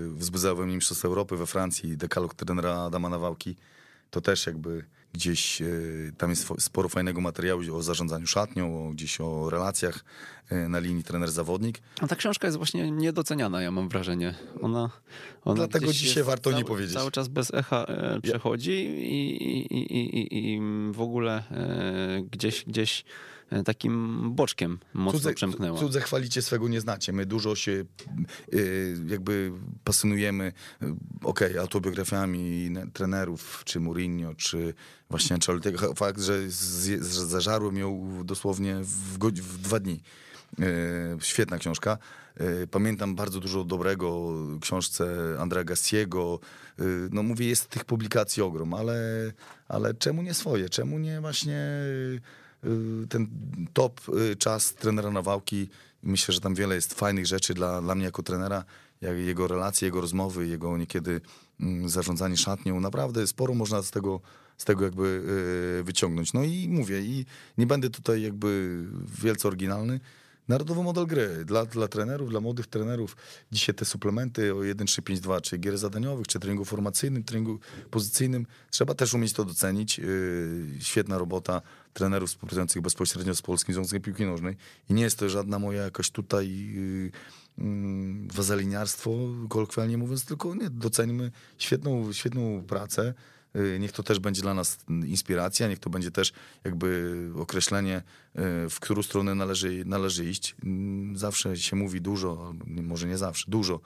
[0.06, 3.56] y, wzbudzały we mnie Mistrzostwa Europy we Francji, dekalog trenera Adama Nawałki.
[4.10, 9.22] To też jakby gdzieś y, tam jest sporo fajnego materiału o zarządzaniu szatnią, o, gdzieś
[9.22, 10.02] o relacjach y,
[10.70, 11.82] na linii trener-zawodnik.
[12.02, 14.36] A ta książka jest właśnie niedoceniana, ja mam wrażenie.
[14.62, 14.90] Ona,
[15.46, 16.94] ona Dlatego dzisiaj warto nie cały, powiedzieć.
[16.94, 20.60] Cały czas bez echa e, przechodzi i, i, i, i, i
[20.92, 23.06] w ogóle e, gdzieś, gdzieś
[23.50, 25.80] e, takim boczkiem mocno Cudze, przemknęła.
[25.80, 27.14] cudze chwalicie, swego nie znacie.
[27.14, 27.86] My dużo się
[28.54, 29.52] y, jakby
[29.84, 30.54] pasjonujemy,
[31.24, 34.74] okej, autobiografiami ne- trenerów, czy Mourinho, czy
[35.10, 35.94] właśnie Ancelottiego.
[35.94, 36.50] Fakt, że
[37.02, 40.02] zażarłem ją dosłownie w, godzi- w dwa dni.
[40.60, 40.64] Y,
[41.22, 41.98] Świetna książka.
[42.42, 46.40] Y, Pamiętam bardzo dużo dobrego książce Andrea Gassiego.
[46.80, 48.98] Y, No mówię, jest tych publikacji ogrom, ale,
[49.68, 50.70] ale czemu nie swoje?
[50.70, 51.60] Czemu nie właśnie
[53.10, 53.28] ten
[53.74, 54.02] top
[54.40, 55.70] czas trenera Nawałki?
[56.04, 58.64] Myślę, że tam wiele jest fajnych rzeczy dla, dla mnie jako trenera,
[59.02, 61.22] jak jego relacje, jego rozmowy, jego niekiedy
[61.60, 62.80] mm, zarządzanie szatnią.
[62.80, 64.22] Naprawdę sporo można z tego,
[64.58, 65.24] z tego jakby
[65.80, 66.34] y, wyciągnąć.
[66.34, 67.26] No i mówię, i
[67.58, 68.84] nie będę tutaj jakby
[69.22, 70.00] wielce oryginalny.
[70.48, 73.18] Narodowy model gry dla, dla trenerów, dla młodych trenerów.
[73.52, 77.60] Dzisiaj te suplementy o 1, 3, 5, 2, czy gier zadaniowych, czy treningu formacyjnym, treningu
[77.92, 78.46] pozycyjnym.
[78.70, 80.00] Trzeba też umieć to docenić.
[80.00, 81.62] Yy, świetna robota
[81.94, 84.56] trenerów współpracujących bezpośrednio z Polskim Związkiem Piłki Nożnej.
[84.90, 87.12] I nie jest to żadna moja jakaś tutaj yy,
[87.58, 87.66] yy,
[88.34, 89.12] wazeliniarstwo,
[89.50, 93.14] kolokwialnie mówiąc, tylko nie, docenimy świetną, świetną pracę.
[93.56, 96.34] Y, Niech to też będzie dla nas inspiracja, niech to będzie też
[96.64, 100.56] jakby określenie, y, w którą stronę należy, należy iść.
[100.64, 103.80] Mm, Zawsze się mówi dużo, może nie zawsze, dużo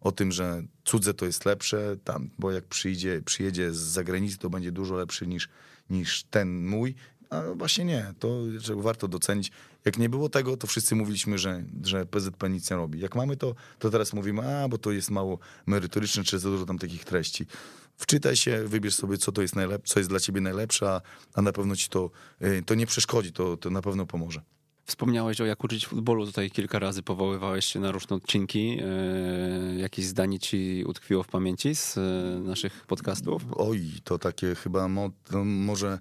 [0.00, 4.50] o tym, że cudze to jest lepsze, tam, bo jak przyjdzie, przyjedzie z zagranicy, to
[4.50, 5.48] będzie dużo lepszy niż,
[5.90, 6.94] niż ten mój.
[7.30, 8.40] A właśnie nie, to
[8.76, 9.50] warto docenić.
[9.84, 13.00] Jak nie było tego, to wszyscy mówiliśmy, że, że PZP nic nie robi.
[13.00, 16.66] Jak mamy to, to teraz mówimy, a bo to jest mało merytoryczne, czy za dużo
[16.66, 17.46] tam takich treści.
[17.96, 21.00] Wczytaj się, wybierz sobie, co to jest najlepsze, co jest dla ciebie najlepsze, a,
[21.34, 22.10] a na pewno ci to,
[22.42, 24.42] y, to nie przeszkodzi, to, to na pewno pomoże.
[24.84, 28.78] Wspomniałeś o jak uczyć futbolu, tutaj kilka razy powoływałeś się na różne odcinki.
[28.82, 32.00] E, jakieś zdanie ci utkwiło w pamięci z e,
[32.40, 33.42] naszych podcastów?
[33.52, 35.98] Oj, to takie chyba mo, to może.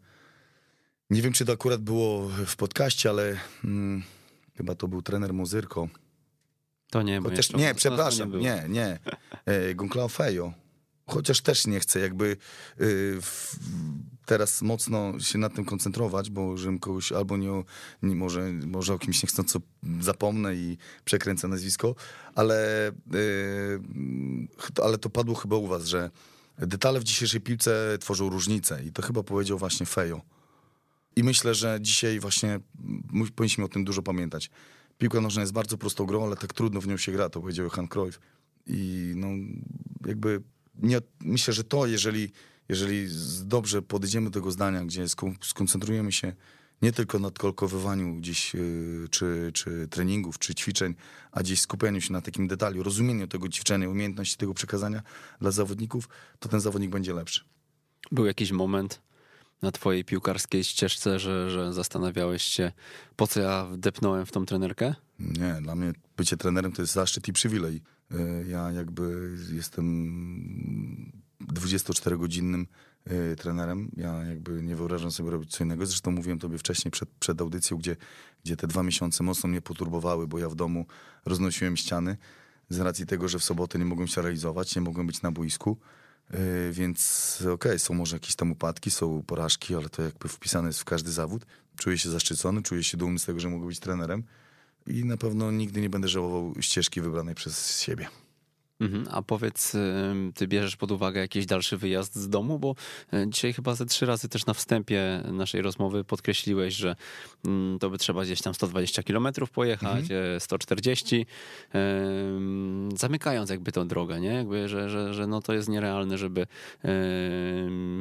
[1.09, 4.03] Nie wiem, czy to akurat było w podcaście, ale mm,
[4.57, 5.87] chyba to był trener Muzyrko.
[6.91, 8.43] To nie, bo Chociaż, nie, przepraszam, było.
[8.43, 8.99] nie, nie.
[9.45, 10.53] E, Gonklao Fejo.
[11.07, 12.37] Chociaż też nie chcę jakby y,
[13.21, 13.55] w,
[14.25, 17.63] teraz mocno się na tym koncentrować, bo żebym kogoś albo nie,
[18.01, 19.59] nie może, może o kimś niechcąco
[20.01, 21.95] zapomnę i przekręcę nazwisko,
[22.35, 23.79] ale, y,
[24.83, 26.11] ale to padło chyba u was, że
[26.57, 30.21] detale w dzisiejszej piłce tworzą różnicę i to chyba powiedział właśnie Fejo.
[31.15, 32.59] I myślę, że dzisiaj właśnie
[33.35, 34.49] powinniśmy o tym dużo pamiętać.
[34.97, 37.69] Piłka nożna jest bardzo prostą grą, ale tak trudno w nią się gra, to powiedział
[37.69, 38.19] Han Cruyff.
[38.67, 39.27] I no,
[40.05, 40.41] jakby
[40.79, 42.31] nie, myślę, że to, jeżeli,
[42.69, 43.07] jeżeli
[43.43, 45.05] dobrze podejdziemy do tego zdania, gdzie
[45.41, 46.33] skoncentrujemy się
[46.81, 50.95] nie tylko na odkolkowywaniu gdzieś, yy, czy, czy treningów, czy ćwiczeń,
[51.31, 55.01] a gdzieś skupianiu się na takim detalu, rozumieniu tego ćwiczenia, umiejętności tego przekazania
[55.41, 57.43] dla zawodników, to ten zawodnik będzie lepszy.
[58.11, 59.01] Był jakiś moment
[59.61, 62.71] na twojej piłkarskiej ścieżce, że, że zastanawiałeś się,
[63.15, 64.95] po co ja wdepnąłem w tą trenerkę?
[65.19, 67.81] Nie, dla mnie bycie trenerem to jest zaszczyt i przywilej.
[68.15, 69.85] Y, Ja jakby jestem
[71.53, 72.65] 24-godzinnym
[73.11, 73.91] y, trenerem.
[73.97, 75.85] Ja jakby nie wyobrażam sobie robić co innego.
[75.85, 77.95] Zresztą mówiłem tobie wcześniej przed, przed audycją, gdzie,
[78.43, 80.85] gdzie te dwa miesiące mocno mnie poturbowały, bo ja w domu
[81.25, 82.17] roznosiłem ściany
[82.69, 85.77] z racji tego, że w sobotę nie mogłem się realizować, nie mogłem być na boisku.
[86.33, 90.79] Y, Więc okej, są może jakieś tam upadki, są porażki, ale to jakby wpisane jest
[90.79, 91.45] w każdy zawód.
[91.77, 94.23] Czuję się zaszczycony, czuję się dumny z tego, że mogę być trenerem
[94.87, 98.07] i na pewno nigdy nie będę żałował ścieżki wybranej przez siebie.
[98.79, 99.07] Mhm.
[99.11, 99.77] A powiedz,
[100.35, 102.75] ty bierzesz pod uwagę jakiś dalszy wyjazd z domu, bo
[103.13, 106.95] y, dzisiaj chyba ze trzy razy też na wstępie naszej rozmowy podkreśliłeś, że
[107.45, 111.25] mm, to by trzeba gdzieś tam 120 kilometrów pojechać, e, 140,
[111.75, 114.33] ym, zamykając jakby tą drogę, nie?
[114.33, 116.47] Jakby, że, że, że no to jest nierealne, żeby,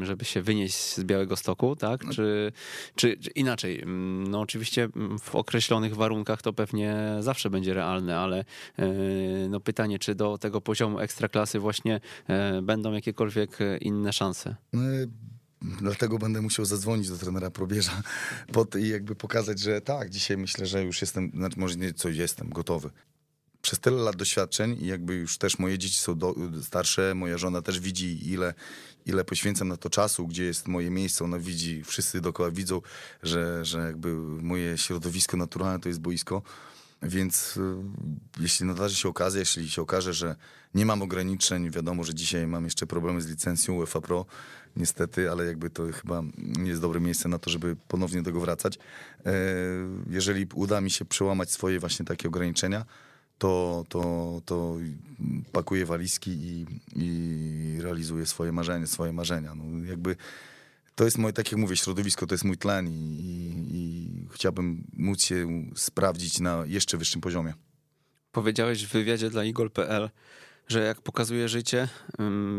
[0.02, 2.08] żeby się wynieść z Białego Stoku, tak?
[2.14, 2.52] Czy,
[2.94, 3.82] czy, czy inaczej,
[4.28, 4.88] no oczywiście
[5.20, 8.44] w określonych warunkach to pewnie zawsze będzie realne, ale
[8.78, 8.84] e,
[9.48, 14.56] no pytanie, czy do tego poziomu ekstraklasy właśnie e, będą jakiekolwiek e, inne szanse?
[14.72, 14.82] No,
[15.80, 18.02] dlatego będę musiał zadzwonić do trenera Probierza
[18.52, 22.08] pod, i jakby pokazać, że tak, dzisiaj myślę, że już jestem, znaczy może nie co
[22.08, 22.90] jestem, gotowy.
[23.62, 27.62] przez tyle lat doświadczeń i jakby już też moje dzieci są do, starsze, moja żona
[27.62, 28.54] też widzi ile,
[29.06, 32.80] ile poświęcam na to czasu, gdzie jest moje miejsce, ona widzi, wszyscy dookoła widzą,
[33.22, 36.42] że, że jakby moje środowisko naturalne to jest boisko,
[37.04, 37.60] więc y,
[38.40, 40.36] jeśli nadarzy się okazja, jeśli się okaże, że
[40.74, 44.26] nie mam ograniczeń, wiadomo, że dzisiaj mam jeszcze problemy z licencją UEFA Pro,
[44.76, 48.40] niestety, ale jakby to chyba nie jest dobre miejsce na to, żeby ponownie do tego
[48.40, 48.78] wracać.
[49.26, 49.32] E,
[50.10, 52.84] jeżeli uda mi się przełamać swoje właśnie takie ograniczenia,
[53.38, 54.76] to, to, to
[55.52, 56.66] pakuję walizki i,
[56.96, 59.54] i realizuję swoje marzenia, swoje marzenia.
[59.54, 60.16] No jakby
[60.94, 64.86] to jest moje, tak jak mówię, środowisko, to jest mój tlen i, i, i chciałbym
[64.92, 67.54] móc się sprawdzić na jeszcze wyższym poziomie.
[68.32, 70.10] Powiedziałeś w wywiadzie dla igol.pl,
[70.68, 71.88] że jak pokazuje życie,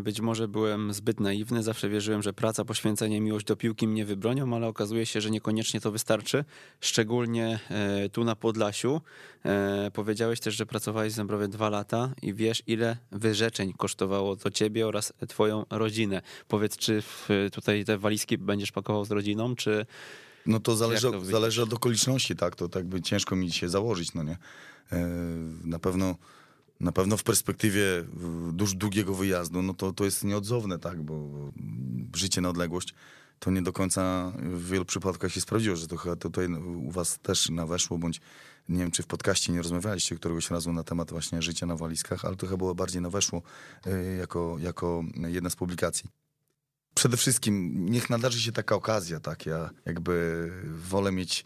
[0.02, 4.56] być może byłem zbyt naiwny, zawsze wierzyłem, że praca, poświęcenie, miłość do piłki mnie wybronią,
[4.56, 6.46] ale okazuje się, że niekoniecznie to wystarczy,
[6.82, 9.02] szczególnie e, tu na Podlasiu.
[9.46, 14.52] E, powiedziałeś też, że pracowałeś w Zembrowie dwa lata i wiesz, ile wyrzeczeń kosztowało to
[14.52, 16.22] ciebie oraz twoją rodzinę.
[16.48, 17.04] Powiedz, czy
[17.52, 19.86] tutaj te walizki będziesz pakował z rodziną, czy...
[20.46, 24.14] No to zależy, to zależy od okoliczności, tak, to tak by ciężko mi się założyć,
[24.14, 24.38] no nie.
[24.92, 25.08] E,
[25.64, 26.16] na pewno
[26.80, 27.82] na pewno w perspektywie
[28.54, 31.30] dużo długiego wyjazdu, no to, to jest nieodzowne, tak, bo
[32.16, 32.94] życie na odległość
[33.40, 37.20] to nie do końca w wielu przypadkach się sprawdziło, że to chyba tutaj u was
[37.20, 38.22] też naweszło, bądź
[38.70, 42.26] nie wiem, czy w podcaście nie rozmawialiście któregoś razu na temat właśnie życia na walizkach,
[42.26, 43.42] ale to chyba było bardziej naweszło
[43.88, 46.25] y, jako, jako jedna z publikacji
[46.96, 49.46] przede wszystkim niech nadarzy się taka okazja, tak?
[49.46, 50.52] Ja jakby
[50.90, 51.46] wolę mieć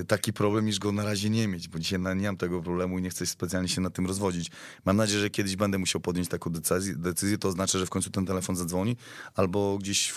[0.00, 2.98] y, taki problem, niż go na razie nie mieć, bo dzisiaj nie mam tego problemu
[2.98, 4.50] i nie chcę specjalnie się na tym rozwodzić.
[4.84, 8.10] Mam nadzieję, że kiedyś będę musiał podjąć taką decyzję, decyzję to oznacza, że w końcu
[8.10, 8.96] ten telefon zadzwoni,
[9.34, 10.14] albo gdzieś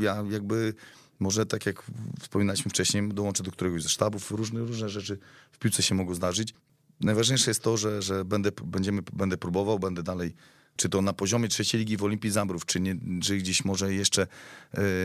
[0.00, 0.74] ja jakby
[1.20, 5.18] może tak jak wspominaliśmy wcześniej, dołączę do któregoś ze sztabów, różne, różne rzeczy
[5.52, 6.54] w piłce się mogą zdarzyć.
[7.00, 10.34] Najważniejsze jest to, że, że będę, będziemy, będę próbował, będę dalej
[10.76, 14.26] czy to na poziomie trzeciej ligi w Olimpii Zambrów, czy, nie, czy gdzieś może jeszcze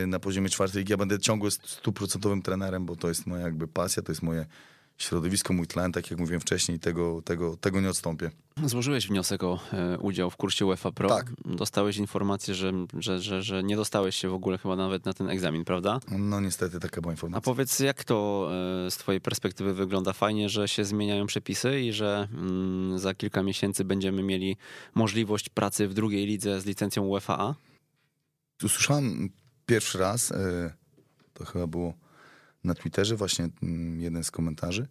[0.02, 0.90] y, na poziomie czwartej ligi.
[0.90, 4.46] Ja będę ciągle stuprocentowym trenerem, bo to jest moja jakby pasja, to jest moje
[4.98, 8.30] środowisko, mój tlen, tak jak mówiłem wcześniej, tego, tego, tego nie odstąpię.
[8.64, 11.08] Złożyłeś wniosek o e, udział w kursie UEFA Pro.
[11.08, 11.32] Tak.
[11.44, 15.30] Dostałeś informację, że, że, że, że nie dostałeś się w ogóle chyba nawet na ten
[15.30, 16.00] egzamin, prawda?
[16.18, 17.38] No niestety taka była informacja.
[17.38, 18.48] A powiedz, jak to
[18.86, 20.12] e, z twojej perspektywy wygląda?
[20.12, 24.56] Fajnie, że się zmieniają przepisy i że mm, za kilka miesięcy będziemy mieli
[24.94, 27.54] możliwość pracy w drugiej lidze z licencją UEFA.
[28.64, 29.30] Usłyszałem
[29.66, 30.74] pierwszy raz, e,
[31.34, 31.94] to chyba było
[32.66, 34.88] na Twitterze właśnie mm, jeden z komentarzy,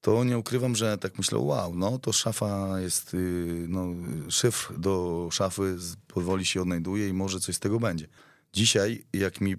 [0.00, 3.86] to nie ukrywam, że tak myślę, wow, no to szafa jest, y, no
[4.28, 5.76] szyfr do szafy
[6.06, 8.06] powoli się odnajduje i może coś z tego będzie.
[8.52, 9.56] Dzisiaj, jak mi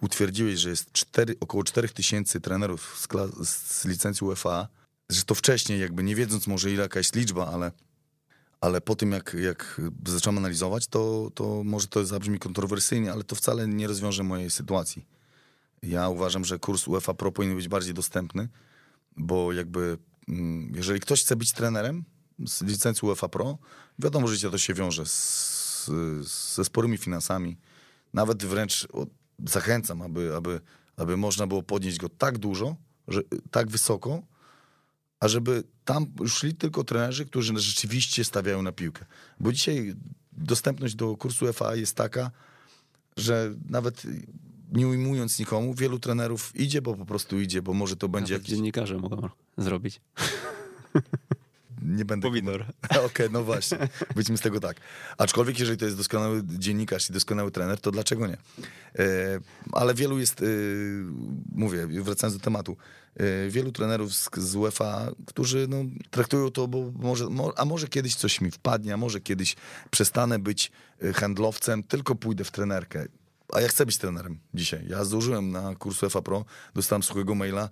[0.00, 3.06] utwierdziłeś, że jest 4, około 4000 trenerów
[3.42, 4.68] z, z licencji UEFA,
[5.10, 7.72] że to wcześniej jakby nie wiedząc może ile jakaś liczba, ale,
[8.60, 13.36] ale po tym jak, jak zacząłem analizować, to, to może to zabrzmi kontrowersyjnie, ale to
[13.36, 15.06] wcale nie rozwiąże mojej sytuacji.
[15.82, 18.48] Ja uważam, że kurs UEFA Pro powinien być bardziej dostępny,
[19.16, 19.98] bo jakby
[20.28, 22.04] mm, jeżeli ktoś chce być trenerem
[22.46, 23.58] z licencji UEFA Pro,
[23.98, 25.90] wiadomo, że to się wiąże z,
[26.54, 27.56] ze sporymi finansami.
[28.14, 28.88] Nawet wręcz
[29.46, 30.60] zachęcam, aby, aby,
[30.96, 32.76] aby można było podnieść go tak dużo,
[33.08, 34.22] że, tak wysoko,
[35.20, 39.04] ażeby tam szli tylko trenerzy, którzy rzeczywiście stawiają na piłkę.
[39.40, 39.94] Bo dzisiaj
[40.32, 42.30] dostępność do kursu UEFA jest taka,
[43.16, 44.02] że nawet
[44.72, 48.42] nie ujmując nikomu, wielu trenerów idzie, bo po prostu idzie, bo może to będzie Nawet
[48.42, 48.56] jakiś...
[48.56, 49.28] dziennikarze mogą
[49.58, 50.00] zrobić.
[51.82, 52.28] Nie będę...
[52.28, 52.62] Pomidor.
[52.84, 53.78] Okej, okay, no właśnie.
[54.14, 54.76] Wyjdźmy z tego tak.
[55.18, 58.36] Aczkolwiek, jeżeli to jest doskonały dziennikarz i doskonały trener, to dlaczego nie?
[58.98, 59.40] E,
[59.72, 60.44] ale wielu jest, e,
[61.54, 62.76] mówię, wracając do tematu,
[63.16, 65.76] e, wielu trenerów z, z UEFA, którzy no,
[66.10, 69.56] traktują to, bo może, mo, a może kiedyś coś mi wpadnie, a może kiedyś
[69.90, 70.70] przestanę być
[71.14, 73.06] handlowcem, tylko pójdę w trenerkę
[73.52, 74.86] a ja chcę być trenerem dzisiaj.
[74.88, 77.68] Ja zdążyłem na kursu FA Pro, dostałem suchego maila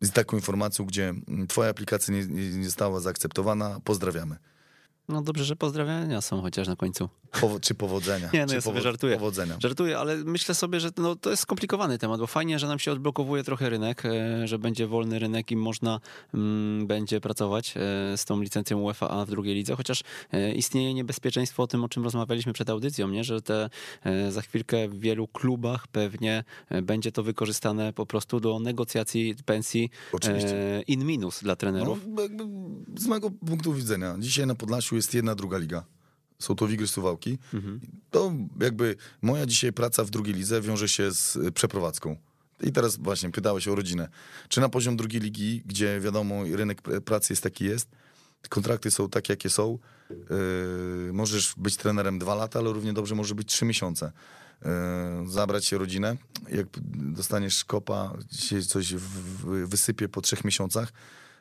[0.00, 1.14] z taką informacją, gdzie
[1.48, 4.36] twoja aplikacja nie, nie została zaakceptowana, pozdrawiamy.
[5.08, 7.08] No dobrze, że pozdrawiania są chociaż na końcu.
[7.40, 8.30] Powo czy powodzenia.
[8.34, 9.16] Nie, no ja sobie żartuję.
[9.16, 9.56] Powodzenia.
[9.62, 12.92] Żartuję, ale myślę sobie, że no, to jest skomplikowany temat, bo fajnie, że nam się
[12.92, 16.00] odblokowuje trochę rynek, e, że będzie wolny rynek i można
[16.34, 17.80] mm, będzie pracować e,
[18.16, 20.02] z tą licencją UEFA w drugiej lidze, chociaż
[20.32, 23.24] e, istnieje niebezpieczeństwo o tym, o czym rozmawialiśmy przed audycją, nie?
[23.24, 23.70] że te
[24.30, 26.44] za chwilkę w wielu klubach pewnie
[26.82, 30.82] będzie to wykorzystane po prostu do negocjacji pensji Oczywiście.
[30.86, 31.98] in minus dla trenerów.
[32.06, 32.22] No,
[32.96, 35.84] z mojego punktu widzenia, dzisiaj na Podlasiu jest jedna, druga liga
[36.38, 37.80] są to Wigry Suwałki, mhm.
[38.10, 42.16] to jakby moja dzisiaj praca w drugiej lidze wiąże się z y, przeprowadzką.
[42.60, 44.08] I teraz właśnie pytałeś o rodzinę.
[44.48, 47.88] Czy na poziom drugiej ligi, gdzie wiadomo rynek pracy jest taki jest,
[48.48, 49.78] kontrakty są takie, jakie są.
[50.10, 54.12] Yy, możesz być trenerem dwa lata, ale równie dobrze może być trzy miesiące.
[54.62, 54.70] Yy,
[55.30, 56.16] zabrać się rodzinę,
[56.48, 56.66] jak
[57.14, 60.92] dostaniesz kopa, się coś w, wysypie po trzech miesiącach,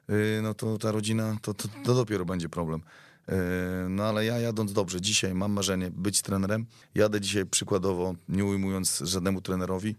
[0.08, 2.82] yy, no to ta rodzina, to, to, to dopiero będzie problem.
[3.28, 3.36] Yy,
[3.90, 6.66] no ale ja jadąc dobrze, dzisiaj mam marzenie być trenerem.
[6.96, 9.96] Jadę dzisiaj przykładowo, nie ujmując żadnemu trenerowi,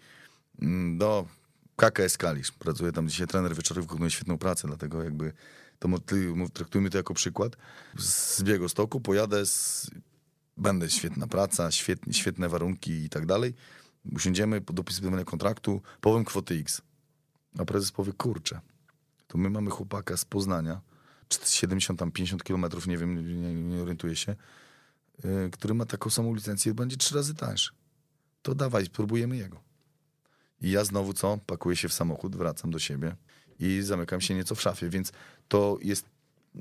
[0.62, 1.27] mm, do
[1.77, 2.53] KKS Kalisz.
[2.53, 5.32] Pracuję tam dzisiaj trener wieczorów, wykonuje świetną pracę, dlatego jakby
[5.78, 5.89] to
[6.53, 7.57] traktujmy to jako przykład.
[7.98, 9.90] Z biegu stoku pojadę, z,
[10.57, 13.55] będę świetna praca, świetne, świetne warunki i tak dalej.
[14.12, 16.82] Usiądziemy, dopisywanie kontraktu, powiem kwoty X.
[17.59, 18.61] A prezes powie, kurczę,
[19.27, 20.81] to my mamy chłopaka z Poznania,
[21.44, 24.36] 70 tam 50 kilometrów, nie wiem, nie, nie orientuję się,
[25.24, 27.70] yy, który ma taką samą licencję, będzie trzy razy tańszy.
[28.43, 29.61] To dawaj, spróbujemy jego.
[30.61, 31.39] I ja znowu co?
[31.47, 33.16] Pakuję się w samochód, wracam do siebie
[33.59, 35.12] i zamykam się nieco w szafie, więc
[35.48, 36.07] to jest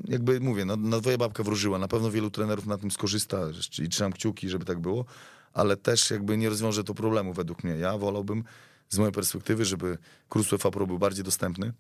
[0.04, 3.38] jakby mówię, no, no twoja babka wróżyła, na pewno wielu trenerów na tym skorzysta
[3.84, 5.06] i trzymam kciuki, żeby tak było,
[5.54, 7.76] ale też jakby nie rozwiąże to problemu według mnie.
[7.76, 8.44] Ja wolałbym
[8.90, 9.98] z mojej perspektywy, żeby
[10.30, 11.74] kurs UEFA był bardziej dostępny,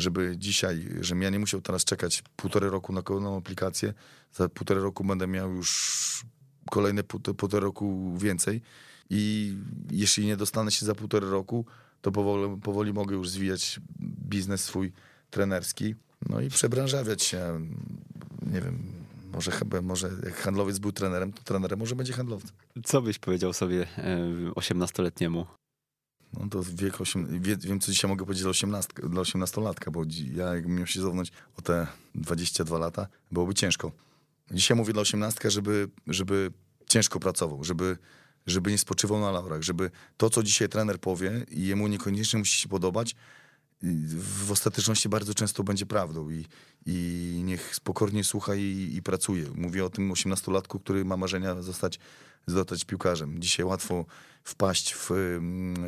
[0.00, 3.94] żeby dzisiaj, żebym ja nie musiał teraz czekać półtorej roku na kolejną aplikację,
[4.32, 6.22] za półtorej roku będę miał już
[6.70, 7.02] kolejne
[7.36, 8.62] półtorej roku więcej
[9.10, 9.54] i
[9.90, 11.66] jeśli nie dostanę się za półtorej roku,
[12.00, 14.92] to powoli, powoli mogę już zwijać biznes swój
[15.30, 15.94] trenerski,
[16.28, 17.66] no i przebranżawiać się,
[18.52, 18.92] nie wiem,
[19.32, 19.52] może
[19.82, 22.56] może jak handlowiec był trenerem, to trenerem może będzie handlowcem.
[22.84, 23.86] Co byś powiedział sobie
[24.56, 25.46] 18-letniemu?
[26.32, 30.02] No to wiek 8, wie, wiem, co dzisiaj mogę powiedzieć dla, 18, dla 18-latka, bo
[30.34, 33.92] ja jakbym miał się zownąć o te 22 lata, byłoby ciężko.
[34.50, 36.52] Dzisiaj mówię dla 18, żeby, żeby
[36.88, 37.98] ciężko pracował, żeby
[38.46, 42.60] żeby nie spoczywał na laurach, żeby to, co dzisiaj trener powie i jemu niekoniecznie musi
[42.60, 43.16] się podobać,
[43.82, 46.46] w ostateczności bardzo często będzie prawdą i,
[46.86, 49.44] i niech spokojnie słucha i, i pracuje.
[49.54, 51.98] Mówię o tym 18-latku, który ma marzenia zostać,
[52.46, 53.40] zostać piłkarzem.
[53.42, 54.04] Dzisiaj łatwo
[54.44, 55.10] wpaść w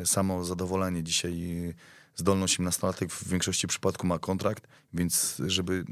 [0.05, 1.03] samo zadowolenie.
[1.03, 1.53] Dzisiaj
[2.15, 5.85] zdolny 18-latek w większości przypadków ma kontrakt, więc żeby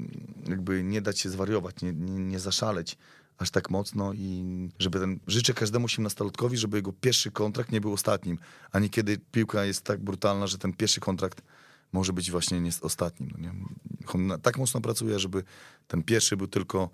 [0.50, 2.98] jakby nie dać się zwariować, nie, nie, nie zaszaleć,
[3.38, 4.44] aż tak mocno i
[4.80, 8.38] żeby ten, życzę każdemu 18-latkowi, żeby jego pierwszy kontrakt nie był ostatnim,
[8.72, 11.42] a niekiedy piłka jest tak brutalna, że ten pierwszy kontrakt
[11.94, 13.32] może być właśnie nie ostatnim.
[13.32, 14.38] No nie?
[14.38, 15.44] Tak mocno pracuje, żeby
[15.88, 16.90] ten pierwszy był tylko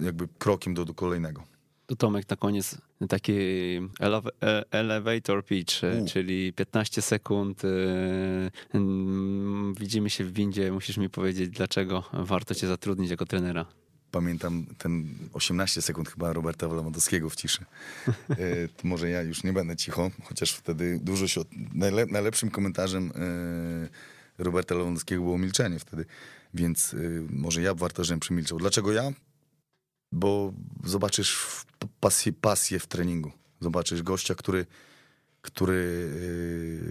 [0.00, 1.42] jakby krokiem do, do kolejnego.
[1.90, 6.08] To Tomek, na koniec taki e, elevator pitch, U.
[6.08, 7.62] czyli 15 sekund.
[7.64, 7.68] E,
[9.80, 10.72] widzimy się w windzie.
[10.72, 13.66] Musisz mi powiedzieć, dlaczego warto cię zatrudnić jako trenera
[14.10, 17.64] pamiętam ten 18 sekund chyba Roberta Lewandowskiego w ciszy.
[18.08, 18.34] E,
[18.82, 21.40] może ja już nie będę cicho, chociaż wtedy dużo się...
[21.74, 23.12] Najle, najlepszym komentarzem
[24.38, 26.04] e, Roberta Lewandowskiego było milczenie wtedy,
[26.54, 26.96] więc e,
[27.30, 28.58] może ja warto, żebym przemilczał.
[28.58, 29.12] Dlaczego ja?
[30.12, 30.52] Bo
[30.84, 31.46] zobaczysz
[32.00, 33.32] pasję, pasję w treningu.
[33.60, 34.66] Zobaczysz gościa, który,
[35.42, 36.10] który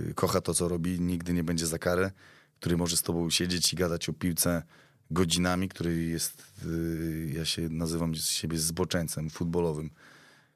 [0.09, 2.11] e, kocha to, co robi, nigdy nie będzie za karę,
[2.59, 4.63] który może z tobą siedzieć i gadać o piłce,
[5.11, 9.89] godzinami, który jest, y, ja się nazywam z siebie zboczeńcem futbolowym,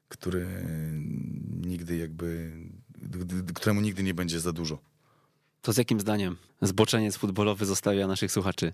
[0.08, 0.46] który
[1.60, 2.52] nigdy jakby,
[3.54, 4.78] któremu nigdy nie będzie za dużo.
[5.62, 8.72] To z jakim zdaniem zboczeniec futbolowy zostawia naszych słuchaczy?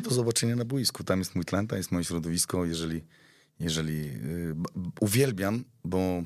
[0.00, 1.04] Do zobaczenia na boisku.
[1.04, 2.64] Tam jest mój tlen, tam jest moje środowisko.
[2.64, 3.04] Jeżeli,
[3.60, 4.54] jeżeli y,
[5.00, 6.22] uwielbiam, bo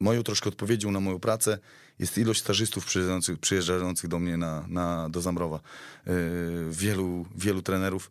[0.00, 1.58] moją troszkę odpowiedzią na moją pracę
[1.98, 5.60] jest ilość stażystów przyjeżdżających, przyjeżdżających do mnie na, na, do Zamrowa.
[6.06, 6.12] Yy,
[6.70, 8.10] wielu, wielu trenerów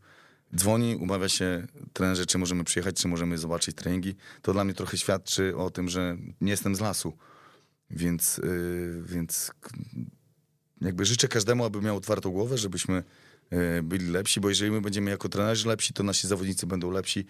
[0.56, 4.16] dzwoni, umawia się trenerze, czy możemy przyjechać, czy możemy zobaczyć treningi.
[4.42, 7.14] To dla mnie trochę świadczy o tym, że nie jestem z lasu.
[7.90, 9.52] Więc, yy, więc
[10.82, 13.04] jakby życzę każdemu, aby miał otwartą głowę, żebyśmy yy,
[13.84, 17.26] byli lepsi, bo jeżeli my będziemy jako trenerzy lepsi, to nasi zawodnicy będą lepsi,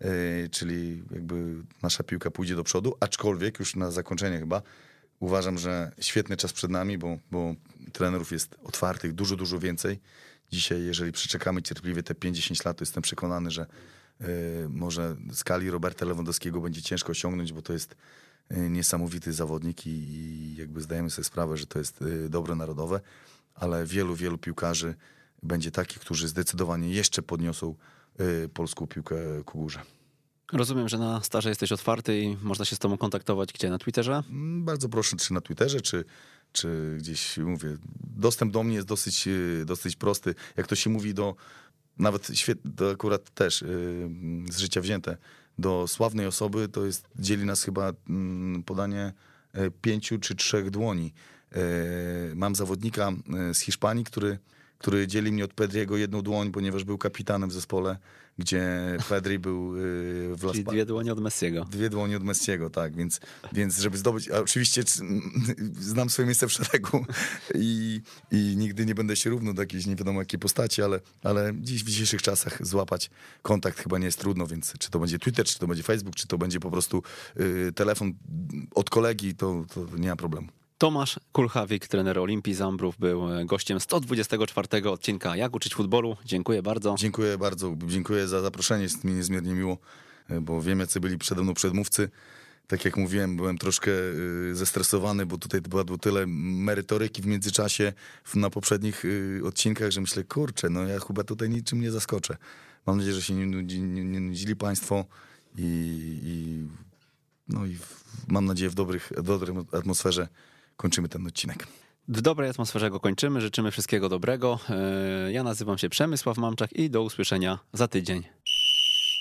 [0.00, 0.08] yy,
[0.50, 4.62] czyli jakby nasza piłka pójdzie do przodu, aczkolwiek już na zakończenie chyba
[5.20, 7.54] Uważam, że świetny czas przed nami, bo, bo
[7.92, 10.00] trenerów jest otwartych dużo, dużo więcej.
[10.52, 13.66] Dzisiaj, jeżeli przeczekamy cierpliwie te 50 lat, to jestem przekonany, że
[14.20, 14.26] y,
[14.68, 17.96] może skali Roberta Lewandowskiego będzie ciężko osiągnąć, bo to jest
[18.50, 23.00] niesamowity zawodnik i, i, jakby zdajemy sobie sprawę, że to jest dobro narodowe,
[23.54, 24.94] ale wielu, wielu piłkarzy
[25.42, 27.74] będzie takich, którzy zdecydowanie jeszcze podniosą
[28.54, 29.80] polską piłkę ku górze.
[30.52, 33.70] Rozumiem, że na starze jesteś otwarty i można się z tobą kontaktować gdzie?
[33.70, 34.22] Na Twitterze?
[34.30, 36.04] Mm, bardzo proszę, czy na Twitterze, czy,
[36.52, 40.34] czy gdzieś, mówię, dostęp do mnie jest dosyć, y, dosyć prosty.
[40.56, 41.34] Jak to się mówi do,
[41.98, 43.68] nawet świetnie, to akurat też yy,
[44.50, 45.16] z życia wzięte,
[45.58, 49.12] do sławnej osoby, to jest, dzieli nas chyba yy, podanie
[49.82, 51.12] pięciu czy trzech dłoni.
[51.56, 53.12] Y, mam zawodnika
[53.50, 54.38] y, z Hiszpanii, który
[54.80, 57.96] który dzieli mnie od Pedriego jedną dłoń, ponieważ był kapitanem w zespole,
[58.38, 58.62] gdzie
[59.08, 61.64] Pedri był y, w Las Czyli dwie dłonie od Messiego.
[61.64, 63.20] Dwie dłonie od Messiego, tak, więc,
[63.52, 64.82] więc żeby zdobyć, a oczywiście
[65.92, 67.04] znam swoje miejsce w szeregu
[67.54, 68.00] i,
[68.30, 71.84] i nigdy nie będę się równał do jakiejś nie wiadomo jakiej postaci, ale, ale dziś
[71.84, 73.10] w dzisiejszych czasach złapać
[73.42, 76.26] kontakt chyba nie jest trudno, więc czy to będzie Twitter, czy to będzie Facebook, czy
[76.26, 77.02] to będzie po prostu
[77.40, 78.12] y, telefon
[78.74, 80.59] od kolegi, to, to nie ma problemu.
[80.80, 86.16] Tomasz Kulchawik, trener Olimpii Zambrów, był e, gościem 124 odcinka Jak uczyć futbolu.
[86.24, 86.94] Dziękuję bardzo.
[86.98, 89.78] Dziękuję bardzo, dziękuję za zaproszenie, jest mi niezmiernie miło,
[90.28, 92.10] e, bo wiem jacy byli przede mną przedmówcy.
[92.66, 97.92] Tak jak mówiłem, byłem troszkę y, zestresowany, bo tutaj było tyle merytoryki w międzyczasie
[98.34, 99.02] na poprzednich
[99.44, 102.36] odcinkach, że myślę, kurczę, no ja chyba tutaj niczym nie zaskoczę.
[102.86, 105.04] Mam nadzieję, że się nie, nudzi, nie, nie nudzili państwo
[105.56, 105.62] i,
[106.22, 106.66] i,
[107.48, 110.28] no i w, mam nadzieję w dobrych, w dobrej atmosferze
[110.80, 111.66] kończymy ten odcinek.
[112.08, 113.40] W dobrej atmosferze go kończymy.
[113.40, 114.58] Życzymy wszystkiego dobrego.
[114.70, 118.22] E, Ja nazywam się Przemysław Mamczak i do usłyszenia za tydzień.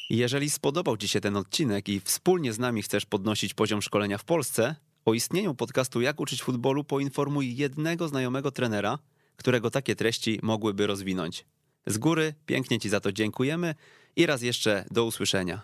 [0.09, 4.23] Jeżeli spodobał Ci się ten odcinek i wspólnie z nami chcesz podnosić poziom szkolenia w
[4.23, 4.75] Polsce,
[5.05, 8.99] o istnieniu podcastu Jak uczyć futbolu poinformuj jednego znajomego trenera,
[9.35, 11.45] którego takie treści mogłyby rozwinąć.
[11.87, 13.75] Z góry pięknie Ci za to dziękujemy
[14.15, 15.61] i raz jeszcze do usłyszenia.